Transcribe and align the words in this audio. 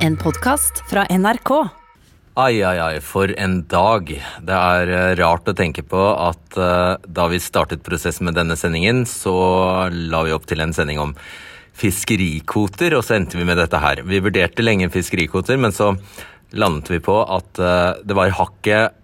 En 0.00 0.14
podkast 0.16 0.78
fra 0.88 1.02
NRK. 1.10 1.50
Ai, 2.40 2.62
ai, 2.64 2.78
ai, 2.80 3.00
for 3.04 3.28
en 3.36 3.58
dag. 3.68 4.08
Det 4.40 4.56
er 4.56 4.92
eh, 4.96 5.08
rart 5.18 5.50
å 5.50 5.52
tenke 5.52 5.82
på 5.84 6.00
at 6.14 6.56
uh, 6.56 6.96
da 7.04 7.26
vi 7.28 7.36
startet 7.36 7.82
prosessen 7.84 8.24
med 8.30 8.38
denne 8.38 8.56
sendingen, 8.56 9.02
så 9.04 9.34
la 9.92 10.22
vi 10.24 10.32
opp 10.32 10.48
til 10.48 10.64
en 10.64 10.72
sending 10.72 11.02
om 11.04 11.12
fiskerikvoter, 11.76 12.96
og 12.96 13.04
så 13.04 13.18
endte 13.18 13.36
vi 13.36 13.44
med 13.44 13.60
dette 13.60 13.76
her. 13.82 14.00
Vi 14.08 14.22
vurderte 14.24 14.64
lenge 14.64 14.88
fiskerikvoter, 14.94 15.60
men 15.60 15.76
så 15.76 15.92
landet 16.56 16.88
vi 16.94 17.02
på 17.04 17.20
at 17.20 17.60
uh, 17.60 17.92
det 18.00 18.16
var 18.16 18.32
hakket 18.40 18.96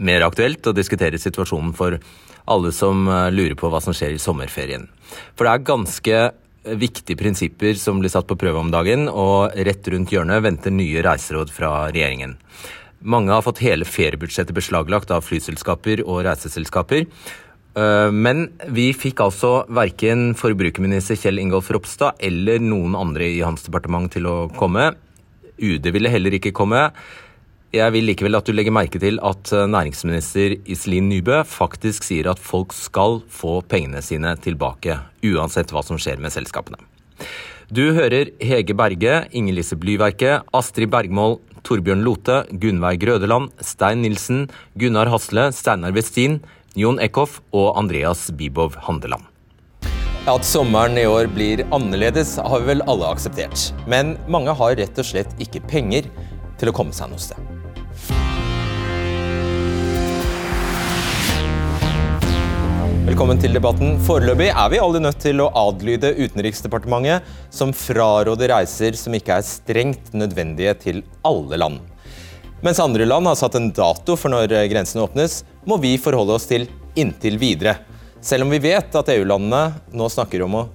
mer 0.00 0.24
aktuelt 0.24 0.64
å 0.64 0.72
diskutere 0.72 1.20
situasjonen 1.20 1.76
for 1.76 2.00
alle 2.48 2.72
som 2.72 3.04
lurer 3.30 3.54
på 3.54 3.68
hva 3.70 3.78
som 3.84 3.94
skjer 3.94 4.16
i 4.16 4.22
sommerferien. 4.22 4.88
For 5.36 5.44
det 5.44 5.52
er 5.52 5.68
ganske 5.68 6.22
viktige 6.64 7.18
prinsipper 7.18 7.74
som 7.78 8.00
blir 8.00 8.12
satt 8.12 8.28
på 8.28 8.38
prøve 8.38 8.60
om 8.60 8.70
dagen, 8.72 9.08
og 9.08 9.54
rett 9.54 9.88
rundt 9.90 10.12
hjørnet 10.14 10.44
venter 10.44 10.74
nye 10.74 11.02
reiseråd 11.04 11.50
fra 11.52 11.72
regjeringen. 11.90 12.36
Mange 13.02 13.34
har 13.34 13.42
fått 13.42 13.64
hele 13.64 13.86
feriebudsjettet 13.88 14.54
beslaglagt 14.54 15.10
av 15.10 15.24
flyselskaper 15.26 16.04
og 16.06 16.22
reiseselskaper. 16.28 17.08
Eh, 17.74 18.10
Men 18.12 18.52
vi 18.68 18.92
fikk 18.92 19.20
altså 19.24 19.64
verken 19.68 20.34
forbrukerminister 20.38 21.18
Kjell 21.18 21.40
Ingolf 21.42 21.70
Ropstad 21.70 22.20
eller 22.20 22.62
noen 22.62 22.94
andre 22.94 23.26
i 23.26 23.42
hans 23.42 23.64
departement 23.66 24.12
til 24.12 24.26
å 24.26 24.36
komme. 24.54 24.92
UD 25.58 25.90
ville 25.92 26.10
heller 26.10 26.38
ikke 26.38 26.54
komme. 26.54 26.90
Jeg 27.72 27.88
vil 27.94 28.04
likevel 28.04 28.36
at 28.36 28.44
du 28.44 28.52
legger 28.52 28.74
merke 28.76 29.00
til 29.00 29.16
at 29.24 29.48
eh, 29.56 29.64
næringsminister 29.64 30.58
Iselin 30.68 31.06
Nybø 31.08 31.38
faktisk 31.48 32.04
sier 32.04 32.26
at 32.28 32.40
folk 32.40 32.74
skal 32.76 33.22
få 33.32 33.62
pengene 33.64 34.02
sine 34.04 34.34
tilbake, 34.44 34.98
uansett 35.24 35.72
hva 35.72 35.80
som 35.80 35.96
skjer 35.96 36.20
med 36.20 36.34
selskapene. 36.34 36.76
Du 37.72 37.94
hører 37.96 38.28
Hege 38.44 38.76
Berge, 38.76 39.22
Inger 39.32 39.56
Lise 39.56 39.78
Blyverke, 39.80 40.42
Astrid 40.52 40.92
Bergmål, 40.92 41.38
Torbjørn 41.64 42.04
Lote, 42.04 42.42
Gunnveig 42.60 43.00
Grødeland, 43.06 43.48
Stein 43.64 44.04
Nilsen, 44.04 44.50
Gunnar 44.76 45.08
Hasle, 45.08 45.48
Steinar 45.56 45.96
Westin, 45.96 46.42
Jon 46.76 47.00
Eckhoff 47.00 47.40
og 47.56 47.72
Andreas 47.80 48.26
Bibov 48.36 48.76
Handeland. 48.84 49.24
At 50.28 50.44
sommeren 50.44 51.00
i 51.00 51.08
år 51.08 51.32
blir 51.32 51.64
annerledes, 51.72 52.36
har 52.36 52.60
vi 52.60 52.74
vel 52.74 52.84
alle 52.84 53.08
akseptert. 53.16 53.70
Men 53.88 54.18
mange 54.28 54.52
har 54.60 54.76
rett 54.76 55.00
og 55.00 55.08
slett 55.08 55.32
ikke 55.40 55.64
penger 55.72 56.12
til 56.60 56.68
å 56.68 56.76
komme 56.76 56.92
seg 56.92 57.08
noe 57.10 57.30
sted. 57.30 57.61
Velkommen 63.12 63.36
til 63.36 63.52
debatten. 63.52 63.98
Foreløpig 64.06 64.46
er 64.48 64.68
vi 64.72 64.78
alle 64.80 65.00
nødt 65.04 65.18
til 65.20 65.42
å 65.44 65.50
adlyde 65.66 66.14
Utenriksdepartementet, 66.16 67.26
som 67.52 67.74
fraråder 67.76 68.48
reiser 68.54 68.96
som 68.96 69.12
ikke 69.12 69.34
er 69.36 69.44
strengt 69.44 70.14
nødvendige 70.16 70.72
til 70.80 71.02
alle 71.28 71.58
land. 71.60 71.82
Mens 72.64 72.80
andre 72.80 73.04
land 73.04 73.28
har 73.28 73.36
satt 73.36 73.58
en 73.60 73.68
dato 73.76 74.16
for 74.16 74.32
når 74.32 74.54
grensene 74.72 75.04
åpnes, 75.04 75.42
må 75.68 75.76
vi 75.82 75.98
forholde 76.00 76.38
oss 76.38 76.48
til 76.48 76.64
inntil 76.96 77.36
videre. 77.36 77.82
Selv 78.24 78.46
om 78.46 78.54
vi 78.56 78.62
vet 78.64 78.96
at 78.96 79.12
EU-landene 79.12 79.92
nå 79.92 80.08
snakker 80.16 80.46
om 80.48 80.56
å 80.62 80.66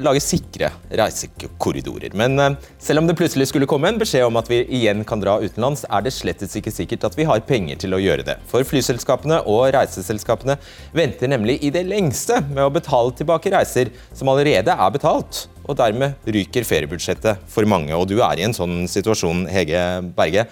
lage 0.00 0.22
sikre 0.24 0.70
reisekorridorer. 0.88 2.14
Men 2.18 2.38
eh, 2.40 2.56
selv 2.82 3.02
om 3.02 3.08
det 3.08 3.16
plutselig 3.18 3.48
skulle 3.50 3.68
komme 3.70 3.90
en 3.90 4.00
beskjed 4.00 4.26
om 4.26 4.38
at 4.40 4.48
vi 4.50 4.62
igjen 4.78 5.04
kan 5.08 5.20
dra 5.22 5.38
utenlands, 5.42 5.84
er 5.88 6.04
det 6.04 6.14
slett 6.14 6.42
ikke 6.42 6.72
sikkert 6.74 7.06
at 7.08 7.16
vi 7.18 7.26
har 7.28 7.44
penger 7.46 7.80
til 7.82 7.96
å 7.96 8.00
gjøre 8.02 8.26
det. 8.26 8.38
For 8.50 8.66
flyselskapene 8.66 9.42
og 9.50 9.68
reiseselskapene 9.76 10.58
venter 10.96 11.30
nemlig 11.32 11.58
i 11.62 11.72
det 11.74 11.84
lengste 11.88 12.40
med 12.50 12.64
å 12.64 12.72
betale 12.72 13.14
tilbake 13.18 13.52
reiser 13.54 13.92
som 14.16 14.30
allerede 14.32 14.74
er 14.74 14.94
betalt. 14.94 15.46
Og 15.62 15.78
dermed 15.78 16.18
ryker 16.26 16.66
feriebudsjettet 16.66 17.44
for 17.50 17.68
mange. 17.70 17.94
Og 17.94 18.08
du 18.10 18.18
er 18.24 18.40
i 18.40 18.46
en 18.46 18.56
sånn 18.56 18.82
situasjon, 18.90 19.46
Hege 19.52 19.82
Berge. 20.16 20.48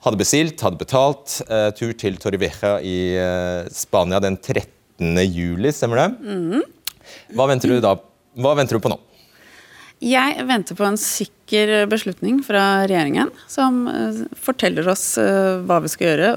Hadde 0.00 0.18
bestilt, 0.18 0.62
hadde 0.64 0.80
betalt. 0.80 1.40
Eh, 1.44 1.70
tur 1.76 1.92
til 2.00 2.16
Torrevieja 2.20 2.78
i 2.80 2.98
eh, 3.20 3.70
Spania 3.74 4.20
den 4.24 4.38
13. 4.40 5.20
juli, 5.28 5.72
stemmer 5.76 6.02
det? 6.02 6.62
Hva 7.36 7.46
venter 7.50 7.70
du 7.70 7.82
da 7.82 7.94
hva 8.38 8.54
venter 8.58 8.78
du 8.78 8.84
på 8.84 8.92
nå? 8.92 8.98
Jeg 10.00 10.46
venter 10.48 10.76
på 10.78 10.86
en 10.86 10.96
sikker 10.96 11.84
beslutning 11.90 12.38
fra 12.44 12.86
regjeringen 12.88 13.28
som 13.50 13.82
eh, 13.90 14.22
forteller 14.40 14.86
oss 14.88 15.18
eh, 15.20 15.58
hva 15.68 15.80
vi 15.84 15.90
skal 15.92 16.08
gjøre, 16.08 16.30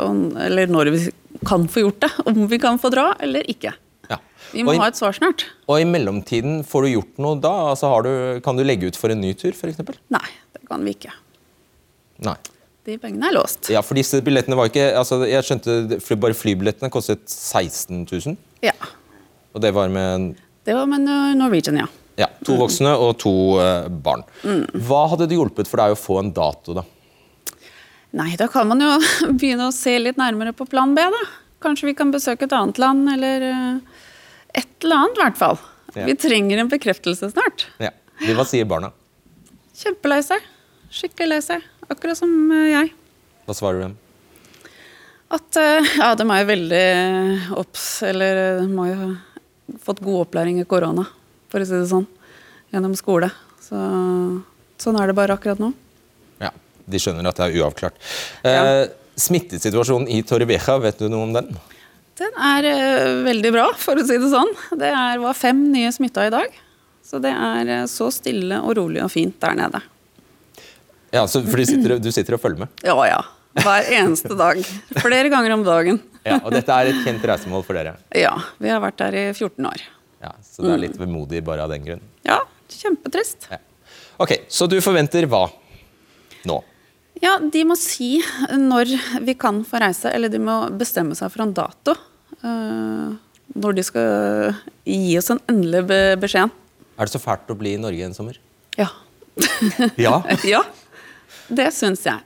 eller 0.50 0.74
når 0.74 0.92
vi 0.92 1.04
kan 1.48 1.68
få 1.72 1.86
gjort 1.86 2.02
det. 2.04 2.12
Om 2.30 2.44
vi 2.52 2.60
kan 2.60 2.80
få 2.82 2.92
dra 2.92 3.14
eller 3.24 3.48
ikke. 3.50 3.72
Ja. 4.12 4.20
Vi 4.52 4.66
må 4.68 4.76
i, 4.76 4.82
ha 4.82 4.90
et 4.92 5.00
svar 5.00 5.16
snart. 5.16 5.46
og 5.72 5.80
i 5.80 5.88
mellomtiden, 5.88 6.60
får 6.68 6.84
du 6.84 6.94
gjort 6.98 7.22
noe 7.24 7.40
da? 7.40 7.54
Altså, 7.72 7.92
har 7.94 8.04
du, 8.04 8.14
kan 8.44 8.60
du 8.60 8.66
legge 8.68 8.92
ut 8.92 9.00
for 9.00 9.14
en 9.14 9.24
ny 9.24 9.32
tur, 9.40 9.56
f.eks.? 9.56 9.80
Nei, 10.12 10.28
det 10.58 10.68
kan 10.68 10.84
vi 10.84 10.98
ikke. 10.98 11.16
Nei. 12.28 12.36
De 12.84 12.98
pengene 13.00 13.30
er 13.30 13.38
låst. 13.38 13.70
Ja, 13.72 13.80
for 13.80 13.96
disse 13.96 14.20
billettene 14.24 14.58
var 14.60 14.68
ikke 14.68 14.90
altså, 15.00 15.22
Jeg 15.24 15.46
skjønte 15.48 16.18
bare 16.20 16.36
flybillettene 16.36 16.92
kostet 16.92 17.24
16 17.32 18.04
000. 18.12 18.36
Ja. 18.66 18.76
Og 19.56 19.64
det 19.64 19.72
var 19.72 19.88
med 19.94 20.34
Det 20.64 20.76
var 20.78 20.88
med 20.88 21.08
Norwegian, 21.38 21.82
ja. 21.82 21.88
ja, 22.22 22.30
to 22.46 22.56
voksne 22.60 22.94
og 22.96 23.18
to 23.22 23.34
eh, 23.60 23.90
barn. 23.90 24.24
Hva 24.74 25.06
hadde 25.12 25.28
det 25.28 25.38
hjulpet 25.40 25.68
for 25.70 25.84
deg 25.84 25.96
å 25.96 26.00
få 26.00 26.22
en 26.22 26.32
dato, 26.36 26.78
da? 26.78 26.86
Nei, 28.14 28.36
da 28.40 28.48
kan 28.52 28.70
man 28.70 28.84
jo 28.84 28.92
begynne 29.40 29.68
å 29.68 29.76
se 29.76 29.98
litt 30.00 30.20
nærmere 30.22 30.54
på 30.56 30.68
plan 30.70 30.96
B, 30.96 31.04
da. 31.16 31.24
Kanskje 31.64 31.90
vi 31.90 31.98
kan 31.98 32.12
besøke 32.14 32.48
et 32.48 32.56
annet 32.56 32.80
land, 32.80 33.10
eller 33.16 33.48
eh, 33.50 34.02
et 34.62 34.86
eller 34.86 35.04
annet, 35.04 35.20
i 35.20 35.26
hvert 35.26 35.42
fall. 35.42 35.62
Ja. 35.94 36.08
Vi 36.08 36.16
trenger 36.18 36.62
en 36.62 36.72
bekreftelse 36.72 37.32
snart. 37.34 37.68
Ja. 37.84 37.92
Hva 38.24 38.46
sier 38.48 38.68
barna? 38.70 38.94
Kjempelei 39.78 40.22
seg. 40.26 40.46
Skikkelig 40.94 41.30
lei 41.32 41.42
seg. 41.42 41.64
Akkurat 41.90 42.18
som 42.20 42.32
eh, 42.54 42.70
jeg. 42.72 42.94
Hva 43.48 43.56
svarer 43.58 43.80
du 43.80 43.86
dem? 43.88 44.00
At 45.34 45.58
eh, 45.58 45.94
ja, 45.98 46.12
de 46.18 46.28
er 46.28 46.44
jo 46.44 46.50
veldig 46.52 46.88
obs, 47.58 47.86
eller 48.06 48.42
eh, 48.44 48.60
de 48.62 48.78
har 48.78 48.92
jo 48.92 49.08
fått 49.84 50.02
god 50.04 50.26
opplæring 50.28 50.60
i 50.62 50.68
korona, 50.70 51.06
for 51.52 51.64
å 51.64 51.68
si 51.68 51.76
det 51.76 51.90
sånn, 51.92 52.08
gjennom 52.74 52.96
skole. 53.00 53.30
Så 53.64 53.78
sånn 54.84 55.00
er 55.00 55.10
det 55.10 55.18
bare 55.18 55.38
akkurat 55.38 55.62
nå. 55.62 55.72
Ja, 56.44 56.52
De 56.86 57.00
skjønner 57.00 57.30
at 57.30 57.40
det 57.40 57.50
er 57.50 57.62
uavklart. 57.64 58.02
Eh, 58.48 58.88
Smittesituasjonen 59.24 60.10
i 60.10 60.24
Torrevieja, 60.26 60.80
vet 60.82 61.00
du 61.00 61.08
noe 61.12 61.28
om 61.28 61.36
den? 61.36 61.54
Den 62.20 62.36
er 62.38 62.68
eh, 62.70 63.14
veldig 63.26 63.54
bra, 63.56 63.70
for 63.78 63.98
å 63.98 64.06
si 64.06 64.18
det 64.22 64.30
sånn. 64.32 64.52
Det 64.78 64.90
er, 64.90 65.22
var 65.22 65.38
fem 65.38 65.64
nye 65.74 65.92
smitta 65.94 66.28
i 66.28 66.34
dag. 66.34 66.60
Så 67.06 67.20
det 67.24 67.32
er 67.34 67.72
eh, 67.80 67.86
så 67.92 68.10
stille 68.14 68.60
og 68.64 68.78
rolig 68.80 69.04
og 69.04 69.12
fint 69.14 69.38
der 69.42 69.58
nede. 69.58 69.82
Ja, 71.14 71.28
så, 71.30 71.44
du 71.46 71.66
sitter, 71.66 72.00
du 72.02 72.12
sitter 72.14 72.38
og 72.38 72.42
følger 72.42 72.66
med? 72.66 72.84
Ja 72.86 72.96
ja. 73.06 73.22
Hver 73.54 73.90
eneste 73.94 74.34
dag. 74.38 74.62
Flere 74.98 75.30
ganger 75.30 75.54
om 75.54 75.64
dagen. 75.66 76.00
Ja, 76.26 76.40
Og 76.42 76.54
dette 76.56 76.74
er 76.74 76.90
et 76.90 77.02
kjent 77.06 77.26
reisemål 77.28 77.66
for 77.68 77.78
dere? 77.78 77.98
Ja. 78.16 78.34
Vi 78.62 78.72
har 78.72 78.82
vært 78.82 78.98
der 79.02 79.18
i 79.20 79.26
14 79.34 79.68
år. 79.70 79.84
Ja, 80.24 80.32
Så 80.42 80.64
det 80.64 80.72
er 80.74 80.82
litt 80.86 80.98
vemodig 80.98 81.44
bare 81.46 81.66
av 81.66 81.74
den 81.74 81.84
grunn? 81.86 82.04
Ja, 82.26 82.40
kjempetrist. 82.72 83.50
Ja. 83.52 83.60
Ok, 84.24 84.38
Så 84.48 84.68
du 84.72 84.80
forventer 84.82 85.28
hva 85.28 85.50
nå? 86.48 86.62
Ja, 87.24 87.38
de 87.40 87.62
må 87.68 87.76
si 87.80 88.18
når 88.52 88.96
vi 89.24 89.36
kan 89.40 89.62
få 89.68 89.80
reise, 89.84 90.10
eller 90.12 90.32
de 90.32 90.42
må 90.44 90.58
bestemme 90.80 91.16
seg 91.16 91.32
for 91.32 91.46
en 91.46 91.54
dato. 91.56 91.96
Uh, 92.44 93.14
når 93.54 93.78
de 93.78 93.86
skal 93.86 94.56
gi 94.88 95.14
oss 95.20 95.30
en 95.32 95.40
endelig 95.52 95.84
be 95.88 96.00
beskjed. 96.24 96.52
Er 96.98 97.08
det 97.08 97.14
så 97.14 97.22
fælt 97.22 97.52
å 97.54 97.58
bli 97.58 97.76
i 97.78 97.82
Norge 97.82 98.08
en 98.08 98.16
sommer? 98.18 98.40
Ja. 98.80 98.90
Ja. 99.98 100.20
ja, 100.54 100.62
det 101.50 101.70
syns 101.76 102.04
jeg. 102.06 102.20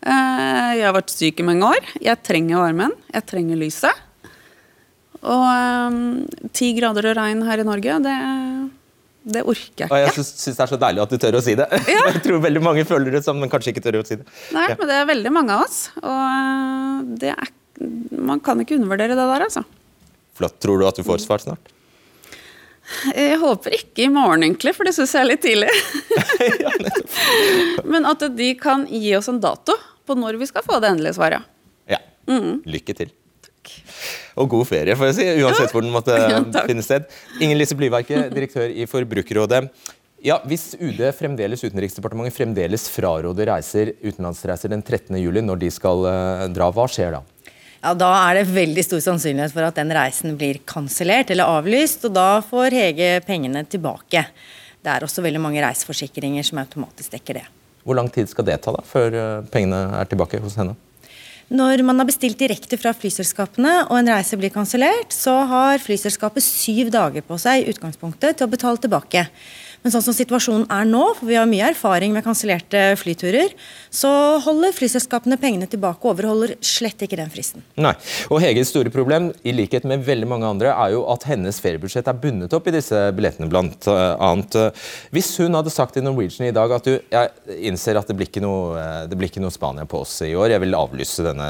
Eh, 0.00 0.70
jeg 0.78 0.84
har 0.86 0.94
vært 0.96 1.12
syk 1.12 1.40
i 1.42 1.44
mange 1.46 1.66
år. 1.76 1.88
Jeg 2.00 2.22
trenger 2.24 2.62
varmen. 2.62 2.94
Jeg 3.12 3.26
trenger 3.28 3.58
lyset. 3.60 4.06
Og 5.20 5.46
eh, 5.52 5.96
ti 6.56 6.70
grader 6.78 7.10
og 7.10 7.18
regn 7.18 7.42
her 7.44 7.60
i 7.60 7.66
Norge, 7.68 7.98
det, 8.06 8.14
det 9.36 9.42
orker 9.44 9.84
jeg 9.84 9.90
Og 9.92 9.98
jeg 10.00 10.12
ikke. 10.14 10.22
syns 10.24 10.56
det 10.56 10.64
er 10.64 10.70
så 10.72 10.78
deilig 10.80 11.02
at 11.04 11.12
du 11.12 11.18
tør 11.20 11.36
å 11.36 11.42
si 11.44 11.56
det. 11.60 11.66
Jeg 11.92 12.22
tror 12.24 12.40
veldig 12.46 12.62
mange 12.64 12.86
føler 12.88 13.12
det 13.12 13.20
sånn, 13.26 13.36
men 13.42 13.52
kanskje 13.52 13.74
ikke 13.74 13.82
tør 13.84 13.98
å 14.00 14.06
si 14.08 14.16
det. 14.16 14.24
Nei, 14.56 14.64
Ja. 14.72 14.78
men 14.80 14.88
det 14.88 14.96
er 15.02 15.10
veldig 15.10 15.32
mange 15.36 15.58
av 15.58 15.66
oss. 15.66 15.82
Og 16.00 16.22
eh, 16.30 17.02
det 17.20 17.34
er, 17.36 17.52
man 18.16 18.40
kan 18.40 18.64
ikke 18.64 18.78
undervurdere 18.80 19.12
det 19.18 19.28
der, 19.34 19.44
altså. 19.50 19.66
Flott. 20.40 20.56
Tror 20.64 20.80
du 20.80 20.86
at 20.88 20.96
du 20.96 21.04
får 21.04 21.20
svar 21.26 21.44
snart? 21.44 21.68
Jeg 23.12 23.36
håper 23.38 23.76
ikke 23.76 24.06
i 24.06 24.10
morgen, 24.10 24.42
egentlig, 24.42 24.72
for 24.74 24.88
det 24.88 24.96
syns 24.96 25.12
jeg 25.14 25.20
er 25.20 25.28
litt 25.28 25.44
tidlig. 25.44 25.68
Men 27.92 28.08
at 28.08 28.24
de 28.40 28.48
kan 28.58 28.88
gi 28.88 29.12
oss 29.20 29.28
en 29.30 29.38
dato 29.44 29.76
på 30.10 30.18
når 30.18 30.40
vi 30.42 30.50
skal 30.50 30.66
få 30.66 30.80
det 30.82 30.90
endelige 30.92 31.16
svaret. 31.16 31.46
Ja. 31.90 32.02
Mm. 32.28 32.60
Lykke 32.66 32.96
til. 32.98 33.14
Og 34.40 34.48
god 34.50 34.66
ferie, 34.70 34.96
får 34.96 35.10
jeg 35.10 35.16
si, 35.18 35.24
uansett 35.44 35.72
hvor 35.74 35.84
den 35.84 35.92
måtte 35.94 36.16
Ja, 36.32 36.42
finne 36.66 36.84
sted. 36.84 37.08
Inger 37.42 37.58
Lise 37.60 37.76
Blyverke, 37.78 38.26
direktør 38.32 38.70
i 38.72 38.86
Forbrukerrådet. 38.88 39.66
Ja, 40.24 40.36
Hvis 40.44 40.74
UD 40.76 41.00
fremdeles, 41.16 41.62
Utenriksdepartementet 41.64 42.36
fremdeles 42.36 42.86
fraråder 42.92 43.48
reiser, 43.54 43.94
utenlandsreiser 44.04 44.72
den 44.72 44.82
13. 44.84 45.16
juli, 45.16 45.40
når 45.44 45.62
de 45.62 45.70
skal 45.72 46.04
eh, 46.10 46.46
dra, 46.52 46.68
hva 46.76 46.84
skjer 46.92 47.16
da? 47.16 47.22
Ja, 47.80 47.94
Da 47.96 48.10
er 48.26 48.40
det 48.40 48.50
veldig 48.52 48.84
stor 48.84 49.00
sannsynlighet 49.06 49.54
for 49.54 49.64
at 49.64 49.80
den 49.80 49.92
reisen 49.96 50.36
blir 50.40 50.60
kansellert 50.68 51.32
eller 51.32 51.48
avlyst, 51.48 52.04
og 52.08 52.12
da 52.16 52.28
får 52.44 52.76
Hege 52.76 53.14
pengene 53.24 53.64
tilbake. 53.64 54.26
Det 54.80 54.92
er 54.92 55.04
også 55.04 55.24
veldig 55.24 55.40
mange 55.40 55.64
reiseforsikringer 55.64 56.44
som 56.44 56.60
automatisk 56.60 57.16
dekker 57.16 57.40
det. 57.40 57.46
Hvor 57.84 57.96
lang 57.96 58.10
tid 58.12 58.28
skal 58.30 58.46
det 58.48 58.60
ta 58.64 58.74
da, 58.76 58.84
før 58.86 59.16
eh, 59.16 59.48
pengene 59.52 59.82
er 60.00 60.08
tilbake 60.10 60.40
hos 60.42 60.58
henne? 60.60 60.76
Når 61.50 61.80
man 61.82 61.98
har 61.98 62.06
bestilt 62.06 62.38
direkte 62.38 62.76
fra 62.78 62.92
flyselskapene 62.94 63.72
og 63.88 63.96
en 63.98 64.10
reise 64.12 64.36
blir 64.38 64.52
kansellert, 64.54 65.10
så 65.10 65.32
har 65.50 65.82
flyselskapet 65.82 66.44
syv 66.46 66.92
dager 66.94 67.24
på 67.26 67.38
seg 67.42 67.64
i 67.64 67.72
utgangspunktet 67.72 68.38
til 68.38 68.46
å 68.46 68.52
betale 68.52 68.78
tilbake. 68.78 69.24
Men 69.80 69.94
sånn 69.94 70.04
som 70.04 70.16
situasjonen 70.16 70.66
er 70.72 70.88
nå, 70.88 71.02
for 71.16 71.28
vi 71.30 71.38
har 71.38 71.48
mye 71.48 71.70
erfaring 71.72 72.12
med 72.12 72.24
kansellerte 72.26 72.82
flyturer, 73.00 73.54
så 73.90 74.10
holder 74.44 74.74
flyselskapene 74.76 75.38
pengene 75.40 75.68
tilbake 75.70 76.04
og 76.04 76.12
overholder 76.12 76.52
slett 76.64 77.00
ikke 77.06 77.18
den 77.18 77.32
fristen. 77.32 77.64
Nei. 77.80 77.94
Og 78.28 78.42
Heges 78.44 78.72
store 78.74 78.92
problem, 78.92 79.30
i 79.40 79.54
likhet 79.56 79.86
med 79.88 80.04
veldig 80.04 80.28
mange 80.28 80.48
andre, 80.50 80.74
er 80.74 80.94
jo 80.94 81.04
at 81.12 81.24
hennes 81.30 81.60
feriebudsjett 81.64 82.10
er 82.10 82.18
bundet 82.20 82.52
opp 82.56 82.68
i 82.68 82.74
disse 82.76 83.06
billettene, 83.16 83.48
blant 83.50 83.88
annet. 83.90 84.58
Hvis 85.14 85.32
hun 85.40 85.56
hadde 85.56 85.72
sagt 85.72 85.96
til 85.96 86.04
Norwegian 86.04 86.50
i 86.50 86.54
dag 86.54 86.72
at 86.76 86.86
du, 86.86 86.98
jeg 87.00 87.60
innser 87.70 87.98
at 87.98 88.10
det 88.10 88.18
blir 88.18 88.28
ikke 88.28 88.44
noe, 88.44 89.06
det 89.08 89.16
blir 89.18 89.32
ikke 89.32 89.42
noe 89.42 89.54
Spania 89.54 89.88
på 89.88 90.02
oss 90.04 90.18
i 90.26 90.34
år, 90.36 90.52
jeg 90.52 90.64
vil 90.64 90.76
avlyse 90.76 91.24
denne 91.24 91.48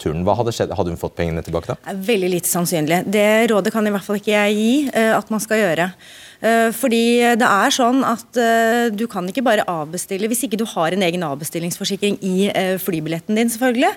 turen, 0.00 0.24
hva 0.26 0.38
hadde 0.40 0.54
skjedd? 0.56 0.72
Hadde 0.78 0.94
hun 0.94 1.00
fått 1.00 1.18
pengene 1.18 1.44
tilbake 1.44 1.74
da? 1.74 1.98
Veldig 2.08 2.32
lite 2.32 2.50
sannsynlig. 2.50 3.02
Det 3.12 3.28
rådet 3.52 3.74
kan 3.74 3.86
i 3.86 3.92
hvert 3.92 4.06
fall 4.08 4.18
ikke 4.20 4.34
jeg 4.34 4.56
gi 4.56 4.72
eh, 4.88 5.12
at 5.12 5.30
man 5.32 5.44
skal 5.44 5.62
gjøre. 5.62 5.90
Eh, 6.38 6.68
fordi 6.70 7.18
det 7.38 7.46
er 7.46 7.74
sånn 7.74 8.04
at 8.06 8.38
eh, 8.38 8.88
du 8.94 9.08
kan 9.10 9.26
ikke 9.26 9.42
bare 9.42 9.64
avbestille 9.66 10.28
hvis 10.30 10.44
ikke 10.46 10.60
du 10.60 10.64
har 10.70 10.94
en 10.94 11.02
egen 11.02 11.24
avbestillingsforsikring 11.26 12.20
i 12.22 12.46
eh, 12.52 12.76
flybilletten 12.78 13.38
din, 13.38 13.50
selvfølgelig. 13.50 13.90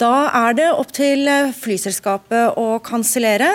Da 0.00 0.12
er 0.46 0.56
det 0.56 0.70
opp 0.72 0.94
til 0.96 1.28
flyselskapet 1.58 2.56
å 2.60 2.78
kansellere, 2.84 3.48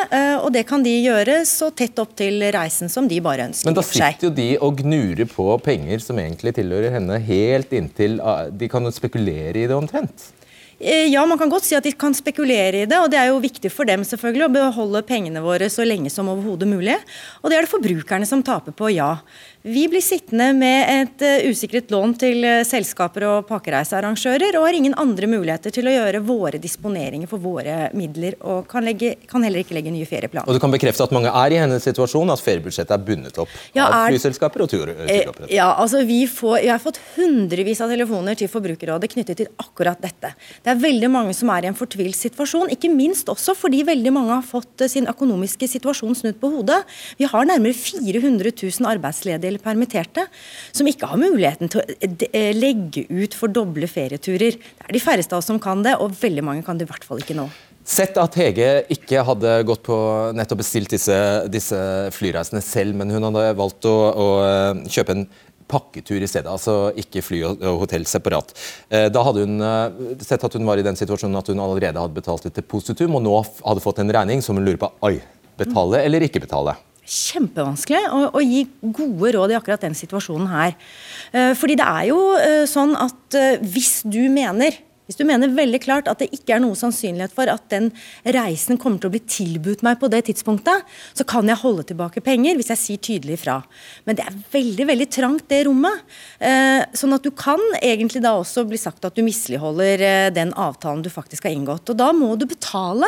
og 0.44 0.51
det 0.54 0.63
kan 0.69 0.84
de 0.86 0.94
gjøre 0.94 1.39
så 1.50 1.69
tett 1.75 1.98
opp 2.01 2.13
til 2.18 2.42
reisen 2.54 2.92
som 2.92 3.07
de 3.10 3.19
bare 3.24 3.48
ønsker. 3.50 3.69
Men 3.69 3.78
da 3.78 3.86
sitter 3.86 4.30
jo 4.30 4.34
de 4.38 4.50
og 4.63 4.81
gnurer 4.81 5.28
på 5.30 5.50
penger 5.63 6.04
som 6.04 6.19
egentlig 6.22 6.56
tilhører 6.57 6.94
henne, 6.98 7.19
helt 7.28 7.74
inntil 7.75 8.19
De 8.57 8.69
kan 8.72 8.86
jo 8.86 8.94
spekulere 8.94 9.63
i 9.63 9.68
det 9.69 9.75
omtrent? 9.75 10.31
Eh, 10.79 11.07
ja, 11.09 11.25
man 11.25 11.39
kan 11.41 11.50
godt 11.50 11.65
si 11.65 11.74
at 11.74 11.85
de 11.88 11.91
kan 11.97 12.13
spekulere 12.13 12.83
i 12.83 12.89
det, 12.89 12.97
og 13.01 13.09
det 13.09 13.18
er 13.18 13.31
jo 13.31 13.41
viktig 13.41 13.71
for 13.74 13.89
dem 13.89 14.03
selvfølgelig 14.06 14.45
å 14.45 14.53
beholde 14.53 15.01
pengene 15.07 15.41
våre 15.41 15.71
så 15.74 15.85
lenge 15.88 16.12
som 16.13 16.29
overhodet 16.29 16.69
mulig. 16.69 17.00
Og 17.41 17.50
det 17.50 17.57
er 17.57 17.65
det 17.65 17.71
forbrukerne 17.71 18.27
som 18.29 18.44
taper 18.45 18.75
på, 18.77 18.91
ja. 18.94 19.15
Vi 19.62 19.88
blir 19.89 20.01
sittende 20.06 20.51
med 20.54 20.89
et 20.92 21.24
uh, 21.25 21.50
usikret 21.50 21.89
lån 21.92 22.13
til 22.21 22.45
uh, 22.45 22.62
selskaper 22.68 23.25
og 23.25 23.48
pakkereisearrangører, 23.50 24.56
og 24.59 24.68
har 24.68 24.75
ingen 24.77 24.94
andre 25.01 25.27
muligheter 25.31 25.74
til 25.74 25.89
å 25.89 25.94
gjøre 25.95 26.21
våre 26.24 26.59
disponeringer 26.62 27.30
for 27.31 27.42
våre 27.42 27.89
midler, 27.98 28.38
og 28.45 28.68
kan, 28.69 28.86
legge, 28.86 29.15
kan 29.27 29.44
heller 29.44 29.65
ikke 29.65 29.75
legge 29.75 29.92
nye 29.92 30.06
ferieplaner. 30.07 30.48
Og 30.48 30.56
du 30.56 30.62
kan 30.62 30.74
bekrefte 30.74 31.07
at 31.07 31.15
mange 31.15 31.31
er 31.33 31.56
i 31.56 31.57
hennes 31.59 31.83
situasjon, 31.89 32.30
at 32.31 32.44
feriebudsjettet 32.44 32.94
er 32.95 33.04
bundet 33.07 33.39
opp 33.42 33.56
ja, 33.75 33.88
av 33.88 34.12
flyselskaper 34.12 34.63
og 34.68 34.69
turoperatører? 34.71 35.50
Ja, 35.51 35.71
altså 35.74 36.03
vi, 36.07 36.21
får, 36.30 36.60
vi 36.62 36.71
har 36.71 36.83
fått 36.83 37.01
hundrevis 37.15 37.81
av 37.81 37.92
telefoner 37.92 38.38
til 38.38 38.51
Forbrukerrådet 38.53 39.12
knyttet 39.15 39.42
til 39.42 39.51
akkurat 39.65 40.00
dette. 40.06 40.36
Det 40.63 40.74
er 40.75 40.81
veldig 40.86 41.12
mange 41.12 41.36
som 41.38 41.50
er 41.56 41.65
i 41.65 41.71
en 41.71 41.77
fortvilt 41.77 42.19
situasjon, 42.19 42.69
ikke 42.77 42.94
minst 42.94 43.33
også 43.33 43.57
fordi 43.57 43.81
veldig 43.89 44.13
mange 44.13 44.38
har 44.38 44.45
fått 44.45 44.86
sin 44.92 45.10
økonomiske 45.10 45.69
situasjon 45.74 46.21
snudd 46.21 46.39
på 46.39 46.53
hodet. 46.56 46.80
Vi 47.18 47.27
har 47.27 47.50
nærmere 47.50 47.75
400 47.75 48.53
000 48.53 48.92
arbeidsledige 48.94 49.47
eller 49.48 49.64
permitterte, 49.64 50.28
som 50.76 50.88
ikke 50.90 51.10
har 51.12 51.22
muligheten 51.22 51.72
til 51.72 51.82
å 51.82 51.86
eh, 51.98 52.28
eh, 52.32 52.52
legge 52.56 53.06
ut 53.10 53.38
for 53.38 53.54
doble 53.54 53.90
ferieturer. 53.90 54.58
Det 54.58 54.88
er 54.88 54.96
de 54.96 55.04
færreste 55.04 55.36
av 55.36 55.44
oss 55.44 55.50
som 55.52 55.62
kan 55.62 55.84
det, 55.86 55.98
og 56.02 56.16
veldig 56.18 56.46
mange 56.46 56.66
kan 56.66 56.80
det 56.80 56.88
i 56.88 56.92
hvert 56.92 57.08
fall 57.08 57.24
ikke 57.24 57.38
nå. 57.38 57.48
Sett 57.88 58.18
at 58.20 58.36
Hege 58.36 58.82
ikke 58.92 59.24
hadde 59.24 59.52
gått 59.68 59.86
på 59.88 59.98
nettopp 60.36 60.60
bestilt 60.60 60.92
disse, 60.92 61.18
disse 61.48 61.78
flyreisene 62.16 62.60
selv, 62.64 62.98
men 63.00 63.14
hun 63.16 63.30
hadde 63.30 63.54
valgt 63.60 63.88
å, 63.88 63.96
å 64.12 64.26
eh, 64.44 64.82
kjøpe 64.92 65.16
en 65.16 65.28
pakketur 65.68 66.24
i 66.24 66.28
stedet, 66.32 66.48
altså 66.48 66.94
ikke 66.96 67.24
fly 67.24 67.42
og 67.44 67.82
hotell 67.82 68.06
separat. 68.08 68.54
Da 68.88 69.24
hadde 69.28 69.42
hun 69.44 69.60
sett 70.24 70.46
at 70.48 70.56
hun 70.56 70.64
var 70.64 70.80
i 70.80 70.86
den 70.88 70.96
situasjonen 70.96 71.36
at 71.42 71.52
hun 71.52 71.60
allerede 71.60 72.00
hadde 72.00 72.16
betalt 72.16 72.48
et 72.48 72.56
depositum, 72.56 73.18
og 73.20 73.26
nå 73.26 73.34
hadde 73.66 73.84
fått 73.84 74.00
en 74.00 74.14
regning 74.16 74.40
som 74.40 74.56
hun 74.56 74.64
lurer 74.64 74.80
på 74.80 74.94
oi, 75.10 75.18
betale 75.60 76.06
eller 76.08 76.24
ikke 76.24 76.46
betale 76.46 76.78
kjempevanskelig 77.07 78.04
å, 78.12 78.24
å, 78.36 78.44
gi 78.44 78.65
gode 78.81 79.36
råd 79.38 79.54
i 79.54 79.57
akkurat 79.57 79.86
den 79.86 79.95
situasjonen 79.98 80.50
her. 80.51 80.75
Eh, 81.31 81.54
fordi 81.57 81.77
det 81.80 81.88
er 81.88 82.09
jo 82.12 82.19
eh, 82.39 82.65
sånn 82.69 82.98
at 83.00 83.38
eh, 83.38 83.63
hvis 83.63 84.01
du 84.07 84.25
mener 84.33 84.83
hvis 85.07 85.15
du 85.15 85.21
mener 85.24 85.48
veldig 85.56 85.80
klart 85.80 86.09
at 86.12 86.19
det 86.19 86.25
ikke 86.36 86.57
er 86.57 86.59
noe 86.59 86.75
sannsynlighet 86.75 87.31
for 87.31 87.48
at 87.48 87.62
den 87.71 87.86
reisen 88.36 88.75
kommer 88.75 89.00
til 89.00 89.07
å 89.07 89.13
bli 89.13 89.21
tilbudt 89.24 89.80
meg 89.88 90.01
på 90.01 90.09
det 90.12 90.25
tidspunktet, 90.27 90.83
så 91.15 91.24
kan 91.24 91.48
jeg 91.48 91.62
holde 91.62 91.86
tilbake 91.88 92.19
penger 92.25 92.59
hvis 92.59 92.74
jeg 92.74 92.81
sier 92.81 93.00
tydelig 93.07 93.38
ifra. 93.38 93.56
Men 94.03 94.19
det 94.19 94.25
er 94.27 94.36
veldig 94.51 94.89
veldig 94.89 95.07
trangt, 95.15 95.45
det 95.48 95.62
rommet. 95.69 96.03
sånn 96.92 97.15
at 97.15 97.24
du 97.24 97.31
kan 97.31 97.63
egentlig 97.80 98.19
da 98.25 98.36
også 98.36 98.65
bli 98.68 98.81
sagt 98.81 99.07
at 99.07 99.15
du 99.15 99.24
misligholder 99.24 100.27
den 100.36 100.51
avtalen 100.60 101.07
du 101.07 101.07
faktisk 101.07 101.48
har 101.48 101.56
inngått. 101.56 101.88
Og 101.88 102.03
da 102.03 102.12
må 102.12 102.33
du 102.36 102.44
betale. 102.44 103.07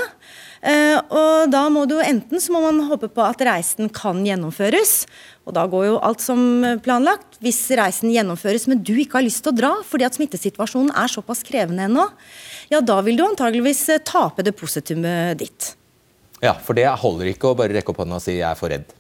Eh, 0.60 0.98
og 1.16 1.52
da 1.54 1.62
må 1.72 1.86
du 1.88 1.96
enten 2.04 2.42
så 2.44 2.52
må 2.52 2.62
man 2.66 2.82
håpe 2.90 3.08
på 3.14 3.24
at 3.24 3.40
reisen 3.48 3.88
kan 3.96 4.20
gjennomføres, 4.28 5.06
og 5.48 5.56
da 5.56 5.64
går 5.72 5.86
jo 5.88 5.98
alt 6.04 6.24
som 6.24 6.42
planlagt. 6.84 7.40
Hvis 7.44 7.62
reisen 7.80 8.12
gjennomføres, 8.12 8.68
men 8.68 8.84
du 8.84 8.94
ikke 9.00 9.20
har 9.22 9.28
lyst 9.28 9.46
til 9.46 9.54
å 9.54 9.60
dra 9.60 9.72
fordi 9.88 10.08
at 10.08 10.18
smittesituasjonen 10.20 10.92
er 10.92 11.12
såpass 11.12 11.46
krevende 11.48 11.88
ennå, 11.88 12.10
ja 12.70 12.84
da 12.86 13.00
vil 13.06 13.20
du 13.20 13.26
antageligvis 13.26 13.86
eh, 13.96 14.04
tape 14.04 14.46
depositumet 14.46 15.40
ditt. 15.40 15.74
Ja, 16.44 16.54
for 16.56 16.78
det 16.78 16.88
holder 17.02 17.32
ikke 17.32 17.52
å 17.52 17.58
bare 17.58 17.76
rekke 17.76 17.92
opp 17.92 18.04
hånda 18.04 18.20
og 18.20 18.24
si 18.24 18.38
'jeg 18.38 18.48
er 18.48 18.60
for 18.60 18.72
redd'? 18.72 18.96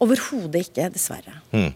Overhodet 0.00 0.68
ikke, 0.68 0.88
dessverre. 0.94 1.40
Hmm. 1.50 1.72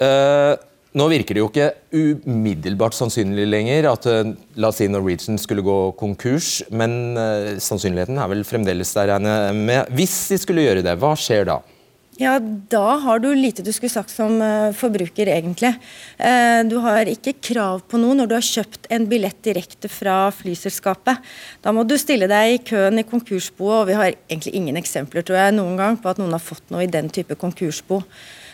Uh, 0.00 0.56
nå 0.98 1.06
virker 1.10 1.36
det 1.36 1.42
jo 1.42 1.48
ikke 1.50 1.68
umiddelbart 1.94 2.96
sannsynlig 2.96 3.46
lenger 3.46 3.86
at 3.92 4.06
uh, 4.10 4.32
la 4.58 4.70
oss 4.72 4.80
si 4.80 4.88
Norwegian 4.90 5.38
skulle 5.38 5.62
gå 5.62 5.76
konkurs, 6.00 6.60
men 6.74 7.14
uh, 7.14 7.58
sannsynligheten 7.62 8.18
er 8.18 8.30
vel 8.32 8.42
fremdeles 8.46 8.90
der. 8.96 9.12
Med. 9.54 9.92
Hvis 9.94 10.24
de 10.32 10.40
skulle 10.40 10.64
gjøre 10.66 10.82
det, 10.86 10.96
hva 10.98 11.12
skjer 11.18 11.46
da? 11.46 11.60
Ja, 12.20 12.34
Da 12.40 12.98
har 13.00 13.22
du 13.22 13.30
lite 13.32 13.62
du 13.64 13.70
skulle 13.72 13.92
sagt 13.92 14.10
som 14.10 14.34
uh, 14.42 14.74
forbruker, 14.76 15.30
egentlig. 15.30 15.70
du 16.66 16.76
har 16.82 17.08
ikke 17.08 17.36
krav 17.38 17.86
på 17.88 18.02
noe 18.02 18.18
når 18.18 18.28
du 18.28 18.34
har 18.36 18.50
kjøpt 18.50 18.90
en 18.90 19.06
billett 19.08 19.38
direkte 19.46 19.88
fra 19.88 20.26
flyselskapet. 20.34 21.22
Da 21.62 21.72
må 21.72 21.86
du 21.86 21.94
stille 22.02 22.26
deg 22.30 22.56
i 22.56 22.60
køen 22.66 22.98
i 22.98 23.06
konkursboet, 23.06 23.78
og 23.78 23.88
vi 23.92 23.98
har 24.00 24.10
egentlig 24.26 24.58
ingen 24.58 24.82
eksempler 24.82 25.22
tror 25.22 25.38
jeg, 25.38 25.56
noen 25.56 25.78
gang 25.78 26.02
på 26.02 26.10
at 26.10 26.18
noen 26.18 26.34
har 26.34 26.42
fått 26.42 26.66
noe 26.74 26.82
i 26.84 26.90
den 26.90 27.08
type 27.14 27.38
konkursbo. 27.38 28.02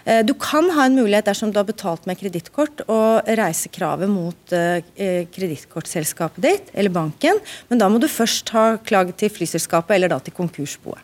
Eh, 0.07 0.23
du 0.27 0.35
kan 0.39 0.69
ha 0.77 0.87
en 0.87 0.99
mulighet 0.99 1.27
dersom 1.27 1.51
du 1.51 1.59
har 1.59 1.67
betalt 1.67 2.07
med 2.07 2.21
kredittkort 2.21 2.85
og 2.87 3.27
reise 3.39 3.71
kravet 3.75 4.11
mot 4.11 4.55
eh, 4.55 5.27
kredittkortselskapet 5.35 6.45
ditt 6.45 6.71
eller 6.75 6.95
banken, 6.95 7.43
men 7.71 7.83
da 7.83 7.91
må 7.91 7.99
du 8.03 8.07
først 8.11 8.55
ha 8.55 8.69
klaget 8.87 9.19
til 9.23 9.35
flyselskapet 9.35 9.99
eller 9.99 10.15
da 10.15 10.21
til 10.23 10.37
konkursboet. 10.37 11.03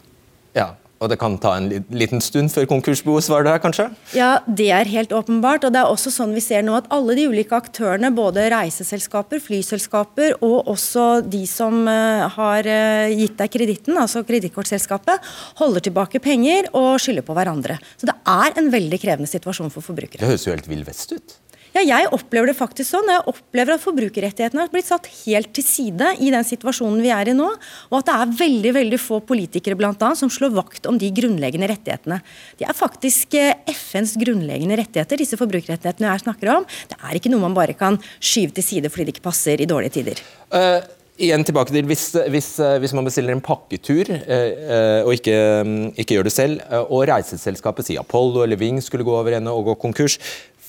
Ja, 0.54 0.74
og 1.02 1.08
det 1.10 1.16
kan 1.18 1.34
ta 1.42 1.56
en 1.58 1.66
liten 1.90 2.22
stund 2.22 2.52
før 2.54 2.68
konkursboet 2.70 3.24
svarer 3.26 3.48
der, 3.48 3.58
kanskje? 3.58 3.88
Ja, 4.14 4.36
det 4.46 4.68
er 4.70 4.86
helt 4.86 5.10
åpenbart. 5.10 5.64
Og 5.66 5.72
det 5.74 5.80
er 5.80 5.90
også 5.90 6.12
sånn 6.14 6.34
vi 6.36 6.42
ser 6.44 6.62
nå 6.62 6.76
at 6.78 6.86
alle 6.94 7.16
de 7.18 7.24
ulike 7.32 7.56
aktørene, 7.58 8.12
både 8.14 8.44
reiseselskaper, 8.52 9.42
flyselskaper 9.42 10.36
og 10.38 10.70
også 10.70 11.08
de 11.26 11.42
som 11.50 11.88
har 12.36 12.68
gitt 13.10 13.34
deg 13.40 13.50
kreditten, 13.56 13.98
altså 13.98 14.22
kredittkortselskapet, 14.28 15.32
holder 15.58 15.88
tilbake 15.88 16.22
penger 16.22 16.70
og 16.70 16.92
skylder 17.02 17.26
på 17.26 17.34
hverandre. 17.34 17.80
Så 17.96 18.06
det 18.06 18.11
er 18.28 18.58
en 18.60 18.70
veldig 18.72 19.00
krevende 19.02 19.30
situasjon 19.30 19.72
for 19.74 19.84
forbrukere. 19.84 20.20
Det 20.22 20.30
høres 20.30 20.46
jo 20.46 20.54
helt 20.54 20.68
vill 20.70 20.84
vest 20.86 21.14
ut. 21.14 21.38
Ja, 21.72 21.80
jeg 21.80 22.10
opplever 22.12 22.50
det 22.50 22.56
faktisk 22.58 22.90
sånn. 22.90 23.08
Jeg 23.08 23.24
opplever 23.30 23.74
at 23.74 23.80
forbrukerrettighetene 23.80 24.66
har 24.66 24.72
blitt 24.72 24.90
satt 24.90 25.06
helt 25.22 25.54
til 25.56 25.64
side 25.64 26.10
i 26.20 26.28
den 26.34 26.44
situasjonen 26.44 27.00
vi 27.00 27.12
er 27.14 27.30
i 27.32 27.36
nå. 27.36 27.48
Og 27.88 27.96
at 27.96 28.10
det 28.10 28.16
er 28.18 28.34
veldig 28.42 28.72
veldig 28.76 28.98
få 29.00 29.22
politikere 29.24 29.78
blant 29.80 30.04
annet, 30.04 30.20
som 30.20 30.32
slår 30.32 30.52
vakt 30.58 30.88
om 30.90 31.00
de 31.00 31.08
grunnleggende 31.16 31.70
rettighetene. 31.72 32.20
De 32.60 32.68
er 32.68 32.76
faktisk 32.76 33.38
eh, 33.40 33.54
FNs 33.72 34.18
grunnleggende 34.20 34.76
rettigheter, 34.82 35.22
disse 35.24 35.40
forbrukerrettighetene 35.40 36.12
jeg 36.12 36.26
snakker 36.26 36.52
om. 36.58 36.68
Det 36.92 37.00
er 37.00 37.16
ikke 37.16 37.32
noe 37.32 37.46
man 37.46 37.56
bare 37.56 37.78
kan 37.78 37.96
skyve 38.20 38.52
til 38.58 38.68
side 38.68 38.92
fordi 38.92 39.08
det 39.08 39.16
ikke 39.16 39.30
passer 39.30 39.64
i 39.64 39.68
dårlige 39.68 39.96
tider. 39.96 40.20
Uh, 40.52 40.84
igjen 41.20 41.44
tilbake 41.44 41.74
til 41.74 41.86
Hvis, 41.86 42.06
hvis, 42.32 42.48
eh, 42.60 42.78
hvis 42.80 42.94
man 42.96 43.04
bestiller 43.04 43.34
en 43.34 43.44
pakketur 43.44 44.10
eh, 44.12 45.02
og 45.04 45.12
ikke, 45.14 45.36
um, 45.60 45.74
ikke, 45.92 46.16
gjør 46.16 46.28
det 46.28 46.32
selv, 46.32 46.62
og 46.88 47.04
reiseselskapet 47.10 47.88
sier 47.88 48.00
Apollo 48.00 48.44
eller 48.44 48.60
Ving 48.60 48.80
skulle 48.82 49.04
gå 49.04 49.12
over 49.12 49.36
ende 49.36 49.52
og 49.52 49.70
gå 49.70 49.74
konkurs, 49.86 50.18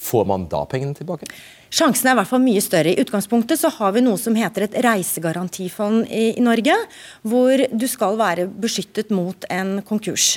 Får 0.03 0.25
man 0.27 0.47
da 0.51 0.65
pengene 0.67 0.95
tilbake? 0.97 1.29
Sjansen 1.73 2.09
er 2.09 2.15
i 2.15 2.19
hvert 2.19 2.29
fall 2.29 2.43
mye 2.43 2.61
større. 2.63 2.91
I 2.91 3.01
utgangspunktet 3.01 3.61
så 3.61 3.71
har 3.77 3.93
vi 3.95 4.03
noe 4.03 4.19
som 4.19 4.35
heter 4.35 4.67
et 4.67 4.75
reisegarantifond 4.83 6.09
i, 6.09 6.25
i 6.35 6.43
Norge, 6.43 6.75
hvor 7.23 7.63
du 7.71 7.85
skal 7.89 8.19
være 8.19 8.49
beskyttet 8.51 9.13
mot 9.15 9.47
en 9.53 9.77
konkurs. 9.87 10.35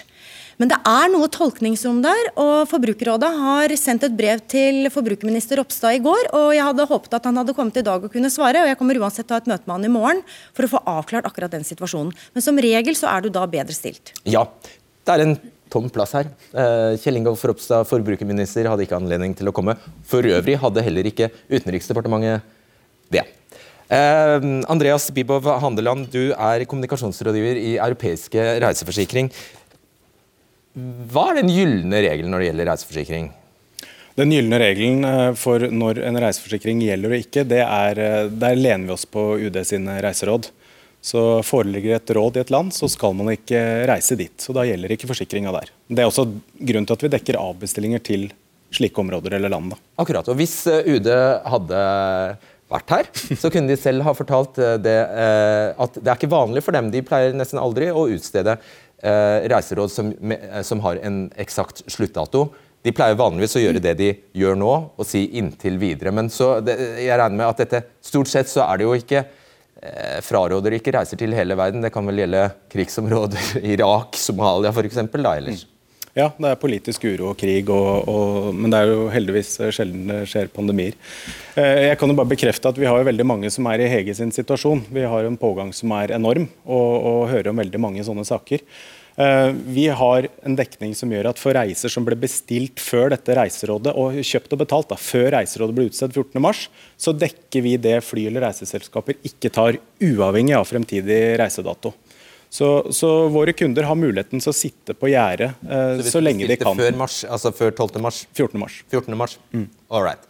Men 0.57 0.71
det 0.73 0.77
er 0.89 1.11
noe 1.13 1.29
tolkningsrom 1.29 1.99
der, 2.05 2.31
og 2.41 2.69
Forbrukerrådet 2.71 3.29
har 3.41 3.75
sendt 3.77 4.07
et 4.07 4.15
brev 4.17 4.41
til 4.49 4.89
forbrukerminister 4.93 5.61
Ropstad 5.61 5.99
i 5.99 6.01
går, 6.05 6.31
og 6.37 6.55
jeg 6.57 6.65
hadde 6.65 6.87
håpet 6.89 7.17
at 7.19 7.29
han 7.29 7.37
hadde 7.43 7.55
kommet 7.57 7.77
i 7.77 7.85
dag 7.85 8.07
og 8.07 8.13
kunne 8.13 8.31
svare, 8.33 8.63
og 8.65 8.71
jeg 8.71 8.79
kommer 8.81 9.01
uansett 9.03 9.29
til 9.29 9.37
å 9.37 9.37
ha 9.37 9.45
et 9.45 9.51
møte 9.53 9.69
med 9.69 9.75
han 9.77 9.89
i 9.89 9.93
morgen 9.93 10.23
for 10.57 10.65
å 10.65 10.73
få 10.73 10.81
avklart 10.97 11.29
akkurat 11.29 11.53
den 11.53 11.67
situasjonen. 11.69 12.15
Men 12.33 12.45
som 12.45 12.61
regel 12.65 12.97
så 12.97 13.11
er 13.13 13.27
du 13.27 13.31
da 13.35 13.45
bedre 13.53 13.77
stilt. 13.77 14.15
Ja, 14.25 14.47
det 15.05 15.13
er 15.13 15.27
en 15.27 15.37
tom 15.73 15.91
plass 15.93 16.17
her. 16.17 16.31
Eh, 16.57 16.97
Kjell 17.03 17.21
Ingolf 17.21 17.45
Ropstad, 17.45 17.85
forbrukerminister, 17.91 18.71
hadde 18.71 18.87
ikke 18.87 18.97
anledning 18.97 19.37
til 19.37 19.51
å 19.51 19.55
komme. 19.57 19.77
For 20.09 20.25
øvrig 20.25 20.57
hadde 20.63 20.85
heller 20.89 21.11
ikke 21.13 21.29
Utenriksdepartementet 21.53 22.47
det. 23.13 23.27
Eh, 23.93 24.49
Andreas 24.73 25.11
Bibov 25.15 25.45
Handeland, 25.61 26.09
du 26.11 26.33
er 26.33 26.65
kommunikasjonsrådgiver 26.65 27.61
i 27.61 27.77
Europeiske 27.77 28.49
reiseforsikring. 28.65 29.31
Hva 30.77 31.31
er 31.31 31.41
den 31.41 31.49
gylne 31.49 32.05
regelen 32.05 32.33
når 32.35 32.43
det 32.43 32.49
gjelder 32.51 32.69
reiseforsikring? 32.69 33.29
Den 34.17 34.33
gylne 34.33 34.59
regelen 34.61 35.05
eh, 35.05 35.31
for 35.37 35.61
når 35.73 36.03
en 36.05 36.19
reiseforsikring 36.21 36.81
gjelder 36.85 37.13
og 37.13 37.25
ikke, 37.25 37.45
det 37.49 37.63
er, 37.65 38.01
eh, 38.01 38.29
der 38.33 38.57
lener 38.57 38.89
vi 38.89 38.95
oss 38.95 39.07
på 39.09 39.25
UD 39.41 39.57
sine 39.69 39.99
reiseråd. 40.05 40.51
Så 41.07 41.23
Foreligger 41.47 41.97
et 41.97 42.13
råd 42.17 42.37
i 42.37 42.43
et 42.43 42.53
land, 42.53 42.75
så 42.75 42.89
skal 42.91 43.15
man 43.17 43.31
ikke 43.33 43.61
reise 43.89 44.17
dit. 44.19 44.35
så 44.43 44.53
Da 44.57 44.65
gjelder 44.67 44.93
ikke 44.93 45.09
forsikringa 45.09 45.53
der. 45.55 45.71
Det 45.89 46.03
er 46.03 46.11
også 46.11 46.27
grunnen 46.59 46.89
til 46.89 46.97
at 46.97 47.05
vi 47.05 47.13
dekker 47.13 47.39
avbestillinger 47.41 48.03
til 48.05 48.29
slike 48.75 49.01
områder 49.01 49.37
eller 49.37 49.53
land. 49.53 49.73
Da. 49.73 49.81
Akkurat. 50.03 50.29
og 50.29 50.41
Hvis 50.41 50.59
eh, 50.73 50.97
UD 50.97 51.09
hadde 51.53 51.85
vært 52.73 52.97
her, 52.97 53.13
så 53.41 53.53
kunne 53.53 53.71
de 53.71 53.79
selv 53.81 54.05
ha 54.05 54.17
fortalt 54.17 54.57
det, 54.83 54.97
at 55.07 56.01
det 56.01 56.09
er 56.11 56.17
ikke 56.17 56.33
vanlig 56.33 56.65
for 56.67 56.75
dem. 56.75 56.89
De 56.91 57.05
pleier 57.07 57.37
nesten 57.37 57.61
aldri 57.63 57.93
å 57.95 58.09
utstede 58.11 58.57
reiseråd 59.03 59.91
som, 59.93 60.13
som 60.65 60.81
har 60.81 60.97
en 61.05 61.27
eksakt 61.37 61.83
sluttdato. 61.93 62.47
De 62.87 62.93
pleier 62.95 63.19
vanligvis 63.19 63.57
å 63.59 63.63
gjøre 63.65 63.83
det 63.83 63.95
de 63.99 64.13
gjør 64.39 64.55
nå, 64.59 64.73
og 64.95 65.07
si 65.09 65.25
'inntil 65.35 65.79
videre'. 65.81 66.15
Men 66.15 66.31
så, 66.31 66.61
det, 66.63 66.77
jeg 67.03 67.19
regner 67.19 67.41
med 67.41 67.49
at 67.49 67.65
dette 67.65 67.83
Stort 68.07 68.31
sett 68.31 68.49
så 68.49 68.63
er 68.63 68.79
det 68.79 68.87
jo 68.87 68.95
ikke 68.95 69.25
eh, 69.83 70.21
fraråder 70.23 70.79
ikke 70.79 70.95
reiser 70.95 71.19
til 71.19 71.35
hele 71.35 71.57
verden. 71.59 71.83
Det 71.83 71.91
kan 71.93 72.07
vel 72.07 72.23
gjelde 72.23 72.45
krigsområder, 72.71 73.57
Irak, 73.75 74.15
Somalia 74.15 74.71
f.eks. 74.71 75.03
da 75.11 75.35
ellers. 75.35 75.67
Mm. 75.67 75.76
Ja, 76.17 76.31
det 76.41 76.49
er 76.49 76.57
politisk 76.57 77.03
uro 77.05 77.35
og 77.35 77.37
krig, 77.37 77.69
og, 77.69 78.09
og, 78.09 78.47
men 78.57 78.73
det 78.73 78.79
er 78.81 78.89
jo 78.89 79.09
heldigvis 79.13 79.51
sjelden 79.77 80.07
det 80.09 80.23
skjer 80.31 80.49
pandemier. 80.49 80.97
Eh, 81.61 81.91
jeg 81.91 81.99
kan 82.01 82.09
jo 82.09 82.17
bare 82.17 82.31
bekrefte 82.31 82.71
at 82.73 82.79
Vi 82.81 82.89
har 82.89 83.03
jo 83.03 83.09
veldig 83.11 83.27
mange 83.29 83.51
som 83.53 83.69
er 83.69 83.85
i 83.85 83.91
Hege 83.93 84.15
sin 84.17 84.33
situasjon. 84.33 84.87
Vi 84.97 85.05
har 85.05 85.29
en 85.29 85.37
pågang 85.37 85.75
som 85.77 85.93
er 85.99 86.15
enorm, 86.17 86.49
og, 86.65 86.95
og 87.11 87.27
hører 87.35 87.53
om 87.53 87.61
veldig 87.61 87.83
mange 87.85 88.07
sånne 88.09 88.25
saker. 88.25 88.65
Eh, 89.17 89.51
vi 89.77 89.87
har 89.89 90.31
en 90.45 90.57
dekning 90.57 90.97
som 90.97 91.13
gjør 91.13 91.31
at 91.35 91.39
for 91.41 91.57
reiser 91.57 91.93
som 91.93 92.05
ble 92.05 92.17
bestilt 92.21 92.81
før 92.81 93.13
dette 93.13 93.37
reiserådet, 93.37 93.93
og 93.97 94.17
kjøpt 94.21 94.57
og 94.57 94.65
betalt 94.65 94.91
da, 94.93 95.01
før 95.01 95.31
reiserådet 95.37 95.77
ble 95.77 95.89
utstedt 95.89 96.17
14.3, 96.17 96.67
så 97.01 97.13
dekker 97.17 97.65
vi 97.65 97.77
det 97.77 97.99
fly- 98.05 98.27
eller 98.29 98.49
reiseselskaper 98.49 99.21
ikke 99.21 99.53
tar, 99.53 99.81
uavhengig 100.01 100.57
av 100.57 100.69
fremtidig 100.69 101.21
reisedato. 101.45 101.93
Så, 102.51 102.93
så, 102.95 103.11
våre 103.33 103.53
kunder 103.53 103.89
har 103.89 103.99
muligheten 103.99 104.41
til 104.41 104.53
å 104.53 104.57
sitte 104.57 104.95
på 104.97 105.11
gjerdet 105.11 105.51
eh, 105.67 106.03
så, 106.03 106.17
så 106.17 106.23
lenge 106.23 106.49
de 106.49 106.59
kan. 106.61 106.79
Før, 106.79 106.95
mars, 106.99 107.23
altså 107.29 107.53
før 107.57 107.75
12. 107.75 107.99
mars? 108.05 108.23
14. 108.33 108.61
mars. 108.61 108.79
14. 108.93 109.19
mars. 109.19 109.39
Mm. 109.53 109.67
All 109.91 110.07
right. 110.07 110.23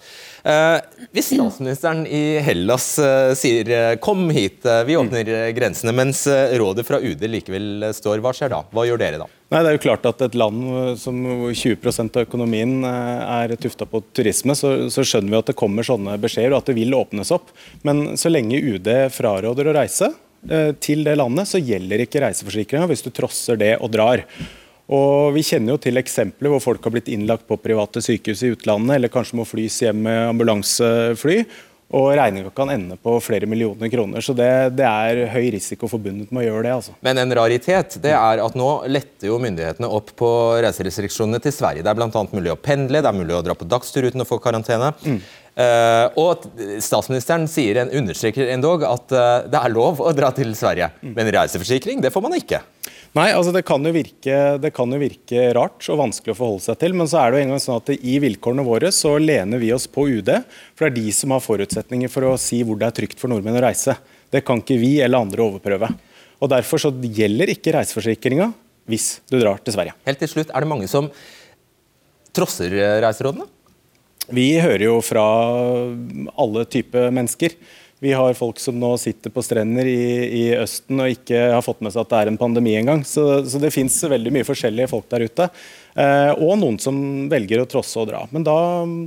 Eh, 0.46 0.76
hvis 1.16 1.32
statsministeren 1.32 2.04
i 2.06 2.38
Hellas 2.44 2.84
eh, 3.02 3.32
sier 3.34 3.70
eh, 3.72 3.94
'kom 3.98 4.28
hit, 4.30 4.62
vi 4.86 4.94
åpner 4.94 5.50
grensene', 5.56 5.94
mens 5.96 6.26
rådet 6.60 6.86
fra 6.86 7.00
UD 7.02 7.24
likevel 7.26 7.88
står, 7.96 8.22
hva 8.22 8.30
skjer 8.36 8.52
da? 8.52 8.60
Hva 8.70 8.84
gjør 8.86 9.00
dere 9.00 9.18
da? 9.24 9.26
Nei, 9.50 9.62
det 9.62 9.70
er 9.70 9.76
jo 9.76 9.82
klart 9.82 10.06
at 10.06 10.22
Et 10.26 10.34
land 10.34 10.98
som 10.98 11.18
20% 11.54 12.16
av 12.18 12.26
økonomien 12.26 12.82
er 12.84 13.54
tufta 13.62 13.86
på 13.86 14.02
turisme, 14.14 14.54
så, 14.58 14.90
så, 14.90 15.04
skjønner 15.06 15.30
vi 15.30 15.38
at 15.38 15.50
det 15.50 15.58
kommer 15.58 15.86
sånne 15.86 16.16
beskjeder 16.18 16.54
og 16.54 16.62
at 16.62 16.70
det 16.70 16.78
vil 16.78 16.94
åpnes 16.98 17.30
opp. 17.34 17.50
Men 17.86 18.16
så 18.18 18.30
lenge 18.30 18.58
UD 18.58 18.90
fraråder 19.14 19.70
å 19.70 19.76
reise 19.78 20.10
til 20.82 21.02
det 21.06 21.16
landet, 21.18 21.48
så 21.50 21.60
gjelder 21.62 22.04
ikke 22.04 22.22
reiseforsikringa 22.22 22.88
hvis 22.90 23.04
du 23.06 23.10
trosser 23.14 23.58
det 23.60 23.74
og 23.80 23.90
drar. 23.94 24.24
Og 24.86 25.34
Vi 25.34 25.42
kjenner 25.42 25.74
jo 25.74 25.82
til 25.82 25.98
eksempler 25.98 26.52
hvor 26.52 26.62
folk 26.62 26.84
har 26.86 26.94
blitt 26.94 27.10
innlagt 27.10 27.46
på 27.48 27.58
private 27.58 28.02
sykehus 28.04 28.44
i 28.46 28.52
utlandet, 28.54 28.98
eller 28.98 29.12
kanskje 29.12 29.40
må 29.40 29.46
flys 29.48 29.80
hjem 29.82 30.04
med 30.06 30.20
ambulansefly. 30.30 31.40
Og 31.94 32.08
regninga 32.18 32.50
kan 32.50 32.70
ende 32.74 32.96
på 32.98 33.12
flere 33.22 33.46
millioner 33.46 33.90
kroner. 33.90 34.22
Så 34.24 34.34
det, 34.34 34.48
det, 34.74 34.86
er 34.86 35.30
høy 35.30 35.52
risiko 35.54 35.86
forbundet 35.86 36.32
med 36.34 36.42
å 36.42 36.46
gjøre 36.48 36.64
det. 36.66 36.72
altså. 36.80 36.94
Men 37.06 37.20
en 37.22 37.34
raritet 37.38 37.94
det 38.02 38.10
er 38.10 38.42
at 38.42 38.58
nå 38.58 38.70
letter 38.90 39.30
jo 39.30 39.38
myndighetene 39.42 39.90
opp 39.94 40.10
på 40.18 40.30
reiserestriksjonene 40.64 41.38
til 41.44 41.54
Sverige. 41.54 41.86
Det 41.86 41.92
er 41.92 41.98
bl.a. 42.00 42.24
mulig 42.32 42.50
å 42.50 42.58
pendle, 42.58 43.02
det 43.04 43.10
er 43.12 43.18
mulig 43.20 43.38
å 43.38 43.42
dra 43.46 43.54
på 43.54 43.70
dagstur 43.70 44.08
uten 44.08 44.26
å 44.26 44.26
få 44.26 44.40
karantene. 44.42 44.90
Mm. 45.06 45.20
Uh, 45.56 46.12
og 46.20 46.42
statsministeren 46.84 47.46
sier 47.48 47.78
en, 47.80 47.92
understreker 47.96 48.50
endog 48.52 48.82
at 48.84 49.12
uh, 49.16 49.46
det 49.48 49.56
er 49.56 49.72
lov 49.72 50.02
å 50.04 50.10
dra 50.12 50.28
til 50.36 50.50
Sverige. 50.58 50.90
Mm. 51.00 51.14
Men 51.16 51.30
reiseforsikring 51.38 52.02
det 52.04 52.10
får 52.12 52.24
man 52.26 52.36
ikke. 52.36 52.60
Nei, 53.16 53.30
altså 53.32 53.54
det 53.54 53.62
kan, 53.64 53.80
virke, 53.94 54.36
det 54.60 54.70
kan, 54.76 54.92
jo 54.92 55.00
virke, 55.00 55.46
rart 55.56 55.86
og 55.88 56.02
vanskelig 56.02 56.34
å 56.34 56.36
forholde 56.36 56.66
seg 56.66 56.76
til. 56.82 56.92
Men 57.00 57.08
så 57.08 57.22
er 57.22 57.32
det 57.32 57.40
jo 57.40 57.46
en 57.46 57.54
gang 57.54 57.62
sånn 57.64 57.80
at 57.80 57.94
i 57.96 58.18
vilkårene 58.20 58.66
våre 58.66 58.90
så 58.92 59.14
lener 59.16 59.62
vi 59.62 59.72
oss 59.72 59.88
på 59.88 60.04
UD. 60.18 60.28
For 60.76 60.84
det 60.84 60.90
er 60.90 60.98
de 60.98 61.16
som 61.16 61.32
har 61.32 61.40
forutsetninger 61.40 62.12
for 62.12 62.28
å 62.28 62.34
si 62.40 62.60
hvor 62.60 62.76
det 62.76 62.90
er 62.90 62.98
trygt 63.00 63.22
for 63.22 63.32
nordmenn 63.32 63.56
å 63.56 63.64
reise. 63.64 63.96
Det 64.28 64.44
kan 64.44 64.60
ikke 64.60 64.76
vi 64.82 64.98
eller 65.00 65.24
andre 65.24 65.48
overprøve. 65.48 65.88
Og 66.36 66.52
Derfor 66.52 66.84
så 66.84 66.92
gjelder 66.92 67.56
ikke 67.56 67.72
reiseforsikringa 67.78 68.52
hvis 68.92 69.08
du 69.32 69.40
drar 69.40 69.64
til 69.64 69.72
Sverige. 69.72 69.96
Helt 70.04 70.20
til 70.20 70.34
slutt, 70.36 70.52
Er 70.52 70.60
det 70.60 70.74
mange 70.76 70.92
som 70.92 71.08
trosser 72.36 72.76
reiserådene? 73.00 73.48
Vi 74.34 74.46
hører 74.58 74.88
jo 74.88 75.00
fra 75.04 75.24
alle 76.34 76.64
typer 76.70 77.12
mennesker. 77.14 77.54
Vi 78.02 78.12
har 78.12 78.36
folk 78.36 78.58
som 78.60 78.76
nå 78.76 78.90
sitter 79.00 79.32
på 79.32 79.40
strender 79.44 79.88
i, 79.88 80.02
i, 80.26 80.42
Østen 80.58 81.00
og 81.00 81.14
ikke 81.14 81.38
har 81.54 81.64
fått 81.64 81.80
med 81.84 81.94
seg 81.94 82.02
at 82.02 82.10
det 82.10 82.18
er 82.18 82.30
en 82.32 82.40
pandemi 82.40 82.74
engang. 82.76 83.00
Så, 83.08 83.24
så 83.48 83.60
det 83.62 83.72
fins 83.72 83.96
veldig 84.04 84.34
mye 84.34 84.46
forskjellige 84.46 84.90
folk 84.90 85.06
der 85.14 85.24
ute. 85.24 85.46
Eh, 85.96 86.32
og 86.34 86.58
noen 86.60 86.76
som 86.82 86.98
velger 87.32 87.62
å 87.62 87.68
trosse 87.70 87.96
og 88.02 88.10
dra. 88.10 88.26
Men 88.34 88.44
da, 88.44 88.58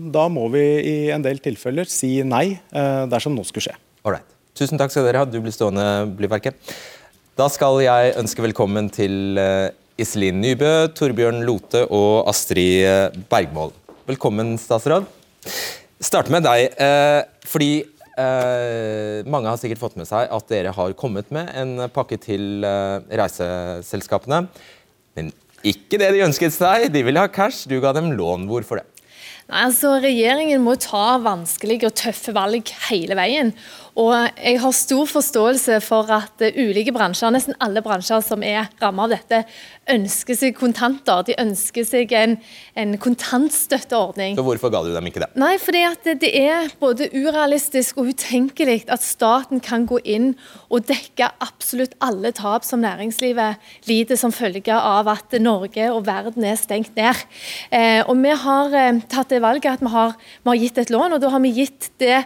da 0.09 0.25
må 0.33 0.47
vi 0.55 0.63
i 0.81 0.95
en 1.13 1.25
del 1.25 1.37
tilfeller 1.43 1.89
si 1.91 2.15
nei 2.25 2.47
eh, 2.57 3.03
dersom 3.11 3.37
noe 3.37 3.45
skulle 3.45 3.69
skje. 3.69 3.77
Alright. 4.01 4.25
Tusen 4.57 4.81
takk 4.81 4.91
skal 4.91 5.05
dere 5.05 5.21
ha. 5.21 5.29
Du 5.29 5.37
blir 5.37 5.53
stående, 5.53 5.85
Blyverket. 6.17 6.57
Da 7.39 7.45
skal 7.53 7.77
jeg 7.85 8.15
ønske 8.19 8.43
velkommen 8.43 8.89
til 8.91 9.37
uh, 9.39 9.69
Iselin 10.01 10.41
Nybø, 10.43 10.89
Torbjørn 10.97 11.45
Lote 11.47 11.85
og 11.87 12.27
Astrid 12.27 12.81
eh, 12.83 13.21
Bergmål. 13.31 13.71
Velkommen, 14.09 14.57
statsråd. 14.57 15.05
Starte 16.01 16.33
med 16.33 16.41
deg, 16.47 16.73
uh, 16.81 17.21
fordi 17.45 17.73
Eh, 18.19 19.23
mange 19.29 19.47
har 19.47 19.59
sikkert 19.59 19.79
fått 19.79 19.97
med 19.99 20.07
seg 20.09 20.27
at 20.33 20.47
dere 20.51 20.73
har 20.75 20.95
kommet 20.99 21.29
med 21.31 21.51
en 21.55 21.85
pakke 21.93 22.17
til 22.19 22.65
eh, 22.67 22.99
reiseselskapene. 23.21 24.41
Men 25.15 25.31
ikke 25.63 25.99
det 26.01 26.11
de 26.15 26.25
ønsket 26.25 26.55
seg. 26.55 26.89
De 26.93 27.03
ville 27.05 27.21
ha 27.21 27.31
cash. 27.31 27.67
Du 27.69 27.77
ga 27.83 27.93
dem 27.95 28.11
lån. 28.17 28.47
Hvorfor 28.49 28.81
det? 28.81 28.87
Nei, 29.49 29.63
altså 29.65 29.95
Regjeringen 30.03 30.61
må 30.61 30.75
ta 30.77 31.17
vanskelige 31.23 31.89
og 31.89 31.95
tøffe 31.97 32.35
valg 32.35 32.69
hele 32.89 33.15
veien. 33.17 33.53
Og 33.99 34.13
jeg 34.15 34.59
har 34.63 34.75
stor 34.75 35.07
forståelse 35.09 35.79
for 35.83 36.07
at 36.15 36.43
ulike 36.55 36.93
bransjer, 36.95 37.33
nesten 37.35 37.57
alle 37.59 37.81
bransjer 37.83 38.21
som 38.23 38.43
er 38.45 38.69
rammet 38.79 39.09
av 39.09 39.15
dette, 39.15 39.39
ønsker 39.91 40.37
seg 40.37 40.55
kontanter. 40.55 41.25
De 41.27 41.35
ønsker 41.41 41.83
seg 41.87 42.13
en, 42.15 42.37
en, 42.79 42.93
kontantstøtteordning. 43.01 44.37
Så 44.37 44.45
hvorfor 44.45 44.71
ga 44.71 44.83
du 44.85 44.91
dem 44.93 45.09
ikke 45.09 45.23
det? 45.23 45.31
Nei, 45.39 45.55
fordi 45.61 45.81
at 45.87 46.07
det 46.21 46.29
er 46.31 46.69
både 46.79 47.09
urealistisk 47.11 47.99
og 47.99 48.13
utenkelig 48.13 48.85
at 48.87 49.03
staten 49.03 49.59
kan 49.63 49.87
gå 49.89 49.99
inn 50.07 50.31
og 50.69 50.87
dekke 50.87 51.31
absolutt 51.43 51.97
alle 52.05 52.31
tap 52.37 52.67
som 52.67 52.83
næringslivet 52.85 53.59
lider 53.89 54.19
som 54.19 54.31
følge 54.35 54.75
av 54.75 55.09
at 55.11 55.35
Norge 55.41 55.89
og 55.91 56.05
verden 56.07 56.45
er 56.47 56.59
stengt 56.59 56.95
ned. 56.95 57.25
Eh, 57.73 57.99
og 58.05 58.15
Vi 58.19 58.31
har 58.45 58.77
eh, 58.77 59.03
tatt 59.09 59.33
det 59.33 59.41
valget 59.43 59.79
at 59.79 59.83
vi 59.83 59.91
har, 59.91 60.15
vi 60.43 60.53
har 60.53 60.63
gitt 60.63 60.81
et 60.85 60.93
lån, 60.93 61.17
og 61.17 61.21
da 61.23 61.33
har 61.33 61.43
vi 61.43 61.55
gitt 61.57 61.91
det 61.99 62.23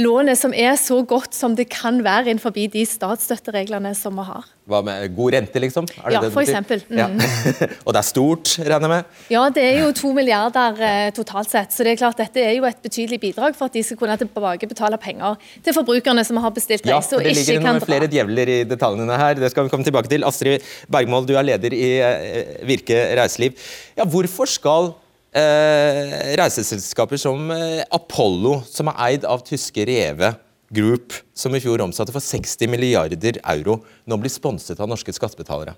lånet 0.00 0.38
som 0.38 0.54
er 0.54 0.74
så 0.80 1.00
godt 1.06 1.36
som 1.36 1.54
det 1.58 1.68
kan 1.72 2.00
være 2.04 2.32
innenfor 2.32 2.54
de 2.54 2.84
statsstøttereglene 2.88 3.94
som 3.98 4.16
vi 4.18 4.26
har. 4.26 4.48
Hva 4.64 4.80
med 4.80 5.12
god 5.12 5.34
rente, 5.34 5.60
liksom? 5.60 5.86
ja, 6.08 6.22
for 6.32 6.40
eksempel. 6.40 6.80
Mm. 6.88 6.96
Ja. 6.96 7.08
og 7.84 7.92
det 7.92 8.00
er 8.00 8.06
stort, 8.08 8.54
regner 8.64 8.86
jeg 8.86 8.92
med? 8.94 9.18
Ja, 9.34 9.42
det 9.52 9.64
er 9.64 9.82
jo 9.82 9.90
to 9.96 10.14
milliarder 10.16 10.80
eh, 10.80 11.10
totalt 11.16 11.52
sett. 11.52 11.74
Så 11.74 11.84
det 11.84 11.92
er 11.92 12.00
klart 12.00 12.22
dette 12.22 12.40
er 12.40 12.54
jo 12.56 12.64
et 12.68 12.80
betydelig 12.84 13.20
bidrag 13.26 13.58
for 13.58 13.68
at 13.68 13.76
de 13.76 13.84
skal 13.84 14.00
kunne 14.00 14.16
tilbakebetale 14.22 14.98
penger 15.02 15.36
til 15.64 15.76
forbrukerne 15.76 16.24
som 16.24 16.40
har 16.40 16.54
bestilt 16.56 16.88
reise. 16.88 16.96
Ja, 16.96 17.04
for 17.04 17.28
det 17.28 17.36
ligger 17.36 17.60
noen 17.66 17.84
flere 17.84 18.08
djevler 18.08 18.54
i 18.56 18.58
detaljene 18.68 19.20
her. 19.20 19.36
Det 19.36 19.52
skal 19.52 19.68
vi 19.68 19.74
komme 19.74 19.86
tilbake 19.86 20.08
til. 20.12 20.24
Astrid 20.24 20.64
Bergmål, 20.88 21.28
du 21.28 21.36
er 21.36 21.44
leder 21.52 21.76
i 21.76 21.94
eh, 22.00 22.58
Virke 22.64 23.04
reiseliv. 23.20 23.60
Ja, 24.00 24.08
hvorfor 24.08 24.48
skal 24.48 24.94
eh, 25.34 26.34
reiseselskaper 26.38 27.20
som 27.20 27.50
eh, 27.54 27.82
Apollo, 27.94 28.60
som 28.70 28.90
er 28.92 29.00
eid 29.08 29.26
av 29.28 29.44
tyske 29.46 29.86
Reve 29.88 30.34
Group, 30.74 31.14
som 31.36 31.54
i 31.54 31.62
fjor 31.62 31.82
omsatte 31.84 32.14
for 32.14 32.24
60 32.24 32.70
milliarder 32.72 33.40
euro, 33.42 33.80
nå 34.06 34.18
blir 34.20 34.32
sponset 34.32 34.80
av 34.80 34.90
norske 34.90 35.14
skattebetalere? 35.14 35.76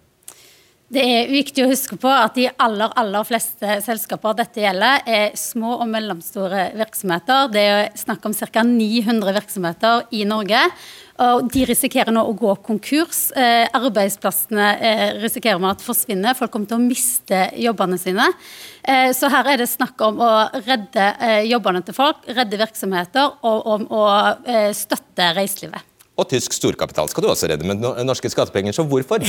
Det 0.86 1.02
er 1.02 1.30
viktig 1.32 1.64
å 1.64 1.70
huske 1.72 1.96
på 1.98 2.06
at 2.06 2.36
de 2.38 2.44
aller, 2.62 2.92
aller 2.94 3.24
fleste 3.26 3.80
selskaper 3.82 4.36
dette 4.38 4.62
gjelder, 4.62 5.00
er 5.02 5.32
små 5.34 5.72
og 5.80 5.88
mellomstore 5.90 6.68
virksomheter. 6.78 7.48
Det 7.50 7.64
er 7.72 7.88
snakk 7.98 8.28
om 8.28 8.36
ca. 8.36 8.62
900 8.62 9.34
virksomheter 9.34 10.04
i 10.14 10.22
Norge. 10.30 10.60
Og 11.26 11.48
de 11.50 11.64
risikerer 11.66 12.14
nå 12.14 12.22
å 12.28 12.36
gå 12.38 12.52
konkurs. 12.68 13.32
Eh, 13.34 13.64
arbeidsplassene 13.74 14.68
eh, 14.76 15.04
risikerer 15.24 15.58
man 15.58 15.74
at 15.74 15.82
forsvinner. 15.82 16.38
Folk 16.38 16.54
kommer 16.54 16.70
til 16.70 16.78
å 16.78 16.84
miste 16.84 17.42
jobbene 17.64 17.98
sine. 17.98 18.28
Eh, 18.84 19.10
så 19.16 19.32
her 19.32 19.50
er 19.56 19.64
det 19.64 19.70
snakk 19.72 20.06
om 20.06 20.22
å 20.22 20.32
redde 20.60 21.10
jobbene 21.48 21.82
til 21.82 21.98
folk, 21.98 22.22
redde 22.30 22.62
virksomheter 22.62 23.40
og 23.48 23.68
om 23.74 23.90
å 23.90 24.06
støtte 24.76 25.32
reiselivet. 25.40 25.95
Og 26.16 26.24
tysk 26.30 26.54
storkapital 26.56 27.10
skal 27.12 27.24
du 27.24 27.28
også 27.28 27.50
redde 27.50 27.66
med 27.68 27.82
norske 28.08 28.30
skattepenger, 28.32 28.72
så 28.72 28.86
hvorfor? 28.88 29.20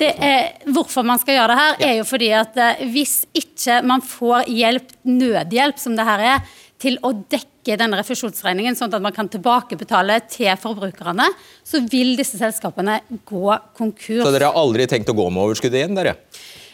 Er, 0.00 0.56
hvorfor 0.74 1.06
man 1.06 1.20
skal 1.22 1.36
gjøre 1.36 1.52
det 1.52 1.58
her, 1.60 1.76
er 1.86 1.94
jo 2.00 2.06
fordi 2.08 2.30
at 2.34 2.56
eh, 2.58 2.82
hvis 2.90 3.20
ikke 3.36 3.78
man 3.86 4.02
får 4.02 4.50
hjelp, 4.50 4.90
nødhjelp 5.06 5.78
som 5.78 5.94
det 5.98 6.06
her 6.08 6.24
er, 6.32 6.50
til 6.80 6.96
å 7.04 7.12
dekke 7.12 7.76
denne 7.78 7.98
refusjonsregningen, 8.00 8.76
sånn 8.78 8.92
at 8.96 9.04
man 9.04 9.14
kan 9.14 9.28
tilbakebetale 9.30 10.16
til 10.32 10.50
forbrukerne, 10.58 11.28
så 11.66 11.82
vil 11.92 12.14
disse 12.18 12.40
selskapene 12.40 13.00
gå 13.28 13.58
konkurs. 13.76 14.24
Så 14.24 14.32
dere 14.34 14.50
har 14.50 14.58
aldri 14.58 14.88
tenkt 14.90 15.12
å 15.12 15.16
gå 15.16 15.28
med 15.28 15.44
overskudd 15.44 15.76
igjen, 15.76 15.98
dere? 15.98 16.16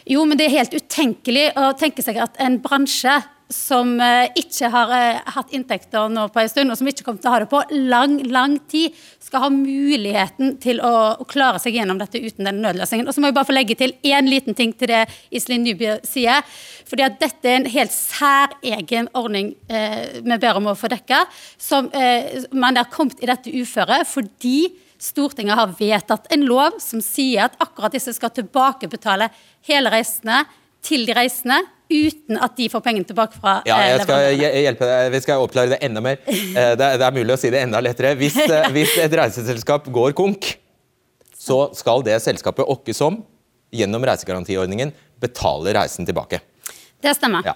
Jo, 0.07 0.23
men 0.25 0.39
det 0.39 0.47
er 0.47 0.61
helt 0.61 0.77
utenkelig 0.77 1.49
å 1.59 1.73
tenke 1.77 2.05
seg 2.05 2.21
at 2.23 2.39
en 2.41 2.57
bransje 2.63 3.19
som 3.49 3.93
eh, 4.03 4.27
ikke 4.35 4.69
har 4.73 4.91
eh, 4.91 5.19
hatt 5.35 5.53
inntekter 5.55 6.09
nå 6.11 6.25
på 6.33 6.41
en 6.41 6.49
stund, 6.51 6.71
og 6.71 6.79
som 6.79 6.89
ikke 6.89 7.05
kommer 7.05 7.21
til 7.23 7.29
å 7.29 7.33
ha 7.33 7.41
det 7.43 7.49
på 7.51 7.61
lang, 7.87 8.17
lang 8.27 8.57
tid, 8.67 8.95
skal 9.23 9.45
ha 9.45 9.49
muligheten 9.53 10.57
til 10.63 10.81
å, 10.83 10.93
klare 11.27 11.59
seg 11.59 11.77
gjennom 11.77 11.99
dette 11.99 12.19
uten 12.19 12.47
den 12.47 12.61
nødløsningen. 12.63 13.07
Og 13.07 13.15
så 13.15 13.23
må 13.23 13.29
jeg 13.29 13.37
bare 13.37 13.49
få 13.49 13.55
legge 13.55 13.77
til 13.79 13.95
én 14.07 14.27
liten 14.27 14.55
ting 14.57 14.73
til 14.75 14.91
det 14.91 15.05
Iselin 15.31 15.63
Nybø 15.67 15.97
sier. 16.07 16.43
fordi 16.87 17.03
at 17.03 17.19
dette 17.19 17.49
er 17.49 17.59
en 17.59 17.69
helt 17.71 17.91
særegen 17.91 19.09
ordning 19.13 19.53
eh, 19.67 20.19
vi 20.23 20.37
ber 20.39 20.59
om 20.59 20.71
å 20.71 20.75
få 20.77 20.91
dekka, 20.91 21.23
som 21.59 21.89
eh, 21.91 22.43
man 22.51 22.79
har 22.79 22.91
kommet 22.91 23.23
i 23.23 23.31
dette 23.31 23.51
uføret 23.51 24.07
fordi 24.07 24.73
Stortinget 24.97 25.59
har 25.59 25.75
vedtatt 25.77 26.25
en 26.33 26.45
lov 26.47 26.79
som 26.81 27.03
sier 27.05 27.45
at 27.45 27.57
akkurat 27.61 27.93
disse 27.93 28.15
skal 28.17 28.31
tilbakebetale 28.33 29.27
hele 29.69 29.91
reisene 29.93 30.39
til 30.81 31.05
de 31.05 31.13
reisende 31.13 31.59
uten 31.89 32.39
at 32.43 32.55
de 32.57 32.67
får 32.71 32.83
pengene 32.85 33.07
tilbake 33.07 33.39
fra 33.39 33.57
Ja, 33.67 33.77
jeg 33.87 34.03
skal 34.05 34.37
hjelpe 34.37 34.87
deg. 34.89 35.11
Vi 35.13 35.21
skal 35.23 35.43
oppklare 35.43 35.73
det 35.75 35.79
enda 35.87 36.03
mer. 36.03 36.19
Eh, 36.27 36.73
det 36.77 36.83
er, 36.83 36.99
det 36.99 37.07
er 37.07 37.15
mulig 37.15 37.35
å 37.35 37.39
si 37.39 37.51
det 37.53 37.63
enda 37.63 37.81
lettere. 37.83 38.13
Hvis, 38.19 38.37
eh, 38.47 38.69
hvis 38.75 38.97
et 39.03 39.17
reiseselskap 39.19 39.87
går 39.93 40.15
konk, 40.17 40.53
så 41.37 41.67
skal 41.77 42.03
det 42.05 42.19
selskapet 42.23 42.67
åkke 42.67 42.95
som, 42.95 43.21
gjennom 43.73 44.03
reisegarantiordningen, 44.07 44.93
betale 45.21 45.75
reisen 45.77 46.07
tilbake. 46.07 46.41
Det 47.03 47.13
stemmer. 47.17 47.45
Ja. 47.45 47.55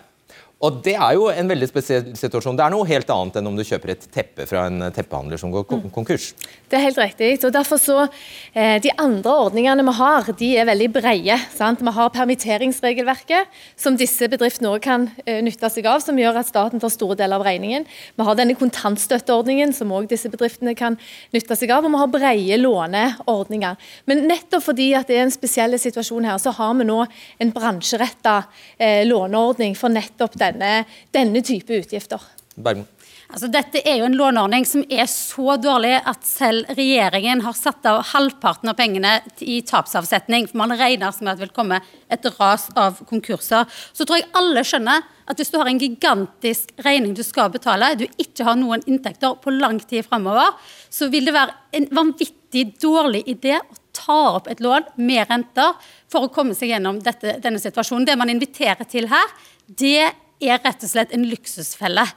Og 0.62 0.82
Det 0.86 0.94
er 0.94 1.16
jo 1.18 1.26
en 1.34 1.48
veldig 1.50 1.68
spesiell 1.70 2.12
situasjon. 2.18 2.58
Det 2.58 2.64
er 2.64 2.74
noe 2.74 2.86
helt 2.86 3.10
annet 3.10 3.40
enn 3.40 3.50
om 3.50 3.56
du 3.58 3.64
kjøper 3.66 3.96
et 3.96 4.04
teppe 4.14 4.46
fra 4.46 4.68
en 4.70 4.92
teppehandler 4.94 5.40
som 5.42 5.50
går 5.54 5.66
mm. 5.66 5.88
konkurs. 5.96 6.28
Det 6.70 6.78
er 6.78 6.84
helt 6.86 7.00
riktig. 7.02 7.32
og 7.44 7.54
derfor 7.56 7.82
så, 7.82 8.08
eh, 8.54 8.78
De 8.82 8.92
andre 8.98 9.32
ordningene 9.48 9.84
vi 9.84 9.96
har, 9.98 10.30
de 10.38 10.50
er 10.58 10.68
veldig 10.70 10.90
brede. 10.94 11.38
Sant? 11.56 11.82
Vi 11.82 11.92
har 11.92 12.10
permitteringsregelverket, 12.14 13.50
som 13.76 13.98
disse 13.98 14.30
bedriftene 14.30 14.70
også 14.70 14.84
kan 14.86 15.10
eh, 15.26 15.42
nytte 15.42 15.70
seg 15.70 15.88
av, 15.90 16.00
som 16.06 16.20
gjør 16.22 16.38
at 16.44 16.52
staten 16.52 16.80
tar 16.80 16.94
store 16.94 17.18
deler 17.18 17.42
av 17.42 17.48
regningen. 17.48 17.88
Vi 18.16 18.24
har 18.30 18.38
denne 18.38 18.54
kontantstøtteordningen, 18.54 19.74
som 19.74 19.90
også 19.90 20.14
disse 20.14 20.30
bedriftene 20.30 20.76
kan 20.78 21.00
nytte 21.34 21.58
seg 21.58 21.74
av. 21.74 21.90
Og 21.90 21.96
vi 21.96 22.04
har 22.04 22.14
brede 22.14 22.62
låneordninger. 22.62 23.90
Men 24.06 24.28
nettopp 24.30 24.70
fordi 24.70 24.92
at 24.94 25.10
det 25.10 25.18
er 25.18 25.26
en 25.26 25.34
spesiell 25.34 25.74
situasjon 25.74 26.30
her, 26.30 26.38
så 26.38 26.54
har 26.54 26.78
vi 26.78 26.86
nå 26.86 27.02
en 27.42 27.56
bransjeretta 27.58 28.44
eh, 28.78 29.02
låneordning 29.10 29.74
for 29.74 29.90
nettopp 29.90 30.38
det 30.38 30.51
denne, 30.52 30.74
denne 31.16 31.44
type 31.46 31.82
utgifter. 31.82 32.22
Bergmo. 32.56 32.88
Altså, 33.32 33.48
dette 33.48 33.80
er 33.88 34.02
jo 34.02 34.08
en 34.10 34.16
låneordning 34.20 34.66
som 34.68 34.82
er 34.92 35.06
så 35.08 35.56
dårlig 35.62 35.94
at 35.96 36.26
selv 36.28 36.68
regjeringen 36.76 37.44
har 37.46 37.56
satt 37.56 37.86
av 37.88 38.02
halvparten 38.10 38.68
av 38.68 38.76
pengene 38.76 39.14
i 39.40 39.62
tapsavsetning. 39.64 40.50
for 40.50 40.60
Man 40.60 40.76
regner 40.76 41.14
med 41.22 41.32
at 41.32 41.40
det 41.40 41.46
vil 41.46 41.54
komme 41.56 41.80
et 42.12 42.26
ras 42.36 42.68
av 42.76 43.00
konkurser. 43.08 43.70
Så 43.96 44.04
tror 44.04 44.20
jeg 44.20 44.28
alle 44.36 44.66
skjønner 44.68 45.06
at 45.32 45.40
hvis 45.40 45.52
du 45.54 45.58
har 45.62 45.70
en 45.72 45.80
gigantisk 45.80 46.74
regning 46.84 47.14
du 47.16 47.24
skal 47.24 47.54
betale, 47.54 47.94
du 47.96 48.04
ikke 48.20 48.44
har 48.44 48.60
noen 48.60 48.84
inntekter 48.84 49.38
på 49.40 49.54
lang 49.56 49.80
tid 49.80 50.04
framover, 50.10 50.52
så 50.92 51.08
vil 51.08 51.30
det 51.30 51.36
være 51.38 51.56
en 51.80 51.88
vanvittig 52.02 52.66
dårlig 52.84 53.24
idé 53.32 53.62
å 53.62 53.80
ta 53.96 54.20
opp 54.42 54.50
et 54.52 54.60
lån 54.60 54.92
med 55.00 55.24
renter 55.32 55.80
for 56.12 56.28
å 56.28 56.34
komme 56.36 56.58
seg 56.58 56.74
gjennom 56.74 57.00
dette, 57.00 57.38
denne 57.40 57.64
situasjonen. 57.64 58.10
Det 58.10 58.18
man 58.20 58.34
inviterer 58.34 58.84
til 58.92 59.08
her, 59.08 59.32
det 59.72 60.12
er 60.42 60.62
rett 60.64 60.84
og 60.84 60.92
slett 60.92 61.16
en 61.16 61.28
luksusfelle. 61.30 62.08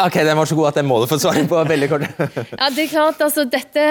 Ok, 0.00 0.14
Den 0.14 0.36
var 0.36 0.46
så 0.48 0.56
god 0.56 0.68
at 0.70 0.76
den 0.78 0.86
må 0.88 0.96
du 1.02 1.06
få 1.10 1.18
svare 1.20 1.42
på 1.48 1.58
veldig 1.68 1.88
kort. 1.90 2.04
ja, 2.60 2.68
det 2.72 2.86
er 2.86 2.88
klart, 2.88 3.20
altså 3.20 3.44
dette 3.44 3.82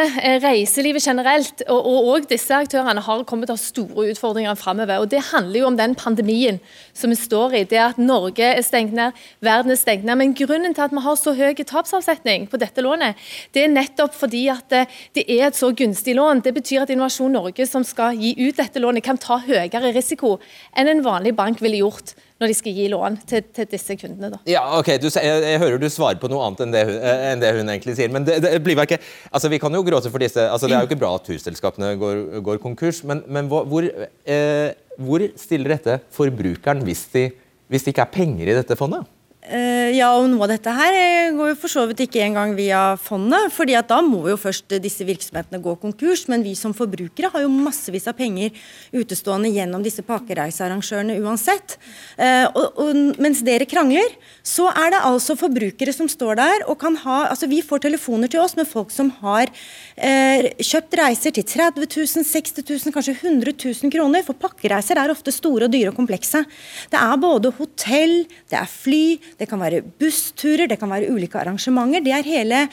Reiselivet 0.42 1.04
generelt 1.06 1.62
og, 1.68 1.86
og, 1.86 2.26
disse 2.30 2.56
aktørene 2.56 3.04
har 3.06 3.26
kommet 3.30 3.50
til 3.50 3.54
å 3.54 3.60
ha 3.60 3.62
store 3.62 4.06
utfordringer 4.14 4.58
framover. 4.58 5.04
Og 5.04 5.12
det 5.12 5.22
handler 5.28 5.62
jo 5.62 5.68
om 5.68 5.78
den 5.78 5.94
pandemien 6.00 6.58
som 6.98 7.14
vi 7.14 7.18
står 7.20 7.60
i. 7.60 7.64
Det 7.70 7.82
at 7.84 8.00
Norge 8.02 8.48
er 8.48 8.64
stengt 8.66 8.96
ned, 8.98 9.18
verden 9.46 9.76
er 9.76 9.82
stengt 9.82 10.08
ned. 10.08 10.18
Men 10.22 10.34
grunnen 10.38 10.74
til 10.74 10.88
at 10.88 10.96
vi 10.96 11.04
har 11.06 11.20
så 11.20 11.36
høy 11.38 11.52
tapsavsetning 11.60 12.48
på 12.50 12.62
dette 12.62 12.86
lånet, 12.86 13.20
det 13.54 13.68
er 13.68 13.76
nettopp 13.76 14.16
fordi 14.18 14.48
at 14.54 14.66
det, 14.74 14.86
det 15.18 15.28
er 15.28 15.50
et 15.52 15.60
så 15.60 15.70
gunstig 15.76 16.18
lån. 16.18 16.42
Det 16.48 16.56
betyr 16.58 16.88
at 16.88 16.96
Innovasjon 16.96 17.38
Norge, 17.38 17.70
som 17.70 17.86
skal 17.86 18.18
gi 18.18 18.34
ut 18.48 18.58
dette 18.58 18.82
lånet, 18.82 19.06
kan 19.06 19.20
ta 19.20 19.38
høyere 19.44 19.94
risiko 19.94 20.40
enn 20.74 20.90
en 20.90 21.06
vanlig 21.06 21.36
bank 21.38 21.62
ville 21.62 21.84
gjort 21.84 22.16
når 22.40 22.52
de 22.52 22.56
skal 22.56 22.76
gi 22.76 22.88
lån 22.92 23.18
til, 23.28 23.44
til 23.56 23.68
disse 23.68 23.96
kundene. 24.00 24.32
Da. 24.32 24.40
Ja, 24.48 24.64
ok, 24.80 24.94
du, 25.04 25.10
jeg, 25.12 25.42
jeg, 25.44 25.60
hører 25.60 25.82
du 25.82 25.88
svarer 25.92 26.20
på 26.22 26.30
noe 26.32 26.46
annet 26.48 26.64
enn 26.64 26.76
det 26.76 26.84
hun, 26.88 26.96
eh, 26.96 27.24
enn 27.34 27.44
det 27.44 27.52
hun 27.58 27.72
egentlig 27.74 27.98
sier. 28.00 28.12
Men 28.16 28.28
det, 28.28 28.40
det, 28.46 28.54
blir 28.64 28.80
ikke, 28.80 29.02
altså 29.32 29.52
vi 29.52 29.60
kan 29.62 29.76
jo 29.76 29.84
gråte 29.86 30.12
for 30.12 30.24
disse, 30.24 30.46
altså 30.48 30.70
Det 30.70 30.78
er 30.78 30.86
jo 30.86 30.90
ikke 30.90 31.02
bra 31.02 31.12
at 31.20 31.28
turselskapene 31.28 31.94
går, 32.00 32.24
går 32.46 32.64
konkurs, 32.64 33.04
men, 33.08 33.26
men 33.28 33.52
hvor, 33.52 33.84
eh, 33.84 34.72
hvor, 35.00 35.28
stiller 35.40 35.76
dette 35.76 36.00
forbrukeren 36.16 36.84
hvis, 36.88 37.06
de, 37.12 37.28
hvis 37.68 37.86
det 37.86 37.96
ikke 37.96 38.08
er 38.08 38.16
penger 38.16 38.54
i 38.54 38.60
dette 38.62 38.80
fondet? 38.80 39.08
Uh, 39.50 39.90
ja, 39.96 40.12
og 40.14 40.28
noe 40.30 40.46
av 40.46 40.52
dette 40.52 40.70
her 40.78 40.94
eh, 40.94 41.32
går 41.34 41.48
jo 41.50 41.58
for 41.58 41.74
så 41.74 41.82
vidt 41.90 42.04
ikke 42.04 42.22
engang 42.22 42.52
via 42.54 42.94
fondet. 43.02 43.50
fordi 43.50 43.74
at 43.74 43.88
da 43.90 43.98
må 44.06 44.22
jo 44.30 44.36
først 44.38 44.76
disse 44.84 45.06
virksomhetene 45.08 45.58
gå 45.64 45.74
konkurs. 45.82 46.28
Men 46.30 46.44
vi 46.46 46.54
som 46.54 46.76
forbrukere 46.78 47.32
har 47.34 47.42
jo 47.42 47.50
massevis 47.50 48.06
av 48.12 48.18
penger 48.20 48.54
utestående 48.94 49.50
gjennom 49.50 49.82
disse 49.82 50.06
pakkereisearrangørene 50.06 51.18
uansett. 51.24 51.80
Og, 52.20 52.78
og, 52.78 53.00
mens 53.22 53.42
dere 53.46 53.66
krangler, 53.70 54.14
så 54.46 54.68
er 54.70 54.94
det 54.94 55.02
altså 55.08 55.36
forbrukere 55.40 55.94
som 55.96 56.10
står 56.12 56.38
der 56.40 56.66
og 56.70 56.78
kan 56.82 56.98
ha 57.04 57.20
altså 57.30 57.50
Vi 57.50 57.62
får 57.66 57.84
telefoner 57.86 58.30
til 58.32 58.42
oss 58.44 58.56
med 58.58 58.68
folk 58.70 58.92
som 58.94 59.10
har 59.24 59.50
eh, 59.96 60.50
kjøpt 60.62 60.98
reiser 61.00 61.34
til 61.36 61.46
30 61.48 61.86
000, 61.86 62.26
60 62.28 62.62
000, 62.62 62.94
kanskje 62.96 63.18
100 63.18 63.56
000 63.58 63.94
kroner. 63.94 64.26
For 64.28 64.38
pakkereiser 64.38 65.00
er 65.00 65.14
ofte 65.14 65.34
store 65.34 65.68
og 65.68 65.74
dyre 65.74 65.94
og 65.94 65.98
komplekse. 65.98 66.44
Det 66.92 67.00
er 67.00 67.22
både 67.22 67.54
hotell, 67.58 68.16
det 68.52 68.60
er 68.60 68.70
fly 68.70 69.18
det 69.40 69.48
kan 69.50 69.62
være 69.62 69.82
bussturer, 70.02 70.68
det 70.68 70.80
kan 70.80 70.92
være 70.92 71.10
ulike 71.14 71.40
arrangementer. 71.40 72.04
Det 72.06 72.16
er 72.16 72.28
hele 72.28 72.66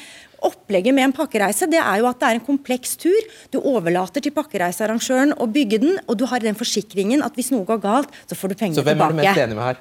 Opplegget 0.47 0.93
med 0.95 1.07
en 1.07 1.15
pakkereise 1.17 1.65
det 1.73 1.79
er 1.81 2.03
jo 2.03 2.09
at 2.11 2.19
det 2.21 2.29
er 2.29 2.39
en 2.39 2.45
kompleks 2.45 2.93
tur. 3.01 3.17
Du 3.55 3.57
overlater 3.63 4.21
til 4.21 4.35
pakkereisearrangøren 4.37 5.33
å 5.41 5.49
bygge 5.49 5.81
den, 5.83 5.97
og 6.07 6.19
du 6.21 6.27
har 6.29 6.45
den 6.45 6.59
forsikringen 6.59 7.25
at 7.25 7.39
hvis 7.39 7.49
noe 7.55 7.65
går 7.69 7.81
galt, 7.83 8.13
så 8.29 8.37
får 8.37 8.53
du 8.53 8.59
pengene 8.61 8.77
tilbake. 8.77 8.93
Så 8.93 9.01
hvem 9.01 9.07
er 9.07 9.15
du 9.17 9.23
mest 9.23 9.45
enig 9.47 9.57
med 9.57 9.69
her? 9.71 9.81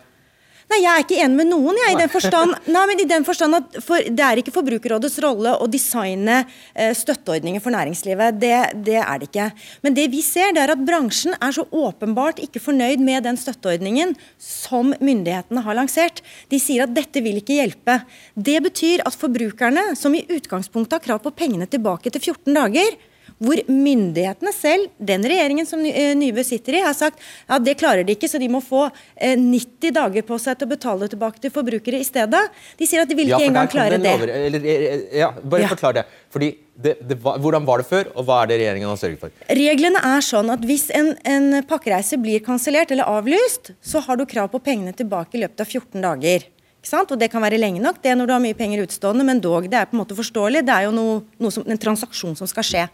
Nei, 0.66 0.80
Jeg 0.82 0.92
er 0.92 1.04
ikke 1.04 1.18
enig 1.22 1.38
med 1.38 1.50
noen. 1.52 1.78
Jeg, 1.78 1.94
i 1.94 2.00
den 2.00 2.12
forstand, 2.12 2.56
nei, 2.76 2.84
men 2.90 3.02
i 3.04 3.08
den 3.10 3.26
forstand 3.28 3.58
at 3.58 3.78
for, 3.86 4.02
Det 4.02 4.26
er 4.26 4.42
ikke 4.42 4.54
Forbrukerrådets 4.56 5.20
rolle 5.24 5.54
å 5.62 5.68
designe 5.70 6.40
eh, 6.42 6.92
støtteordninger 6.98 7.62
for 7.62 7.76
næringslivet. 7.76 8.40
Det, 8.42 8.54
det, 8.88 8.98
er 9.04 9.22
det 9.22 9.30
ikke. 9.30 9.50
Men 9.86 9.98
det 9.98 10.08
vi 10.14 10.24
ser, 10.26 10.56
det 10.56 10.64
er 10.64 10.74
at 10.74 10.86
bransjen 10.88 11.38
er 11.38 11.56
så 11.56 11.68
åpenbart 11.70 12.42
ikke 12.44 12.64
fornøyd 12.64 13.04
med 13.06 13.28
den 13.28 13.38
støtteordningen 13.40 14.16
som 14.42 14.94
myndighetene 14.98 15.66
har 15.66 15.78
lansert. 15.78 16.24
De 16.50 16.60
sier 16.62 16.86
at 16.88 16.96
dette 16.98 17.22
vil 17.26 17.42
ikke 17.42 17.60
hjelpe. 17.60 18.00
Det 18.34 18.58
betyr 18.66 19.06
at 19.06 19.18
forbrukerne, 19.20 19.92
som 20.00 20.18
i 20.18 20.26
utgangspunktet 20.26 20.98
har 20.98 21.06
krav 21.06 21.22
på 21.26 21.36
pengene 21.38 21.70
tilbake 21.70 22.10
til 22.10 22.34
14 22.34 22.58
dager, 22.58 22.98
hvor 23.44 23.60
myndighetene 23.68 24.52
selv, 24.56 24.88
den 24.96 25.26
regjeringen 25.28 25.68
som 25.68 25.82
eh, 25.86 26.14
Nybø 26.16 26.44
sitter 26.46 26.78
i, 26.78 26.84
har 26.86 26.96
sagt 26.96 27.20
ja, 27.20 27.60
det 27.60 27.76
klarer 27.82 28.08
de 28.08 28.16
ikke, 28.16 28.30
så 28.32 28.40
de 28.40 28.48
må 28.52 28.62
få 28.64 28.86
90 29.20 29.90
eh, 29.90 29.96
dager 29.96 30.24
på 30.28 30.38
seg 30.42 30.60
til 30.60 30.70
å 30.70 30.72
betale 30.72 31.10
tilbake 31.12 31.44
til 31.44 31.52
forbrukere 31.54 32.00
i 32.00 32.08
stedet. 32.08 32.46
De 32.80 32.88
sier 32.88 33.04
at 33.04 33.12
de 33.12 33.18
vil 33.18 33.28
ikke 33.32 33.44
ja, 33.44 33.52
engang 33.52 33.72
klare 33.72 34.00
det. 34.00 34.14
Over, 34.16 34.32
eller, 34.38 34.70
eh, 34.72 35.04
ja, 35.20 35.34
bare 35.44 35.66
ja. 35.66 35.74
forklar 35.74 36.00
det. 36.00 36.06
Fordi 36.32 36.54
det, 36.76 36.96
det, 37.08 37.20
hvordan 37.24 37.68
var 37.68 37.84
det 37.84 37.90
før, 37.92 38.10
og 38.16 38.28
hva 38.28 38.42
er 38.44 38.52
det 38.52 38.62
regjeringen 38.64 38.92
har 38.92 39.00
sørget 39.00 39.22
for? 39.22 39.36
Reglene 39.60 40.02
er 40.16 40.26
sånn 40.26 40.52
at 40.52 40.64
Hvis 40.66 40.90
en, 40.96 41.14
en 41.28 41.62
pakkereise 41.68 42.20
blir 42.20 42.44
kansellert 42.44 42.92
eller 42.92 43.08
avlyst, 43.08 43.76
så 43.84 44.04
har 44.08 44.20
du 44.20 44.26
krav 44.28 44.52
på 44.56 44.64
pengene 44.64 44.96
tilbake 44.96 45.38
i 45.38 45.44
løpet 45.44 45.64
av 45.64 45.72
14 45.72 46.04
dager. 46.04 46.52
Og 46.94 47.20
Det 47.20 47.32
kan 47.32 47.42
være 47.42 47.60
lenge 47.60 47.82
nok 47.82 48.02
det 48.04 48.12
er 48.12 48.18
når 48.20 48.28
du 48.28 48.34
har 48.36 48.44
mye 48.44 48.58
penger 48.58 48.84
utstående, 48.86 49.26
men 49.26 49.42
dog, 49.42 49.70
det 49.70 49.78
er 49.78 49.86
på 49.90 49.98
en 49.98 50.04
måte 50.04 50.18
forståelig. 50.18 50.66
Det 50.66 50.74
er 50.74 50.88
jo 50.88 50.92
noe, 50.96 51.22
noe 51.40 51.52
som, 51.52 51.66
en 51.66 51.82
transaksjon 51.82 52.36
som 52.38 52.48
skal 52.50 52.64
skje. 52.64 52.90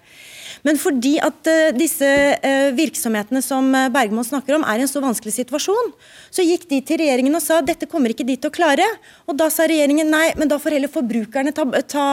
Men 0.67 0.77
fordi 0.77 1.15
at 1.23 1.47
uh, 1.49 1.71
disse 1.75 2.05
uh, 2.05 2.69
virksomhetene 2.77 3.41
som 3.43 3.69
uh, 3.73 3.87
Bergman 3.93 4.25
snakker 4.27 4.57
om, 4.57 4.65
er 4.67 4.81
i 4.81 4.85
en 4.85 4.89
så 4.89 5.01
vanskelig 5.03 5.33
situasjon, 5.33 5.91
så 6.33 6.45
gikk 6.45 6.67
de 6.69 6.81
til 6.85 7.01
regjeringen 7.01 7.35
og 7.37 7.43
sa 7.43 7.59
dette 7.65 7.89
kommer 7.89 8.13
ikke 8.13 8.27
de 8.27 8.37
til 8.37 8.51
å 8.51 8.53
klare. 8.53 8.85
Og 9.29 9.37
da 9.39 9.49
sa 9.53 9.67
regjeringen 9.69 10.11
nei, 10.11 10.27
men 10.39 10.51
da 10.51 10.59
får 10.61 10.77
heller 10.77 10.91
forbrukerne 10.91 11.53
ta, 11.55 11.65
ta, 11.89 12.05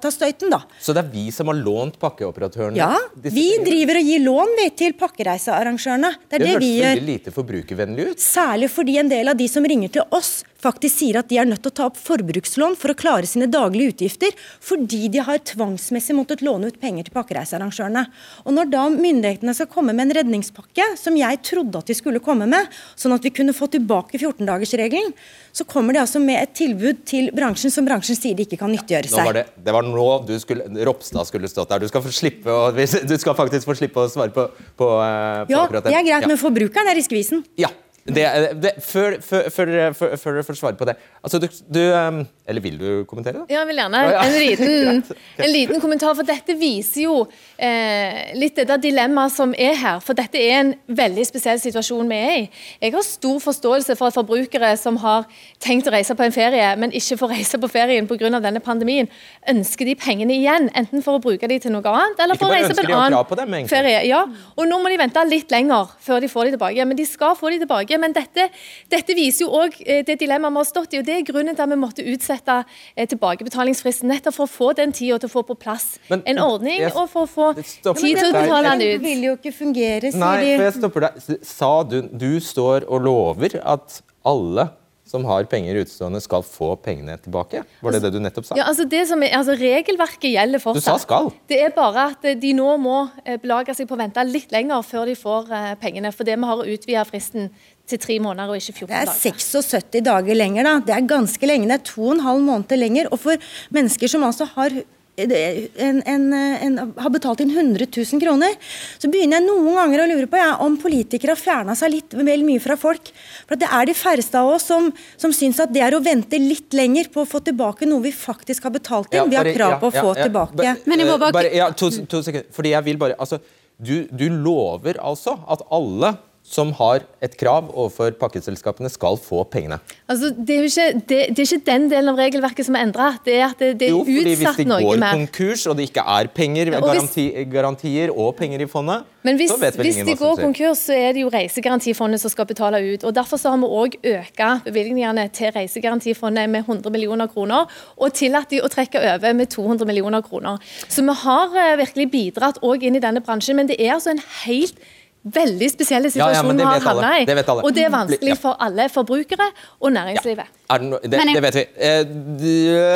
ta 0.00 0.12
støyten, 0.12 0.52
da. 0.52 0.64
Så 0.82 0.96
det 0.96 1.04
er 1.04 1.12
vi 1.14 1.28
som 1.34 1.50
har 1.50 1.58
lånt 1.58 1.98
pakkeoperatørene? 2.02 2.78
Ja, 2.78 2.92
vi 3.14 3.48
driver 3.64 4.00
og 4.00 4.10
gir 4.10 4.24
lån 4.24 4.56
vi, 4.60 4.68
til 4.84 4.96
pakkereisearrangørene. 5.00 6.14
Det 6.28 6.40
er 6.40 6.44
det, 6.44 6.50
det 6.50 6.62
vi 6.62 6.72
gjør. 6.74 6.82
Det 6.82 6.90
hørtes 6.90 7.00
veldig 7.00 7.14
lite 7.14 7.36
forbrukervennlig 7.38 8.10
ut. 8.10 8.24
Særlig 8.24 8.72
fordi 8.74 8.98
en 9.00 9.12
del 9.12 9.32
av 9.32 9.38
de 9.38 9.48
som 9.50 9.64
ringer 9.64 9.96
til 9.96 10.04
oss, 10.14 10.42
faktisk 10.64 10.98
sier 11.02 11.20
at 11.20 11.28
de 11.30 11.38
er 11.40 11.48
nødt 11.48 11.62
til 11.64 11.72
å 11.72 11.76
ta 11.78 11.86
opp 11.90 11.98
forbrukslån 12.00 12.74
for 12.80 12.92
å 12.94 12.96
klare 12.98 13.28
sine 13.28 13.46
daglige 13.52 13.92
utgifter, 13.94 14.32
fordi 14.64 15.06
de 15.12 15.22
har 15.26 15.42
tvangsmessig 15.52 16.16
måttet 16.16 16.42
låne 16.44 16.72
ut 16.72 16.80
penger 16.82 17.06
til 17.08 17.14
pakkereisearrangørene. 17.16 18.06
Og 18.44 18.56
Når 18.56 18.70
da 18.72 18.84
myndighetene 18.92 19.54
skal 19.56 19.68
komme 19.70 19.92
med 19.94 20.08
en 20.08 20.16
redningspakke, 20.20 20.88
som 21.00 21.16
jeg 21.20 21.40
trodde 21.46 21.80
at 21.84 21.90
de 21.90 21.96
skulle 21.98 22.22
komme 22.24 22.48
med, 22.50 22.72
sånn 22.96 23.14
at 23.16 23.24
vi 23.24 23.32
kunne 23.34 23.54
få 23.56 23.68
tilbake 23.72 24.18
14-dagersregelen, 24.20 25.12
så 25.54 25.66
kommer 25.70 25.94
de 25.94 26.02
altså 26.02 26.18
med 26.22 26.40
et 26.40 26.54
tilbud 26.58 27.04
til 27.06 27.30
bransjen 27.36 27.70
som 27.70 27.86
bransjen 27.86 28.18
sier 28.18 28.34
de 28.34 28.46
ikke 28.48 28.58
kan 28.58 28.72
nyttiggjøre 28.74 29.10
Nå 29.12 29.20
var 29.20 29.28
seg. 29.30 29.36
det, 29.38 29.64
det 29.68 29.74
var 29.76 29.86
nå 29.86 30.08
du 30.26 30.34
skulle, 30.42 30.66
Ropstad 30.88 31.28
skulle 31.28 31.50
stått 31.50 31.70
der. 31.70 31.84
Du 31.84 31.90
skal, 31.90 32.02
få 32.02 32.10
slippe 32.14 32.50
å, 32.50 32.72
du 33.10 33.16
skal 33.20 33.36
faktisk 33.38 33.68
få 33.68 33.76
slippe 33.78 34.02
å 34.02 34.10
svare 34.10 34.34
på, 34.34 34.48
på, 34.80 34.90
eh, 35.04 35.44
på 35.46 35.54
Ja, 35.54 35.64
akkurat 35.66 35.86
det 35.86 35.94
er 35.94 36.06
greit, 36.06 36.24
Ja. 36.24 36.30
men 36.30 36.40
forbrukeren 36.40 36.90
er 36.90 36.98
i 36.98 37.04
skvisen. 37.06 37.44
Ja. 37.60 37.70
Det, 38.04 38.24
det, 38.60 38.72
før, 38.84 39.14
dere- 39.16 39.94
får 39.96 40.56
svare 40.58 40.76
på 40.76 40.84
det 40.84 40.92
altså, 41.24 41.38
du, 41.40 41.46
du, 41.72 41.80
um, 41.88 42.18
Eller 42.44 42.60
vil 42.60 42.74
du 42.76 42.88
kommentere? 43.08 43.46
Ja, 43.48 43.62
jeg 43.62 43.68
vil 43.70 43.78
gjerne 43.80 44.02
ja. 44.04 44.24
en 44.26 44.34
liten, 44.44 44.98
en 45.40 45.52
liten 45.52 45.80
kommentar, 45.80 46.12
for 46.18 46.28
dette 46.28 46.52
viser 46.60 47.06
jo 47.06 47.14
eh, 47.56 48.34
litt 48.36 48.60
det 48.60 48.76
dilemmaet 48.82 49.32
som 49.32 49.54
er 49.56 49.78
her. 49.80 50.02
For 50.04 50.16
dette 50.18 50.36
er 50.36 50.58
en 50.58 50.72
veldig 50.84 51.24
spesiell 51.24 51.62
situasjon 51.62 52.10
vi 52.12 52.18
er 52.18 52.34
i. 52.42 52.42
Jeg 52.84 52.92
har 52.92 53.06
stor 53.06 53.40
forståelse 53.40 53.96
for 53.96 54.12
forbrukere 54.12 54.74
som 54.76 54.98
har 55.00 55.24
tenkt 55.64 55.88
å 55.88 55.94
reise 55.94 56.12
på 56.12 56.26
en 56.26 56.36
ferie, 56.36 56.68
men 56.76 56.92
ikke 56.92 57.16
får 57.22 57.32
reise 57.32 57.62
på 57.62 57.72
ferien 57.72 58.04
pga. 58.10 58.34
denne 58.36 58.60
pandemien, 58.60 59.08
ønsker 59.48 59.88
de 59.88 59.96
pengene 59.96 60.36
igjen. 60.36 60.68
Enten 60.76 61.00
for 61.06 61.16
å 61.16 61.24
bruke 61.24 61.48
de 61.48 61.58
til 61.58 61.72
noe 61.72 61.88
annet, 61.88 62.20
eller 62.20 62.36
for 62.36 62.52
å 62.52 62.54
reise 62.58 62.76
på 62.76 62.84
en 62.84 62.94
annen 62.98 63.18
på 63.32 63.40
dem, 63.40 63.56
ferie. 63.72 64.04
Ja, 64.10 64.26
og 64.28 64.68
nå 64.68 64.82
må 64.82 64.92
de 64.92 65.00
vente 65.00 65.24
litt 65.30 65.50
lenger 65.54 65.96
før 66.04 66.20
de 66.20 66.28
får 66.28 66.50
de 66.50 66.56
tilbake. 66.58 66.88
Men 66.92 67.00
de 67.00 67.08
skal 67.08 67.32
få 67.38 67.54
de 67.54 67.62
tilbake. 67.64 67.93
Men 68.00 68.12
dette, 68.16 68.48
dette 68.90 69.14
viser 69.16 69.46
jo 69.46 69.50
òg 69.62 69.76
det 70.06 70.18
dilemmaet 70.20 70.52
vi 70.54 70.62
har 70.62 70.68
stått 70.68 70.94
i, 70.94 71.00
og 71.00 71.06
det 71.08 71.16
er 71.18 71.26
grunnen 71.26 71.56
til 71.56 71.64
at 71.66 71.72
vi 71.72 71.80
måtte 71.80 72.04
utsette 72.14 72.58
eh, 72.96 73.06
tilbakebetalingsfristen. 73.10 74.08
Nettopp 74.10 74.34
for 74.38 74.46
å 74.48 74.52
få 74.54 74.72
den 74.76 74.92
tida 74.92 75.18
til 75.22 75.30
å 75.30 75.32
få 75.32 75.44
på 75.46 75.58
plass 75.58 75.98
Men- 76.10 76.22
en 76.26 76.38
ordning, 76.38 76.80
jeg- 76.80 76.94
og 76.96 77.08
for 77.10 77.26
å 77.26 77.30
få 77.30 77.54
tid 77.56 78.18
til 78.18 78.30
å 78.30 78.32
betale 78.32 78.70
den 78.70 78.78
Det 78.78 78.94
ut. 78.96 79.02
vil 79.02 79.22
jo 79.22 79.36
ikke 79.36 79.52
fungere, 79.54 80.12
sier 80.12 80.18
Nei, 80.18 80.56
for 80.56 80.64
jeg 80.64 80.74
stopper 80.74 81.00
deg. 81.00 81.44
Sa 81.44 81.82
du 81.82 82.02
Du 82.02 82.40
står 82.40 82.84
og 82.88 83.02
lover 83.02 83.60
at 83.64 84.02
alle 84.24 84.70
som 85.06 85.24
har 85.28 85.44
penger 85.44 85.76
utstående, 85.82 86.20
skal 86.20 86.42
få 86.42 86.70
pengene 86.80 87.18
tilbake? 87.20 87.62
Var 87.82 87.92
det 87.92 88.00
det 88.02 88.12
du 88.14 88.18
nettopp 88.20 88.46
sa? 88.48 88.54
Ja, 88.56 88.64
altså 88.70 88.86
det 88.88 89.06
som 89.06 89.22
er, 89.22 89.34
altså 89.36 89.52
Regelverket 89.60 90.32
gjelder 90.32 90.58
fortsatt. 90.62 90.80
Du 90.80 90.80
sa 90.80 90.96
skal. 90.98 91.28
Det 91.46 91.60
er 91.60 91.74
bare 91.76 92.06
at 92.14 92.24
eh, 92.24 92.34
de 92.40 92.52
nå 92.56 92.70
må 92.80 93.10
eh, 93.24 93.36
belage 93.36 93.74
seg 93.76 93.86
på 93.86 93.98
å 93.98 94.00
vente 94.00 94.24
litt 94.24 94.50
lenger 94.50 94.80
før 94.82 95.04
de 95.10 95.14
får 95.14 95.44
pengene, 95.50 95.76
pengene. 95.84 96.12
Fordi 96.16 96.34
vi 96.40 96.48
har 96.50 96.64
utvida 96.64 97.04
fristen 97.06 97.50
til 97.90 98.00
tre 98.00 98.18
måneder 98.22 98.50
og 98.50 98.58
ikke 98.60 98.80
14 98.80 98.90
dager. 98.90 99.12
Det 99.12 99.14
er 99.14 99.38
76 99.44 100.02
dager 100.08 100.40
lenger, 100.40 100.66
da. 100.66 100.74
Det 100.88 100.96
er 100.96 101.06
ganske 101.08 101.48
lenge. 101.48 101.68
Det 101.70 101.78
er 101.80 101.86
to 101.92 102.08
og 102.08 102.16
en 102.16 102.26
halv 102.26 102.44
måned 102.44 102.76
lenger. 102.80 103.10
Og 103.12 103.20
for 103.20 103.48
mennesker 103.74 104.10
som 104.10 104.24
altså 104.24 104.48
har 104.56 104.82
en, 105.16 106.02
en, 106.02 106.32
en, 106.34 106.78
har 106.98 107.10
betalt 107.14 107.44
inn 107.44 107.52
100 107.52 107.86
000 107.86 108.22
kroner, 108.22 108.56
så 108.98 109.10
begynner 109.10 109.38
jeg 109.38 109.46
noen 109.46 109.76
ganger 109.78 110.02
å 110.02 110.06
lure 110.10 110.26
på 110.30 110.40
ja, 110.40 110.56
om 110.64 110.74
politikere 110.80 111.36
har 111.36 111.40
fjerna 111.40 111.76
seg 111.78 111.92
litt 111.92 112.16
vel 112.18 112.42
mye 112.46 112.62
fra 112.62 112.76
folk. 112.80 113.12
For 113.44 113.54
at 113.54 113.62
Det 113.62 113.70
er 113.78 113.90
de 113.90 113.94
færreste 113.98 114.40
av 114.40 114.50
oss 114.56 114.66
som, 114.72 114.90
som 115.20 115.34
syns 115.36 115.60
at 115.62 115.72
det 115.74 115.84
er 115.86 115.94
å 115.94 116.02
vente 116.02 116.40
litt 116.40 116.74
lenger 116.74 117.12
på 117.14 117.22
å 117.22 117.30
få 117.30 117.44
tilbake 117.46 117.86
noe 117.86 118.02
vi 118.08 118.14
faktisk 118.16 118.66
har 118.66 118.74
betalt 118.74 119.12
inn. 119.14 119.22
Ja, 119.22 119.28
vi 119.30 119.38
har 119.38 119.50
krav 119.52 119.54
krav 119.54 119.76
ja, 119.76 119.80
på 119.82 119.92
å 119.92 119.94
få 119.94 120.14
ja. 120.18 120.26
tilbake. 120.26 120.76
Men 120.90 121.04
jeg 121.04 121.10
må 121.10 121.18
bare... 121.18 121.36
bare- 121.36 121.54
ja, 121.54 121.70
to, 121.70 121.90
to 122.10 122.22
sekunder. 122.24 122.50
Fordi 122.54 122.74
jeg 122.74 122.88
vil 122.90 123.00
bare 123.00 123.18
altså, 123.20 123.38
du, 123.78 123.96
du 124.10 124.28
lover 124.30 124.98
altså 125.02 125.38
at 125.50 125.62
alle 125.74 126.16
som 126.44 126.74
har 126.76 127.00
et 127.24 127.32
krav 127.40 127.70
overfor 127.72 128.12
pakkeselskapene, 128.20 128.90
skal 128.92 129.16
få 129.16 129.40
pengene. 129.48 129.78
Altså, 130.12 130.28
det, 130.36 130.58
er 130.58 130.66
ikke, 130.68 130.88
det, 131.08 131.20
det 131.32 131.40
er 131.40 131.48
ikke 131.48 131.66
den 131.70 131.86
delen 131.88 132.10
av 132.12 132.18
regelverket 132.20 132.66
som 132.68 132.76
er 132.76 132.84
endra. 132.84 133.06
Det 133.24 133.38
er 133.38 133.46
at 133.46 133.62
det, 133.62 133.70
det 133.80 133.86
er 133.88 133.94
Jo, 133.94 134.02
fordi 134.04 134.24
hvis 134.28 134.42
utsatt 134.42 134.60
de 134.60 134.66
går 134.68 134.98
mer. 135.00 135.16
konkurs, 135.16 135.62
og 135.72 135.78
det 135.78 135.86
ikke 135.88 136.04
er 136.04 136.28
penger, 136.36 136.70
og 136.76 136.84
hvis- 136.90 137.48
garantier 137.54 138.12
og 138.12 138.36
penger 138.36 138.60
i 138.60 138.68
fondet, 138.68 139.06
Men 139.24 139.38
hvis, 139.40 139.50
så 139.54 139.56
vet 139.56 139.78
vel 139.78 139.86
hvis 139.86 139.96
ingen 139.96 140.06
de 140.06 140.12
hva 140.12 140.18
som 140.18 140.26
går 140.26 140.34
skjer. 140.36 140.44
konkurs, 140.44 140.78
så 140.84 140.92
er 140.92 141.12
det 141.16 141.22
jo 141.24 141.30
Reisegarantifondet 141.32 142.20
som 142.20 142.30
skal 142.34 142.44
betale 142.46 142.82
ut. 142.92 143.04
og 143.08 143.14
Derfor 143.16 143.40
så 143.40 143.48
har 143.54 143.56
vi 143.62 143.70
òg 143.80 143.96
økt 144.04 144.64
bevilgningene 144.68 145.24
til 145.32 145.48
Reisegarantifondet 145.56 146.50
med 146.50 146.66
100 146.68 146.92
millioner 146.92 147.26
kroner, 147.32 147.64
og 147.96 148.12
tillatt 148.12 148.50
de 148.50 148.60
å 148.60 148.68
trekke 148.68 149.00
over 149.14 149.32
med 149.32 149.48
200 149.48 149.86
millioner 149.88 150.20
kroner. 150.20 150.58
Så 150.88 151.00
vi 151.00 151.16
har 151.24 151.56
eh, 151.56 151.76
virkelig 151.80 152.10
bidratt 152.12 152.60
òg 152.60 152.82
inn 152.84 152.96
i 152.96 153.00
denne 153.00 153.24
bransjen, 153.24 153.56
men 153.56 153.66
det 153.66 153.80
er 153.80 153.94
altså 153.96 154.12
en 154.12 154.20
helt 154.44 154.76
Veldig 155.24 155.70
spesiell 155.72 156.04
Ja, 156.12 156.26
ja, 156.34 156.42
vi 156.44 156.62
har 156.62 156.80
havna 156.84 157.10
i. 157.18 157.24
Det 157.24 157.34
vet 157.38 157.48
alle. 157.48 157.62
Og 157.64 157.72
det 157.72 157.84
er 157.86 157.90
vanskelig 157.90 158.28
Ja. 158.28 158.34
for 158.36 158.56
alle 158.60 158.88
forbrukere 158.92 159.46
og 159.80 159.90
næringslivet. 159.92 160.44
Er 160.68 160.78
det, 160.78 160.88
no, 160.90 160.98
det, 161.02 161.12
jeg- 161.12 161.34
det 161.34 161.42
vet 161.42 161.54
vi. 161.54 161.66
Eh, 161.78 162.04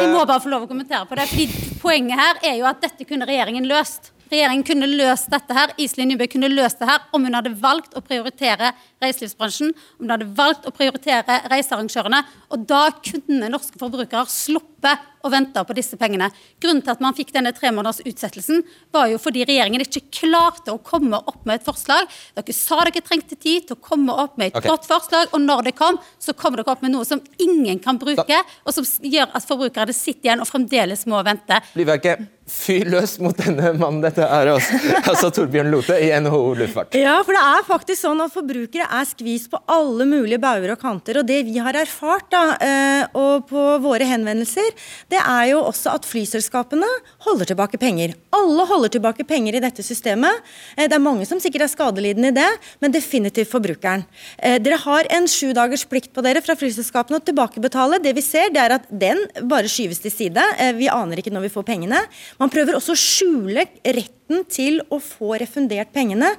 Jeg 0.02 0.12
må 0.12 0.26
bare 0.26 0.40
få 0.40 0.50
lov 0.50 0.62
å 0.66 0.68
kommentere 0.68 1.06
på 1.08 1.16
det. 1.16 1.26
fordi 1.28 1.46
Poenget 1.80 2.18
her 2.18 2.34
er 2.44 2.56
jo 2.58 2.66
at 2.66 2.80
dette 2.82 3.04
kunne 3.06 3.24
regjeringen 3.24 3.64
løst. 3.66 4.10
Regjeringen 4.30 4.62
kunne 4.66 4.86
løst 4.86 5.30
dette 5.30 5.54
her. 5.54 5.68
Iselin 5.78 6.08
Nybø 6.10 6.26
kunne 6.28 6.50
løst 6.52 6.78
det 6.80 6.88
her 6.88 6.98
om 7.14 7.24
hun 7.24 7.32
hadde 7.32 7.54
valgt 7.58 7.94
å 7.94 8.02
prioritere 8.02 8.72
reiselivsbransjen, 9.02 9.74
om 9.98 10.06
de 10.06 10.14
hadde 10.14 10.32
valgt 10.38 10.66
å 10.68 10.74
prioritere 10.74 11.40
reisearrangørene. 11.52 12.24
Og 12.54 12.66
da 12.68 12.88
kunne 13.04 13.50
norske 13.52 13.80
forbrukere 13.80 14.26
sluppet 14.30 15.06
å 15.26 15.30
vente 15.32 15.62
på 15.66 15.76
disse 15.76 15.98
pengene. 16.00 16.30
Grunnen 16.62 16.82
til 16.84 16.94
at 16.94 17.02
man 17.02 17.16
fikk 17.16 17.32
denne 17.34 17.52
tre 17.56 17.72
måneders 17.74 18.00
utsettelsen, 18.06 18.62
var 18.94 19.08
jo 19.12 19.18
fordi 19.22 19.44
regjeringen 19.48 19.84
ikke 19.84 20.06
klarte 20.20 20.74
å 20.74 20.80
komme 20.84 21.18
opp 21.18 21.44
med 21.48 21.58
et 21.58 21.66
forslag. 21.66 22.08
Dere 22.38 22.56
sa 22.56 22.80
dere 22.84 23.04
trengte 23.04 23.36
tid 23.36 23.68
til 23.68 23.78
å 23.78 23.82
komme 23.82 24.14
opp 24.14 24.38
med 24.38 24.52
et 24.52 24.60
okay. 24.60 24.70
godt 24.70 24.88
forslag, 24.90 25.34
og 25.34 25.44
når 25.44 25.68
det 25.70 25.76
kom, 25.78 26.00
så 26.22 26.34
kom 26.38 26.56
dere 26.56 26.70
opp 26.70 26.84
med 26.84 26.94
noe 26.94 27.06
som 27.08 27.22
ingen 27.42 27.82
kan 27.82 28.00
bruke, 28.00 28.42
og 28.64 28.74
som 28.74 28.86
gjør 29.02 29.30
at 29.34 29.46
forbrukerne 29.48 29.96
sitter 29.96 30.30
igjen 30.30 30.44
og 30.44 30.50
fremdeles 30.50 31.06
må 31.10 31.22
vente. 31.26 31.62
ikke 31.74 32.18
fyr 32.48 32.88
løs 32.88 33.18
mot 33.20 33.36
denne 33.36 33.74
mannen 33.76 34.00
dette 34.02 34.24
er 34.24 34.50
altså, 34.54 34.78
altså 35.02 35.30
Torbjørn 35.36 35.68
Lote 35.72 35.98
i 36.00 36.08
NHO 36.24 36.40
Luftfart. 36.58 36.96
Ja, 36.96 37.18
for 37.26 37.36
det 37.36 37.42
er 37.44 37.66
faktisk 37.68 38.00
sånn 38.00 38.22
at 38.24 38.32
forbrukere 38.32 38.87
er 38.88 39.06
skvist 39.08 39.50
på 39.52 39.60
alle 39.70 40.06
mulige 40.08 40.40
bauger 40.42 40.72
og 40.74 40.80
kanter. 40.80 41.20
Og 41.20 41.26
det 41.28 41.42
vi 41.46 41.58
har 41.62 41.76
erfart 41.76 42.28
da, 42.32 42.42
eh, 42.64 43.04
og 43.18 43.46
på 43.50 43.64
våre 43.84 44.06
henvendelser, 44.08 44.70
det 45.12 45.20
er 45.20 45.50
jo 45.52 45.62
også 45.62 45.94
at 45.94 46.08
flyselskapene 46.08 46.88
holder 47.26 47.50
tilbake 47.52 47.78
penger. 47.80 48.14
Alle 48.34 48.66
holder 48.66 48.92
tilbake 48.96 49.26
penger 49.28 49.56
i 49.56 49.62
dette 49.64 49.82
systemet. 49.82 50.42
Eh, 50.76 50.86
Det 50.88 50.94
er 50.96 51.04
mange 51.04 51.26
som 51.26 51.38
sikkert 51.38 51.62
er 51.62 51.74
skadelidende 51.74 52.28
i 52.28 52.36
det, 52.36 52.48
men 52.80 52.92
definitivt 52.92 53.50
forbrukeren. 53.50 54.06
Eh, 54.38 54.58
Dere 54.58 54.78
har 54.78 55.04
en 55.10 55.26
sju 55.26 55.52
dagers 55.52 55.84
plikt 55.84 56.12
på 56.12 56.22
dere 56.22 56.40
fra 56.42 56.54
flyselskapene 56.54 57.20
å 57.20 57.24
tilbakebetale. 57.24 58.02
Det 58.02 58.14
vi 58.14 58.22
ser, 58.22 58.50
det 58.50 58.60
er 58.60 58.72
at 58.78 58.88
den 58.90 59.18
bare 59.42 59.68
skyves 59.68 60.00
til 60.00 60.10
side. 60.10 60.42
Vi 60.78 60.88
aner 60.88 61.16
ikke 61.16 61.32
når 61.32 61.42
vi 61.48 61.54
får 61.54 61.64
pengene. 61.64 62.00
Man 62.38 62.50
prøver 62.50 62.74
også 62.74 62.92
å 62.92 62.98
skjule 62.98 63.66
retten 63.84 64.44
til 64.48 64.80
å 64.90 64.98
få 65.00 65.38
refundert 65.38 65.92
pengene. 65.92 66.36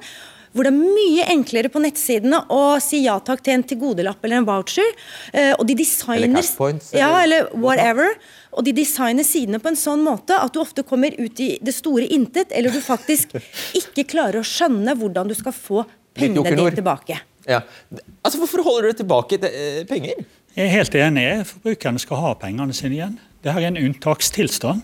Hvor 0.50 0.66
det 0.66 0.72
er 0.72 0.78
mye 0.80 1.26
enklere 1.30 1.70
på 1.70 1.78
nettsidene 1.82 2.40
å 2.50 2.80
si 2.82 3.04
ja 3.04 3.14
takk 3.22 3.42
til 3.46 3.54
en 3.54 3.62
tilgodelapp 3.70 4.24
eller 4.26 4.40
en 4.40 4.48
voucher. 4.48 4.88
Eh, 5.32 5.52
og 5.54 5.62
de 5.68 5.76
designer 5.78 6.24
Eller 6.26 6.40
cash 6.42 6.56
points, 6.58 6.90
Ja, 6.96 7.12
eller- 7.22 7.52
whatever. 7.54 8.16
Og 8.52 8.64
de 8.66 8.72
designer 8.74 9.22
sidene 9.22 9.60
på 9.62 9.68
en 9.70 9.78
sånn 9.78 10.02
måte 10.02 10.34
at 10.34 10.52
du 10.52 10.58
ofte 10.58 10.82
kommer 10.82 11.14
ut 11.14 11.38
i 11.40 11.52
det 11.62 11.74
store 11.76 12.08
intet, 12.10 12.50
eller 12.50 12.74
du 12.74 12.80
faktisk 12.82 13.36
ikke 13.80 14.08
klarer 14.10 14.40
å 14.42 14.46
skjønne 14.46 14.96
hvordan 14.98 15.28
du 15.30 15.34
skal 15.38 15.54
få 15.54 15.84
pengene 16.18 16.56
dine 16.56 16.74
tilbake. 16.74 17.20
Ja. 17.46 17.60
Altså, 18.24 18.38
Hvorfor 18.42 18.64
holder 18.66 18.90
dere 18.90 18.98
tilbake 19.04 19.38
eh, 19.46 19.84
penger? 19.86 20.24
Jeg 20.56 20.66
er 20.66 20.72
helt 20.74 20.94
enig. 20.98 21.26
Forbrukerne 21.46 22.02
skal 22.02 22.16
ha 22.24 22.34
pengene 22.34 22.74
sine 22.74 22.96
igjen. 22.98 23.14
Dette 23.40 23.54
er 23.54 23.68
en 23.70 23.78
unntakstilstand. 23.78 24.82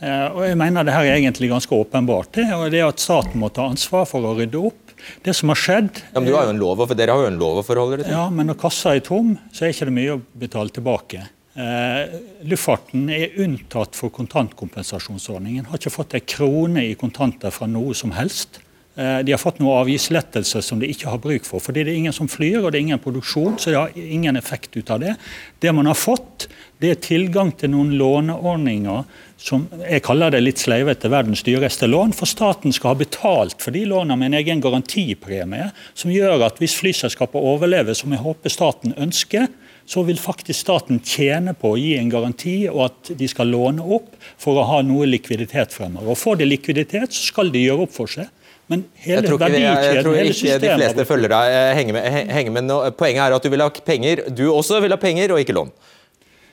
Eh, 0.00 0.26
og 0.30 0.44
jeg 0.44 0.58
mener 0.60 0.84
det 0.86 0.92
her 0.94 1.08
er 1.08 1.16
egentlig 1.16 1.48
ganske 1.50 1.72
åpenbart. 1.74 2.30
Det, 2.36 2.44
og 2.54 2.68
det 2.70 2.82
er 2.82 2.90
at 2.92 3.00
staten 3.02 3.40
må 3.40 3.48
ta 3.50 3.64
ansvar 3.72 4.04
for 4.06 4.20
å 4.28 4.36
rydde 4.38 4.60
opp. 4.68 4.87
Det 5.24 5.34
som 5.36 5.48
har 5.52 5.58
skjedd 5.58 6.02
Ja, 6.12 6.20
men 6.20 6.28
du 6.28 6.34
har 6.36 6.52
lov, 6.52 6.84
Dere 6.96 7.14
har 7.14 7.24
jo 7.26 7.32
en 7.32 7.40
lov 7.40 7.60
å 7.62 7.66
forholde 7.66 7.98
dere 7.98 8.06
til. 8.08 8.16
Ja, 8.16 8.28
men 8.30 8.46
når 8.50 8.58
kassa 8.60 8.94
er 8.96 9.00
tom, 9.06 9.36
så 9.52 9.64
er 9.66 9.74
ikke 9.74 9.88
det 9.90 9.96
mye 9.98 10.16
å 10.16 10.22
betale 10.34 10.74
tilbake. 10.74 11.26
Eh, 11.58 12.14
luftfarten 12.46 13.08
er 13.10 13.34
unntatt 13.42 13.96
for 13.98 14.12
kontantkompensasjonsordningen. 14.14 15.66
Har 15.66 15.80
ikke 15.80 15.90
fått 15.90 16.14
en 16.14 16.26
krone 16.28 16.84
i 16.86 16.94
kontanter 16.94 17.50
fra 17.50 17.66
noe 17.66 17.96
som 17.98 18.12
helst. 18.14 18.60
Eh, 18.94 19.22
De 19.26 19.32
har 19.34 19.38
fått 19.42 19.58
noen 19.58 19.80
avgiftslettelser 19.80 20.62
som 20.62 20.78
de 20.78 20.86
ikke 20.86 21.10
har 21.10 21.18
bruk 21.22 21.44
for. 21.48 21.58
Fordi 21.62 21.82
det 21.84 21.92
er 21.92 21.98
ingen 21.98 22.14
som 22.14 22.28
flyr, 22.30 22.60
og 22.62 22.70
det 22.72 22.78
er 22.78 22.86
ingen 22.86 23.02
produksjon, 23.02 23.58
så 23.58 23.70
det 23.70 23.78
har 23.78 23.90
ingen 23.98 24.36
effekt 24.36 24.76
ut 24.76 24.90
av 24.90 25.00
det. 25.00 25.16
Det 25.60 25.74
man 25.74 25.86
har 25.86 25.98
fått, 25.98 26.46
det 26.78 26.90
er 26.90 27.02
tilgang 27.02 27.50
til 27.58 27.70
noen 27.74 27.90
låneordninger 27.98 29.04
som 29.38 29.68
jeg 29.84 30.02
kaller 30.02 30.34
det 30.34 30.40
litt 30.42 30.58
sleivete 30.58 31.08
verdens 31.12 31.44
dyreste 31.46 31.86
lån. 31.86 32.12
For 32.18 32.26
staten 32.26 32.74
skal 32.74 32.92
ha 32.92 32.98
betalt 32.98 33.62
for 33.62 33.74
de 33.74 33.84
lånene 33.86 34.18
med 34.18 34.32
en 34.32 34.38
egen 34.40 34.62
garantipremie, 34.62 35.70
som 35.94 36.10
gjør 36.10 36.42
at 36.48 36.58
hvis 36.58 36.74
flyselskapet 36.80 37.38
overlever, 37.38 37.94
som 37.94 38.12
jeg 38.14 38.24
håper 38.24 38.52
staten 38.52 38.96
ønsker, 38.98 39.46
så 39.88 40.02
vil 40.04 40.18
faktisk 40.20 40.58
staten 40.66 40.98
tjene 41.00 41.54
på 41.56 41.70
å 41.72 41.78
gi 41.80 41.94
en 41.96 42.10
garanti 42.12 42.56
og 42.68 42.82
at 42.90 43.12
de 43.16 43.28
skal 43.30 43.48
låne 43.54 43.80
opp 43.80 44.10
for 44.36 44.58
å 44.60 44.66
ha 44.68 44.82
noe 44.84 45.06
likviditet 45.08 45.72
fremover. 45.72 46.12
Og 46.12 46.20
Får 46.20 46.42
de 46.42 46.48
likviditet, 46.50 47.14
så 47.14 47.30
skal 47.30 47.54
de 47.54 47.62
gjøre 47.62 47.86
opp 47.86 47.94
for 47.94 48.10
seg. 48.10 48.28
Men 48.68 48.82
hele 49.00 49.22
Jeg 49.22 49.30
tror 49.30 49.40
ikke, 49.40 49.52
jeg, 49.54 49.84
jeg 49.86 50.04
tror 50.04 50.18
ikke 50.20 50.58
de 50.60 50.72
fleste 50.74 51.06
følger 51.08 51.32
deg 51.32 51.54
eh, 51.56 51.70
henger 51.78 51.96
med. 51.96 52.18
Henger 52.36 52.56
med. 52.58 52.72
Poenget 52.98 53.24
er 53.24 53.36
at 53.38 53.46
du 53.46 53.54
vil 53.54 53.64
ha 53.64 53.70
penger, 53.86 54.26
du 54.28 54.44
også 54.50 54.82
vil 54.84 54.92
ha 54.92 55.00
penger, 55.00 55.32
og 55.32 55.40
ikke 55.40 55.56
lån. 55.56 55.72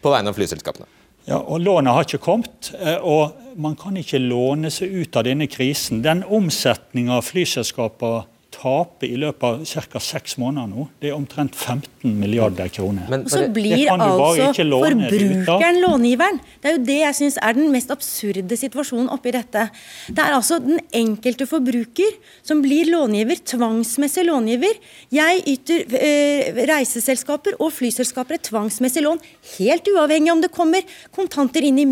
På 0.06 0.13
vegne 0.13 0.32
av 0.32 0.38
flyselskapene. 0.38 0.88
Ja, 1.26 1.40
og 1.42 1.64
Lånet 1.66 1.94
har 1.94 2.06
ikke 2.06 2.22
kommet, 2.22 2.70
eh, 2.78 3.02
og 3.02 3.34
man 3.58 3.74
kan 3.80 3.98
ikke 3.98 4.22
låne 4.22 4.70
seg 4.74 4.94
ut 4.94 5.18
av 5.18 5.26
denne 5.26 5.48
krisen. 5.50 6.04
Den 6.06 6.22
omsetninga 6.22 7.18
flyselskaper 7.26 8.28
taper 8.56 9.10
i 9.10 9.18
løpet 9.20 9.44
av 9.46 9.86
ca. 9.91 10.02
seks 10.02 10.38
måneder 10.41 10.70
nå, 10.72 10.88
det 11.02 11.12
er 11.12 11.18
omtrent 11.18 11.56
15 11.56 12.15
milliarder 12.20 12.70
kroner. 12.74 13.10
Og 13.12 13.30
så 13.32 13.46
blir 13.54 13.88
altså 13.91 14.52
forbrukeren 14.56 15.82
långiveren. 15.84 16.39
Det 16.62 16.72
er 16.72 16.78
jo 16.78 16.84
det 16.88 16.98
jeg 17.02 17.18
syns 17.20 17.39
er 17.44 17.58
den 17.58 17.72
mest 17.74 17.91
absurde 17.94 18.60
situasjonen 18.60 19.10
oppi 19.13 19.34
dette. 19.36 19.68
Det 20.08 20.24
er 20.24 20.38
altså 20.38 20.60
den 20.63 20.80
enkelte 20.96 21.48
forbruker 21.50 22.15
som 22.46 22.62
blir 22.63 22.89
långiver, 22.91 23.41
tvangsmessig 23.54 24.26
långiver. 24.30 24.80
Jeg 25.13 25.44
yter 25.56 25.98
øh, 26.00 26.62
reiseselskaper 26.72 27.60
og 27.60 27.74
flyselskaper 27.76 28.39
et 28.39 28.48
tvangsmessig 28.50 29.04
lån, 29.06 29.22
helt 29.58 29.91
uavhengig 29.94 30.34
om 30.34 30.44
det 30.44 30.52
kommer 30.56 30.86
kontanter 31.15 31.65
inn 31.65 31.82
i, 31.82 31.88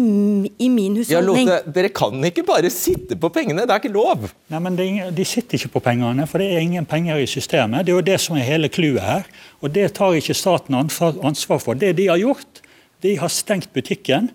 i 0.66 0.70
min 0.72 0.98
Ja, 0.98 1.20
husholdning. 1.20 1.50
Lotte, 1.50 1.74
dere 1.76 1.92
kan 1.94 2.30
ikke 2.30 2.46
bare 2.48 2.72
sitte 2.74 3.18
på 3.20 3.32
pengene, 3.34 3.68
det 3.68 3.76
er 3.76 3.84
ikke 3.84 3.94
lov. 3.94 4.30
Nei, 4.54 4.62
men 4.64 4.78
det 4.80 4.88
er 4.88 5.14
De 5.14 5.26
sitter 5.28 5.60
ikke 5.60 5.76
på 5.78 5.84
pengene, 5.90 6.28
for 6.30 6.42
det 6.42 6.53
er 6.56 6.64
ingen 6.64 6.86
penger 6.90 7.20
i 7.22 7.28
systemet. 7.30 7.86
Det 7.86 7.94
er 7.94 8.00
jo 8.00 8.08
det 8.08 8.20
som 8.22 8.38
er 8.38 8.48
hele 8.48 8.70
clouet 8.72 9.04
her. 9.04 9.28
Og 9.62 9.74
det 9.74 9.92
tar 9.98 10.16
ikke 10.18 10.36
staten 10.38 10.76
ansvar, 10.78 11.60
for. 11.60 11.74
Det 11.74 11.96
de 11.98 12.10
har 12.10 12.22
gjort, 12.22 12.64
de 13.04 13.18
har 13.20 13.32
stengt 13.32 13.74
butikken. 13.74 14.32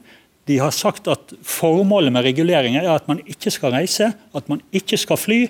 De 0.49 0.57
har 0.59 0.73
sagt 0.73 1.09
at 1.13 1.35
formålet 1.45 2.13
med 2.13 2.25
reguleringer 2.25 2.87
er 2.87 2.95
at 2.95 3.09
man 3.09 3.21
ikke 3.29 3.53
skal 3.53 3.75
reise, 3.75 4.13
at 4.35 4.49
man 4.49 4.63
ikke 4.73 4.97
skal 4.97 5.21
fly. 5.21 5.43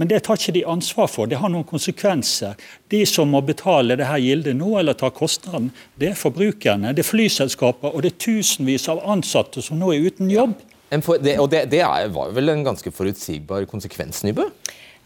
Men 0.00 0.08
det 0.08 0.22
tar 0.24 0.40
ikke 0.40 0.54
de 0.56 0.64
ansvar 0.68 1.08
for. 1.12 1.28
Det 1.28 1.40
har 1.40 1.52
noen 1.52 1.66
konsekvenser. 1.68 2.56
De 2.92 3.02
som 3.08 3.28
må 3.32 3.42
betale 3.44 3.96
det 3.96 4.08
her 4.08 4.20
gildet 4.20 4.56
nå, 4.56 4.74
eller 4.80 4.96
ta 4.96 5.10
kostnaden, 5.12 5.70
det 6.00 6.12
er 6.12 6.18
forbrukerne, 6.20 6.94
det 6.96 7.04
er 7.04 7.10
flyselskaper 7.10 7.92
og 7.92 8.04
det 8.04 8.14
er 8.14 8.24
tusenvis 8.28 8.88
av 8.92 9.04
ansatte 9.08 9.64
som 9.64 9.80
nå 9.80 9.92
er 9.92 10.08
uten 10.08 10.32
jobb. 10.32 10.56
Ja. 10.56 11.00
det, 11.18 11.38
og 11.42 11.50
det, 11.50 11.64
det 11.72 11.82
var 12.14 12.32
vel 12.32 12.52
en 12.52 12.64
ganske 12.64 12.92
forutsigbar 12.94 13.64
konsekvens, 13.68 14.22
Nybø? 14.24 14.46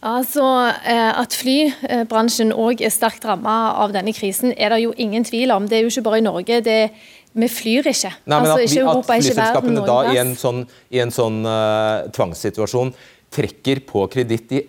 Altså, 0.01 0.43
eh, 0.81 1.19
At 1.21 1.35
flybransjen 1.37 2.53
òg 2.57 2.81
er 2.81 2.89
sterkt 2.89 3.25
rammet 3.25 3.77
av 3.77 3.93
denne 3.93 4.13
krisen, 4.17 4.53
er 4.57 4.73
det 4.73 4.81
jo 4.81 4.93
ingen 4.97 5.23
tvil 5.23 5.53
om. 5.53 5.67
Det 5.69 5.77
er 5.77 5.83
jo 5.85 5.91
ikke 5.93 6.07
bare 6.09 6.17
i 6.17 6.25
Norge. 6.25 6.61
det 6.61 6.91
vi 7.33 7.47
flyr 7.47 7.87
ikke. 7.87 8.11
Nei, 8.25 8.41
men 8.41 8.49
altså, 8.49 8.57
at, 8.57 8.65
ikke 8.65 8.73
vi, 8.73 8.81
at 8.81 8.89
Europa, 8.91 9.13
ikke 9.15 9.35
verden, 9.37 9.37
flyselskapene 9.37 9.83
da 9.87 9.99
i 10.11 10.17
en 10.19 10.33
sånn, 10.35 10.65
i 10.91 10.99
en 10.99 11.13
sånn 11.15 11.37
uh, 11.47 12.09
tvangssituasjon 12.11 12.91
trekker 13.31 13.79
på 13.87 14.03
kreditt 14.11 14.51
i 14.57 14.59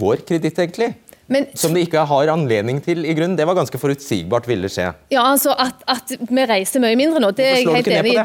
vår 0.00 0.22
kreditt, 0.24 0.56
egentlig. 0.62 0.94
Men 1.26 1.48
Som 1.58 1.74
de 1.74 1.82
ikke 1.82 2.04
har 2.06 2.30
anledning 2.30 2.78
til 2.84 3.04
i 3.04 3.14
grunnen. 3.16 3.36
Det 3.38 3.46
var 3.48 3.56
ganske 3.58 3.78
forutsigbart 3.80 4.46
ville 4.46 4.70
skje. 4.70 4.92
Ja, 5.10 5.24
altså 5.32 5.54
at, 5.58 5.82
at 5.90 6.12
vi 6.22 6.44
reiser 6.46 6.82
mye 6.82 6.96
mindre 6.98 7.22
nå, 7.22 7.32
det 7.34 7.46
er 7.46 7.56
jeg 7.60 7.66
helt 7.66 7.90
enig 7.90 8.12
i. 8.12 8.18
det? 8.22 8.24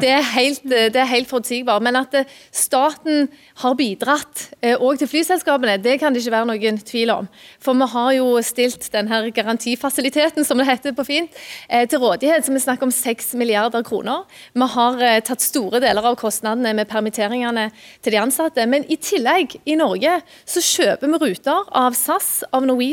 Det 0.62 0.92
det 0.94 1.00
er 1.00 1.08
helt 1.10 1.30
forutsigbart. 1.30 1.82
Men 1.82 1.98
at 1.98 2.14
eh, 2.14 2.30
staten 2.54 3.26
har 3.62 3.74
bidratt 3.78 4.44
òg 4.62 5.00
til 5.00 5.10
flyselskapene, 5.10 5.76
det 5.82 5.98
kan 6.00 6.14
det 6.14 6.22
ikke 6.22 6.34
være 6.36 6.48
noen 6.52 6.78
tvil 6.86 7.12
om. 7.14 7.28
For 7.62 7.76
vi 7.78 7.88
har 7.94 8.12
jo 8.16 8.28
stilt 8.46 8.86
denne 8.94 9.18
garantifasiliteten, 9.34 10.46
som 10.46 10.60
det 10.60 10.68
heter 10.68 10.94
på 10.96 11.06
fint, 11.06 11.42
eh, 11.68 11.86
til 11.88 12.02
rådighet, 12.02 12.46
som 12.46 12.54
vi 12.54 12.62
snakker 12.62 12.86
om 12.86 12.94
6 12.94 13.34
milliarder 13.40 13.82
kroner. 13.86 14.24
Vi 14.54 14.70
har 14.76 15.02
eh, 15.02 15.20
tatt 15.26 15.42
store 15.42 15.82
deler 15.82 16.06
av 16.06 16.18
kostnadene 16.20 16.74
med 16.78 16.90
permitteringene 16.90 17.68
til 18.02 18.14
de 18.14 18.22
ansatte. 18.22 18.66
Men 18.70 18.86
i 18.86 18.98
tillegg, 19.00 19.58
i 19.66 19.76
Norge, 19.78 20.20
så 20.46 20.62
kjøper 20.62 21.10
vi 21.10 21.22
ruter 21.26 21.66
av 21.82 21.98
SAS, 21.98 22.44
av 22.52 22.62
Norwegian, 22.66 22.91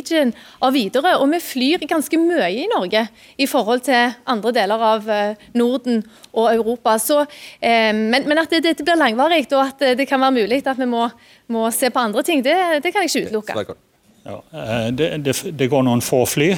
av 0.63 0.75
Widerøe, 0.75 1.17
og 1.19 1.27
vi 1.33 1.39
flyr 1.43 1.85
ganske 1.89 2.19
mye 2.21 2.47
i 2.51 2.67
Norge 2.71 3.05
i 3.37 3.47
forhold 3.49 3.83
til 3.87 4.15
andre 4.29 4.53
deler 4.55 4.85
av 4.91 5.09
eh, 5.09 5.49
Norden 5.57 6.01
og 6.33 6.53
Europa. 6.53 6.97
Så, 7.01 7.21
eh, 7.59 7.91
men, 7.95 8.25
men 8.29 8.41
at 8.41 8.51
det, 8.53 8.63
dette 8.65 8.85
blir 8.85 8.99
langvarig, 8.99 9.45
og 9.51 9.61
at 9.65 9.85
det 9.99 10.07
kan 10.09 10.21
være 10.21 10.39
mulig 10.41 10.63
at 10.65 10.79
vi 10.79 10.87
må, 10.89 11.07
må 11.51 11.67
se 11.75 11.91
på 11.91 12.01
andre 12.01 12.23
ting, 12.23 12.43
det, 12.45 12.55
det 12.83 12.93
kan 12.93 13.05
jeg 13.05 13.13
ikke 13.13 13.29
utelukke. 13.29 13.77
Ja, 14.29 14.37
eh, 14.51 14.87
det, 14.93 15.09
det, 15.25 15.35
det 15.57 15.69
går 15.71 15.85
noen 15.87 16.03
få 16.05 16.23
fly. 16.29 16.49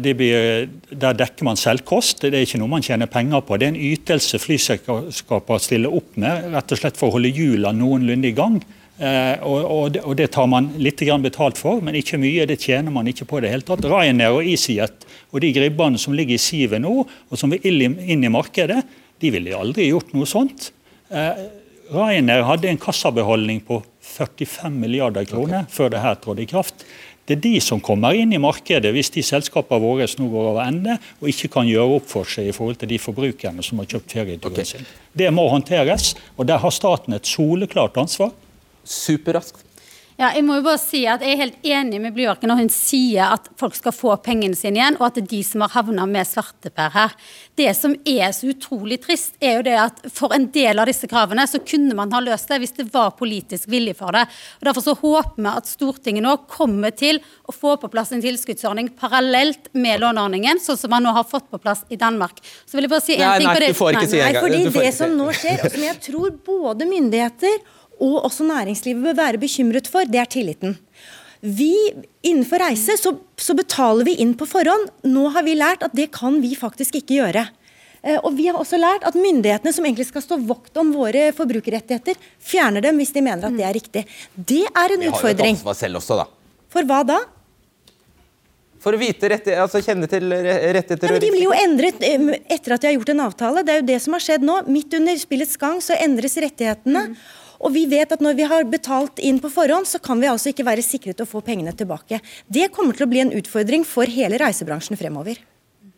De 0.00 0.16
blir, 0.16 0.68
der 0.90 1.16
dekker 1.18 1.46
man 1.48 1.58
selvkost. 1.60 2.22
Det 2.26 2.34
er 2.34 2.46
ikke 2.46 2.60
noe 2.62 2.74
man 2.76 2.86
tjener 2.86 3.10
penger 3.10 3.42
på. 3.44 3.58
Det 3.58 3.68
er 3.68 3.74
en 3.74 3.86
ytelse 3.90 4.40
flyselskaper 4.40 5.62
stiller 5.62 5.96
opp 6.00 6.14
med, 6.20 6.52
rett 6.54 6.76
og 6.76 6.82
slett 6.82 7.00
for 7.00 7.10
å 7.10 7.18
holde 7.18 7.32
hjulene 7.34 7.78
noenlunde 7.80 8.30
i 8.30 8.36
gang. 8.36 8.60
Eh, 9.00 9.40
og, 9.48 9.60
og, 9.64 9.84
det, 9.94 10.02
og 10.04 10.16
det 10.18 10.26
tar 10.34 10.48
man 10.50 10.66
litt 10.82 11.00
grann 11.00 11.24
betalt 11.24 11.56
for, 11.60 11.80
men 11.84 11.96
ikke 11.96 12.20
mye. 12.20 12.44
Det 12.48 12.58
tjener 12.60 12.92
man 12.92 13.08
ikke 13.08 13.28
på 13.30 13.40
det 13.40 13.52
hele 13.52 13.64
tatt. 13.64 13.86
Ryanair 13.88 14.36
og 14.36 14.44
EasyJet 14.44 15.06
og 15.30 15.40
de 15.44 15.52
gribbene 15.56 16.00
som 16.00 16.16
ligger 16.16 16.36
i 16.36 16.42
sivet 16.42 16.82
nå, 16.84 16.92
og 17.06 17.40
som 17.40 17.52
vil 17.54 17.86
inn 17.86 18.24
i- 18.24 18.32
markedet, 18.32 18.82
de 19.20 19.30
ville 19.32 19.56
aldri 19.56 19.88
gjort 19.88 20.12
noe 20.12 20.28
sånt. 20.28 20.70
Eh, 21.10 21.46
Ryanair 21.90 22.44
hadde 22.44 22.68
en 22.68 22.78
kassabeholdning 22.78 23.62
på 23.66 23.80
45 24.04 24.76
milliarder 24.78 25.24
kroner 25.24 25.64
før 25.70 25.90
det 25.90 26.02
her 26.04 26.20
trådte 26.20 26.44
i 26.44 26.50
kraft. 26.50 26.84
Det 27.26 27.36
er 27.38 27.40
de 27.40 27.60
som 27.62 27.80
kommer 27.80 28.16
inn 28.18 28.32
i 28.34 28.40
markedet 28.42 28.90
hvis 28.92 29.12
de 29.14 29.22
selskapene 29.22 29.80
våre 29.80 30.06
nå 30.18 30.28
går 30.32 30.46
over 30.52 30.64
ende 30.64 30.96
og 31.20 31.28
ikke 31.30 31.50
kan 31.56 31.68
gjøre 31.68 31.96
opp 32.00 32.08
for 32.10 32.28
seg 32.28 32.50
i 32.50 32.54
forhold 32.54 32.80
til 32.80 32.90
de 32.90 32.98
forbrukerne 32.98 33.62
som 33.62 33.78
har 33.78 33.86
kjøpt 33.86 34.14
ferieturen 34.16 34.52
okay. 34.52 34.64
sin. 34.66 34.86
Det 35.14 35.30
må 35.32 35.48
håndteres, 35.48 36.16
og 36.36 36.48
der 36.50 36.58
har 36.58 36.74
staten 36.74 37.14
et 37.14 37.26
soleklart 37.26 37.96
ansvar. 38.02 38.32
Superraskt. 38.90 39.66
Ja, 40.20 40.34
jeg 40.36 40.44
må 40.44 40.58
jo 40.58 40.64
bare 40.66 40.76
si 40.76 40.98
at 41.08 41.22
jeg 41.24 41.32
er 41.32 41.38
helt 41.40 41.62
enig 41.64 41.96
med 42.02 42.12
Blyarken 42.12 42.50
når 42.50 42.58
hun 42.58 42.70
sier 42.74 43.30
at 43.38 43.46
folk 43.56 43.72
skal 43.78 43.94
få 43.96 44.18
pengene 44.20 44.58
sine 44.58 44.76
igjen, 44.76 44.98
og 44.98 45.06
at 45.06 45.16
det 45.16 45.22
er 45.22 45.30
de 45.30 45.38
som 45.48 45.62
har 45.64 45.72
havna 45.72 46.04
med 46.10 46.28
svarteper 46.28 46.92
her. 46.92 47.14
Det 47.56 47.70
som 47.78 47.94
er 48.04 48.26
så 48.36 48.50
utrolig 48.52 48.98
trist, 49.00 49.38
er 49.40 49.56
jo 49.56 49.64
det 49.64 49.78
at 49.80 50.02
for 50.12 50.36
en 50.36 50.44
del 50.52 50.82
av 50.82 50.90
disse 50.90 51.08
kravene 51.08 51.46
så 51.48 51.62
kunne 51.64 51.96
man 51.96 52.12
ha 52.12 52.20
løst 52.20 52.52
det 52.52 52.60
hvis 52.60 52.76
det 52.82 52.86
var 52.92 53.14
politisk 53.16 53.72
vilje 53.72 53.96
for 53.96 54.12
det. 54.18 54.26
Og 54.60 54.68
Derfor 54.68 54.86
så 54.90 54.96
håper 55.00 55.40
vi 55.40 55.48
at 55.54 55.72
Stortinget 55.72 56.26
nå 56.28 56.36
kommer 56.52 56.92
til 56.92 57.22
å 57.48 57.56
få 57.56 57.78
på 57.80 57.88
plass 57.88 58.12
en 58.12 58.20
tilskuddsordning 58.20 58.92
parallelt 59.00 59.72
med 59.72 60.04
låneordningen, 60.04 60.60
sånn 60.60 60.82
som 60.84 60.92
man 60.92 61.08
nå 61.08 61.16
har 61.16 61.24
fått 61.32 61.48
på 61.48 61.64
plass 61.64 61.86
i 61.88 61.96
Danmark. 61.96 62.44
Så 62.68 62.76
vil 62.76 62.90
jeg 62.90 62.92
bare 62.92 63.08
si 63.08 63.16
en 63.16 63.24
Nei, 63.24 63.34
ting 63.40 63.48
nei, 63.48 63.56
på 63.56 63.64
det. 63.64 63.72
Nei, 63.72 63.72
du 63.72 63.82
får 63.86 64.02
ikke 64.02 64.12
si 64.12 64.24
engang. 64.28 64.44
fordi 64.44 64.84
det 64.84 64.96
som 65.00 65.16
nå 65.16 65.32
skjer, 65.32 65.64
og 65.64 65.78
som 65.78 65.88
jeg 65.88 66.00
tror 66.10 66.40
både 66.52 66.92
myndigheter 66.92 67.78
og 68.00 68.24
også 68.26 68.46
næringslivet 68.48 69.02
bør 69.04 69.16
være 69.18 69.40
bekymret 69.42 69.88
for, 69.90 70.04
det 70.08 70.20
er 70.22 70.28
tilliten. 70.30 70.76
Vi, 71.40 71.72
Innenfor 72.22 72.60
reise 72.60 72.98
så, 73.00 73.14
så 73.40 73.54
betaler 73.56 74.04
vi 74.04 74.18
inn 74.20 74.34
på 74.36 74.44
forhånd. 74.48 74.90
Nå 75.08 75.28
har 75.32 75.44
vi 75.46 75.54
lært 75.56 75.82
at 75.86 75.94
det 75.96 76.10
kan 76.12 76.36
vi 76.42 76.52
faktisk 76.58 76.98
ikke 77.00 77.16
gjøre. 77.22 77.46
Eh, 78.04 78.18
Og 78.24 78.34
vi 78.36 78.46
har 78.50 78.58
også 78.60 78.76
lært 78.80 79.06
at 79.08 79.16
myndighetene 79.16 79.72
som 79.72 79.84
egentlig 79.88 80.08
skal 80.10 80.24
stå 80.24 80.36
vokt 80.48 80.76
om 80.80 80.92
våre 80.92 81.30
forbrukerrettigheter, 81.36 82.16
fjerner 82.44 82.84
dem 82.84 83.00
hvis 83.00 83.12
de 83.16 83.22
mener 83.24 83.48
at 83.48 83.56
det 83.56 83.64
er 83.64 83.76
riktig. 83.76 84.04
Det 84.36 84.62
er 84.68 84.96
en 84.96 85.00
Vi 85.00 85.08
har 85.08 85.12
jo 85.12 85.12
et 85.12 85.14
utfordring. 85.16 85.56
ansvar 85.56 85.78
selv 85.80 86.00
også, 86.02 86.20
da. 86.20 86.28
For 86.70 86.84
hva 86.88 87.00
da? 87.08 87.18
For 88.80 88.96
å 88.96 89.00
vite 89.00 89.28
rette, 89.28 89.52
altså 89.60 89.82
kjenne 89.84 90.08
til 90.08 90.24
rettigheter 90.32 91.12
og 91.12 91.20
De 91.20 91.28
blir 91.34 91.42
jo 91.44 91.56
endret 91.56 92.00
eh, 92.06 92.30
etter 92.52 92.76
at 92.76 92.80
de 92.84 92.88
har 92.88 92.94
gjort 92.96 93.10
en 93.12 93.24
avtale. 93.26 93.64
Det 93.64 93.74
er 93.74 93.82
jo 93.82 93.88
det 93.90 93.98
som 94.04 94.16
har 94.16 94.24
skjedd 94.24 94.44
nå. 94.48 94.60
Midt 94.72 94.96
under 94.96 95.18
spillets 95.20 95.56
gang 95.60 95.82
så 95.84 95.96
endres 96.00 96.36
rettighetene. 96.40 97.10
Og 97.60 97.74
vi 97.74 97.84
vet 97.90 98.12
at 98.12 98.24
når 98.24 98.38
vi 98.38 98.48
har 98.48 98.66
betalt 98.72 99.20
inn 99.20 99.40
på 99.42 99.52
forhånd, 99.52 99.88
så 99.88 100.00
kan 100.02 100.20
vi 100.20 100.30
altså 100.30 100.52
ikke 100.52 100.66
være 100.66 100.84
sikret 100.84 101.20
å 101.20 101.28
få 101.28 101.44
pengene 101.44 101.76
tilbake. 101.76 102.22
Det 102.48 102.70
kommer 102.74 102.96
til 102.96 103.06
å 103.06 103.12
bli 103.12 103.24
en 103.24 103.34
utfordring 103.36 103.86
for 103.88 104.08
hele 104.08 104.40
reisebransjen 104.40 104.98
fremover. 105.00 105.40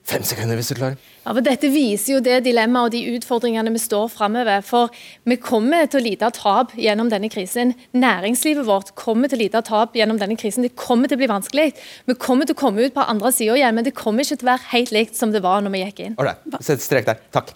Fem 0.02 0.24
sekunder, 0.26 0.58
hvis 0.58 0.72
du 0.72 0.74
klarer. 0.74 0.96
Ja, 1.22 1.30
for 1.30 1.44
Dette 1.46 1.68
viser 1.70 2.16
jo 2.16 2.22
det 2.24 2.40
dilemmaet 2.42 2.88
og 2.88 2.94
de 2.94 3.14
utfordringene 3.14 3.70
vi 3.70 3.78
står 3.78 4.08
framover. 4.10 4.64
For 4.66 4.90
vi 5.30 5.36
kommer 5.38 5.86
til 5.86 6.00
å 6.00 6.02
lide 6.02 6.30
tap 6.34 6.74
gjennom 6.74 7.12
denne 7.12 7.30
krisen. 7.30 7.76
Næringslivet 7.94 8.66
vårt 8.66 8.90
kommer 8.98 9.30
til 9.30 9.38
å 9.38 9.42
lide 9.44 9.62
tap 9.68 9.94
gjennom 9.94 10.18
denne 10.18 10.34
krisen. 10.40 10.66
Det 10.66 10.74
kommer 10.74 11.06
til 11.06 11.20
å 11.20 11.22
bli 11.22 11.30
vanskelig. 11.30 11.68
Vi 12.10 12.18
kommer 12.18 12.50
til 12.50 12.58
å 12.58 12.62
komme 12.64 12.82
ut 12.82 12.96
på 12.98 13.06
andre 13.14 13.30
sida 13.30 13.54
igjen, 13.60 13.78
men 13.78 13.86
det 13.86 13.94
kommer 13.94 14.26
ikke 14.26 14.42
til 14.42 14.50
å 14.50 14.52
være 14.56 14.70
helt 14.74 14.94
likt 14.98 15.22
som 15.22 15.30
det 15.30 15.46
var 15.46 15.62
når 15.62 15.76
vi 15.76 15.86
gikk 15.86 16.04
inn. 16.08 16.18
Ålreit, 16.18 16.60
sett 16.66 16.82
strek 16.82 17.06
der. 17.06 17.22
Takk. 17.30 17.54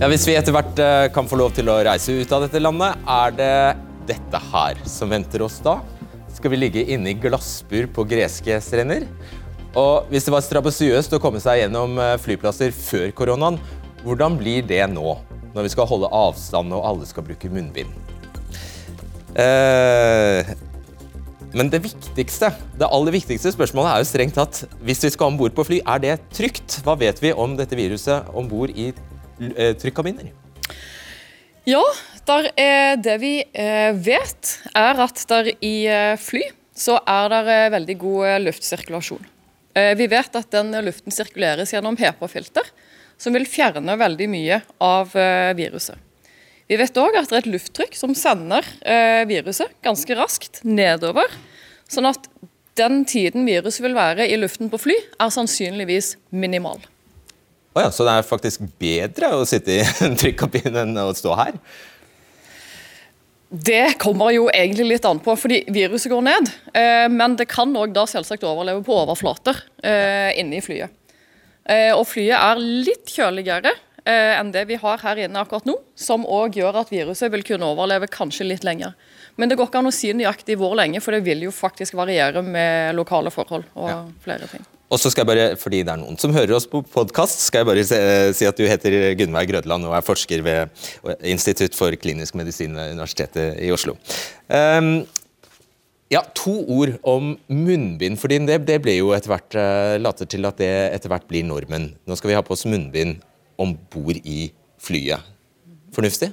Ja, 0.00 0.08
Hvis 0.08 0.22
vi 0.24 0.32
etter 0.32 0.54
hvert 0.56 0.78
eh, 0.80 1.10
kan 1.12 1.26
få 1.28 1.36
lov 1.36 1.50
til 1.52 1.68
å 1.68 1.74
reise 1.84 2.14
ut 2.16 2.30
av 2.32 2.46
dette 2.46 2.60
landet, 2.62 3.02
er 3.04 3.34
det 3.36 3.56
dette 4.08 4.38
her 4.48 4.78
som 4.88 5.10
venter 5.12 5.42
oss 5.44 5.58
da? 5.60 5.74
Skal 6.32 6.54
vi 6.54 6.60
ligge 6.62 6.84
inne 6.94 7.10
i 7.12 7.18
glassbur 7.20 7.84
på 7.92 8.06
greske 8.08 8.56
strender? 8.64 9.04
Og 9.76 10.08
hvis 10.08 10.24
det 10.24 10.32
var 10.32 10.46
strabasiøst 10.46 11.12
å 11.12 11.20
komme 11.20 11.42
seg 11.44 11.66
gjennom 11.66 12.00
eh, 12.00 12.14
flyplasser 12.16 12.72
før 12.72 13.12
koronaen, 13.18 13.60
hvordan 14.00 14.40
blir 14.40 14.64
det 14.64 14.80
nå? 14.88 15.18
Når 15.52 15.68
vi 15.68 15.74
skal 15.74 15.90
holde 15.92 16.08
avstand 16.16 16.72
og 16.72 16.88
alle 16.94 17.10
skal 17.10 17.28
bruke 17.28 17.52
munnbind. 17.52 17.92
Eh, 19.36 20.56
men 21.52 21.68
det 21.68 21.82
viktigste, 21.90 22.54
det 22.80 22.88
aller 22.88 23.18
viktigste 23.20 23.52
spørsmålet 23.52 23.92
er 23.92 24.00
jo 24.00 24.10
strengt 24.14 24.40
tatt 24.40 24.64
hvis 24.80 25.04
vi 25.04 25.12
skal 25.12 25.34
om 25.34 25.38
bord 25.44 25.52
på 25.52 25.68
fly, 25.68 25.84
er 25.84 26.04
det 26.08 26.18
trygt? 26.32 26.80
Hva 26.88 26.96
vet 26.96 27.20
vi 27.20 27.36
om 27.36 27.60
dette 27.60 27.76
viruset 27.76 28.32
om 28.32 28.48
bord 28.48 28.72
i 28.72 28.94
trykkabiner? 29.80 30.30
Ja, 31.68 31.82
det 33.00 33.16
vi 33.20 33.34
eh, 33.52 33.92
vet, 33.96 34.54
er 34.76 35.00
at 35.02 35.22
der 35.28 35.50
i 35.64 35.74
eh, 35.90 36.16
fly 36.20 36.42
så 36.80 36.98
er 37.08 37.28
det 37.32 37.40
eh, 37.52 37.70
veldig 37.74 37.96
god 38.00 38.26
eh, 38.28 38.38
luftsirkulasjon. 38.46 39.26
Eh, 39.76 39.92
vi 39.98 40.06
vet 40.10 40.36
at 40.38 40.50
den 40.54 40.72
luften 40.86 41.14
sirkuleres 41.14 41.74
gjennom 41.74 41.98
HEPA-filter, 42.00 42.66
som 43.20 43.36
vil 43.36 43.48
fjerne 43.48 43.96
veldig 44.00 44.28
mye 44.32 44.60
av 44.84 45.12
eh, 45.18 45.50
viruset. 45.58 45.98
Vi 46.70 46.78
vet 46.78 47.00
òg 47.02 47.18
at 47.18 47.28
det 47.28 47.36
er 47.36 47.42
et 47.42 47.52
lufttrykk 47.56 47.98
som 47.98 48.14
sender 48.14 48.66
eh, 48.86 49.26
viruset 49.28 49.72
ganske 49.84 50.16
raskt 50.16 50.62
nedover. 50.64 51.26
Sånn 51.90 52.06
at 52.08 52.30
den 52.78 53.02
tiden 53.10 53.44
viruset 53.48 53.82
vil 53.84 53.98
være 53.98 54.28
i 54.30 54.38
luften 54.38 54.70
på 54.70 54.78
fly, 54.80 54.96
er 55.18 55.34
sannsynligvis 55.34 56.14
minimal. 56.30 56.78
Å 57.70 57.84
ja, 57.84 57.90
så 57.94 58.06
det 58.06 58.16
er 58.18 58.26
faktisk 58.26 58.64
bedre 58.82 59.30
å 59.38 59.46
sitte 59.46 59.78
i 59.78 59.82
en 60.06 60.18
trykkabin 60.18 60.78
enn 60.82 60.96
å 60.98 61.12
stå 61.14 61.36
her? 61.38 61.58
Det 63.50 63.96
kommer 63.98 64.30
jo 64.30 64.46
egentlig 64.54 64.86
litt 64.92 65.06
an 65.06 65.18
på, 65.22 65.34
fordi 65.38 65.64
viruset 65.74 66.10
går 66.12 66.22
ned. 66.22 66.50
Eh, 66.74 67.06
men 67.10 67.34
det 67.38 67.48
kan 67.50 67.70
òg 67.74 67.94
da 67.94 68.04
selvsagt 68.06 68.46
overleve 68.46 68.84
på 68.86 68.94
overflater 68.94 69.58
eh, 69.82 70.30
inne 70.38 70.60
i 70.60 70.62
flyet. 70.62 70.94
Eh, 71.66 71.90
og 71.90 72.04
flyet 72.06 72.38
er 72.38 72.62
litt 72.62 73.10
kjøligere 73.10 73.76
enn 74.10 74.48
det 74.48 74.62
vi 74.64 74.78
har 74.80 75.02
her 75.04 75.18
inne 75.20 75.42
akkurat 75.42 75.66
nå, 75.68 75.74
som 75.94 76.24
òg 76.24 76.56
gjør 76.56 76.78
at 76.80 76.88
viruset 76.90 77.28
vil 77.30 77.44
kunne 77.46 77.68
overleve 77.68 78.08
kanskje 78.10 78.46
litt 78.48 78.64
lenger. 78.64 78.96
Men 79.36 79.52
det 79.52 79.60
går 79.60 79.68
ikke 79.68 79.82
an 79.84 79.90
å 79.90 79.94
si 79.94 80.10
nøyaktig 80.16 80.56
hvor 80.58 80.72
lenge, 80.80 81.02
for 81.04 81.14
det 81.14 81.20
vil 81.28 81.44
jo 81.44 81.52
faktisk 81.54 81.98
variere 82.00 82.42
med 82.42 82.96
lokale 82.96 83.30
forhold 83.30 83.68
og 83.76 84.08
flere 84.24 84.48
ting. 84.50 84.64
Og 84.90 84.98
så 84.98 85.10
skal 85.12 85.22
jeg 85.22 85.30
bare, 85.30 85.46
fordi 85.60 85.84
det 85.86 85.92
er 85.92 86.00
noen 86.00 86.18
som 86.18 86.32
hører 86.34 86.56
oss 86.56 86.66
på 86.66 86.82
podkast, 86.82 87.44
skal 87.46 87.62
jeg 87.62 87.68
bare 87.68 87.84
si 88.34 88.48
at 88.48 88.58
du 88.58 88.66
heter 88.66 88.96
Gunnveig 89.18 89.52
Grødland 89.52 89.86
og 89.86 89.94
er 89.94 90.02
forsker 90.02 90.42
ved 90.42 91.14
Institutt 91.30 91.78
for 91.78 91.94
klinisk 91.94 92.34
medisin 92.38 92.74
ved 92.74 92.96
Universitetet 92.96 93.60
i 93.62 93.70
Oslo. 93.70 93.94
Um, 94.50 95.04
ja, 96.10 96.24
To 96.42 96.56
ord 96.74 96.96
om 97.06 97.36
munnbind. 97.46 98.18
fordi 98.18 98.40
Det, 98.46 98.58
det 98.66 98.80
ble 98.82 98.96
jo 98.98 99.14
etter 99.14 99.30
hvert 99.30 99.54
uh, 99.54 99.94
later 100.02 100.26
til 100.26 100.50
at 100.50 100.58
det 100.58 100.72
etter 100.96 101.12
hvert 101.12 101.28
blir 101.30 101.46
normen. 101.46 101.92
Nå 102.02 102.18
skal 102.18 102.32
vi 102.32 102.38
ha 102.38 102.42
på 102.42 102.58
oss 102.58 102.66
munnbind 102.66 103.22
om 103.62 103.76
bord 103.94 104.18
i 104.24 104.50
flyet. 104.82 105.22
Fornuftig? 105.94 106.32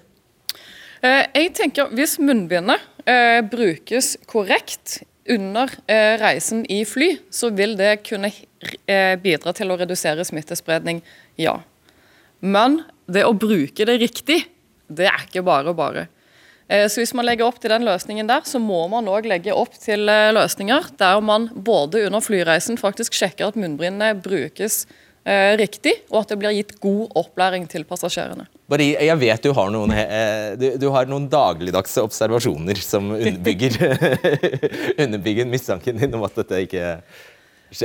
Eh, 1.05 1.25
jeg 1.35 1.53
tenker 1.57 1.91
Hvis 1.93 2.17
munnbindet 2.17 2.81
eh, 3.05 3.41
brukes 3.45 4.15
korrekt 4.29 5.03
under 5.29 5.71
eh, 5.87 6.17
reisen 6.21 6.65
i 6.71 6.83
fly, 6.85 7.17
så 7.29 7.49
vil 7.55 7.75
det 7.79 8.01
kunne 8.07 8.31
eh, 8.85 9.15
bidra 9.21 9.53
til 9.55 9.71
å 9.71 9.77
redusere 9.79 10.25
smittespredning, 10.27 11.01
ja. 11.39 11.59
Men 12.39 12.81
det 13.09 13.25
å 13.27 13.35
bruke 13.37 13.87
det 13.87 13.97
riktig, 14.01 14.43
det 14.87 15.09
er 15.09 15.25
ikke 15.25 15.45
bare 15.47 15.73
bare. 15.77 16.07
Eh, 16.67 16.87
så 16.89 17.01
Hvis 17.01 17.15
man 17.17 17.27
legger 17.27 17.47
opp 17.47 17.59
til 17.61 17.73
den 17.73 17.87
løsningen 17.87 18.29
der, 18.29 18.45
så 18.47 18.61
må 18.63 18.85
man 18.91 19.09
òg 19.11 19.29
legge 19.29 19.55
opp 19.55 19.77
til 19.81 20.07
løsninger 20.07 20.91
der 20.99 21.21
man 21.23 21.49
både 21.53 22.07
under 22.07 22.23
flyreisen 22.23 22.79
faktisk 22.79 23.17
sjekker 23.17 23.51
at 23.51 23.59
munnbindet 23.59 24.23
brukes 24.23 24.85
riktig, 25.59 25.91
og 26.07 26.21
at 26.21 26.29
det 26.31 26.37
blir 26.39 26.53
gitt 26.55 26.77
god 26.79 27.17
opplæring 27.19 27.65
til 27.67 27.83
passasjerene. 27.83 28.45
Bare, 28.67 28.83
jeg 28.83 29.15
vet 29.21 29.45
du 29.45 29.53
har 29.55 29.69
noen, 29.71 29.93
eh, 29.95 30.57
du, 30.59 30.65
du 30.75 30.89
har 30.91 31.07
noen 31.07 31.29
dagligdagse 31.31 32.03
observasjoner 32.03 32.79
som 32.83 33.13
underbygger, 33.15 33.77
underbygger 35.05 35.47
mistanken 35.47 36.01
din 36.01 36.17
om 36.17 36.25
at 36.27 36.35
dette 36.41 36.65
ikke 36.65 36.97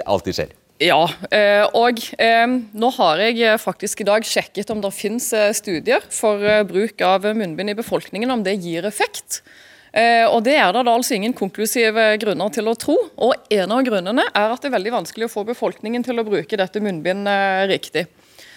alltid 0.02 0.38
skjer. 0.40 0.56
Ja, 0.82 1.04
eh, 1.30 1.62
og 1.78 2.00
eh, 2.18 2.54
nå 2.74 2.90
har 2.96 3.22
jeg 3.22 3.60
faktisk 3.62 4.02
i 4.02 4.08
dag 4.08 4.26
sjekket 4.26 4.72
om 4.74 4.82
det 4.82 4.90
finnes 4.96 5.28
studier 5.54 6.02
for 6.10 6.42
bruk 6.66 7.04
av 7.06 7.30
munnbind 7.30 7.70
i 7.70 7.78
befolkningen, 7.78 8.34
om 8.34 8.42
det 8.42 8.58
gir 8.64 8.88
effekt. 8.88 9.44
Og 9.92 10.38
Det 10.40 10.54
er 10.56 10.70
det 10.72 10.88
altså 10.88 11.12
ingen 11.18 11.34
konklusive 11.36 12.14
grunner 12.16 12.48
til 12.48 12.70
å 12.70 12.72
tro. 12.80 12.94
Og 13.20 13.50
En 13.52 13.74
av 13.76 13.82
grunnene 13.84 14.24
er 14.24 14.54
at 14.54 14.62
det 14.64 14.70
er 14.70 14.78
veldig 14.78 14.94
vanskelig 14.94 15.26
å 15.28 15.32
få 15.34 15.42
befolkningen 15.44 16.00
til 16.06 16.16
å 16.16 16.24
bruke 16.24 16.56
dette 16.56 16.80
munnbindet 16.80 17.68
riktig. 17.68 18.06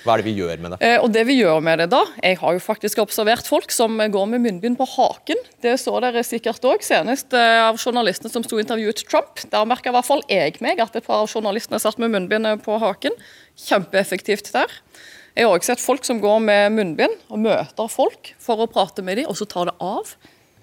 Hva 0.05 0.13
er 0.13 0.21
det 0.21 0.27
vi 0.27 0.35
gjør 0.37 0.61
med 0.61 0.75
det? 0.75 0.77
Eh, 0.85 0.99
og 1.01 1.09
det 1.15 1.23
vi 1.25 1.39
gjør 1.39 1.63
med 1.65 1.79
det 1.81 1.87
da, 1.89 2.03
Jeg 2.21 2.37
har 2.37 2.53
jo 2.53 2.61
faktisk 2.61 3.01
observert 3.01 3.47
folk 3.49 3.73
som 3.73 3.97
går 3.97 4.27
med 4.29 4.43
munnbind 4.43 4.77
på 4.77 4.85
haken. 4.91 5.41
Det 5.65 5.73
så 5.81 5.97
dere 6.03 6.21
sikkert 6.25 6.67
òg, 6.69 6.85
senest 6.85 7.33
eh, 7.33 7.57
av 7.63 7.79
journalistene 7.81 8.29
som 8.29 8.45
sto 8.45 8.59
og 8.59 8.61
intervjuet 8.61 9.01
Trump. 9.09 9.41
Der 9.49 9.65
merka 9.65 9.89
i 9.89 9.95
hvert 9.97 10.07
fall 10.07 10.21
jeg 10.29 10.61
meg 10.61 10.83
at 10.83 10.95
et 10.95 11.07
par 11.07 11.25
av 11.25 11.33
journalistene 11.33 11.81
satt 11.81 11.97
med 12.01 12.13
munnbind 12.13 12.47
på 12.65 12.77
haken. 12.83 13.17
Kjempeeffektivt 13.65 14.53
der. 14.53 14.79
Jeg 15.35 15.49
har 15.49 15.57
også 15.57 15.73
sett 15.73 15.83
folk 15.83 16.05
som 16.07 16.21
går 16.23 16.39
med 16.45 16.77
munnbind 16.77 17.17
og 17.27 17.41
møter 17.43 17.89
folk 17.91 18.35
for 18.39 18.61
å 18.61 18.69
prate 18.71 19.03
med 19.03 19.19
dem, 19.19 19.27
og 19.31 19.35
så 19.41 19.49
tar 19.49 19.71
det 19.71 19.75
av. 19.83 20.13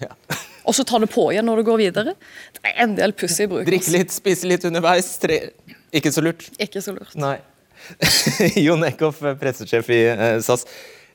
Ja. 0.01 0.15
og 0.69 0.79
så 0.79 0.87
tar 0.87 1.03
det 1.03 1.11
på 1.13 1.27
igjen 1.35 1.51
når 1.51 1.61
det 1.61 1.69
går 1.69 1.83
videre. 1.83 2.15
Det 2.57 2.63
er 2.71 2.85
en 2.87 2.95
del 2.97 3.13
pussig 3.13 3.51
bruk. 3.51 3.67
Drikke 3.67 3.99
litt, 3.99 4.15
spise 4.15 4.49
litt 4.49 4.65
underveis. 4.71 5.17
Tre. 5.23 5.49
Ikke 5.93 6.15
så 6.15 6.25
lurt. 6.25 6.47
Ikke 6.63 6.81
så 6.85 6.95
lurt. 6.95 7.19
Nei. 7.19 7.41
Jon 8.65 8.85
Eckhoff, 8.87 9.23
pressesjef 9.41 9.89
i 9.93 10.03
eh, 10.11 10.41
SAS. 10.45 10.67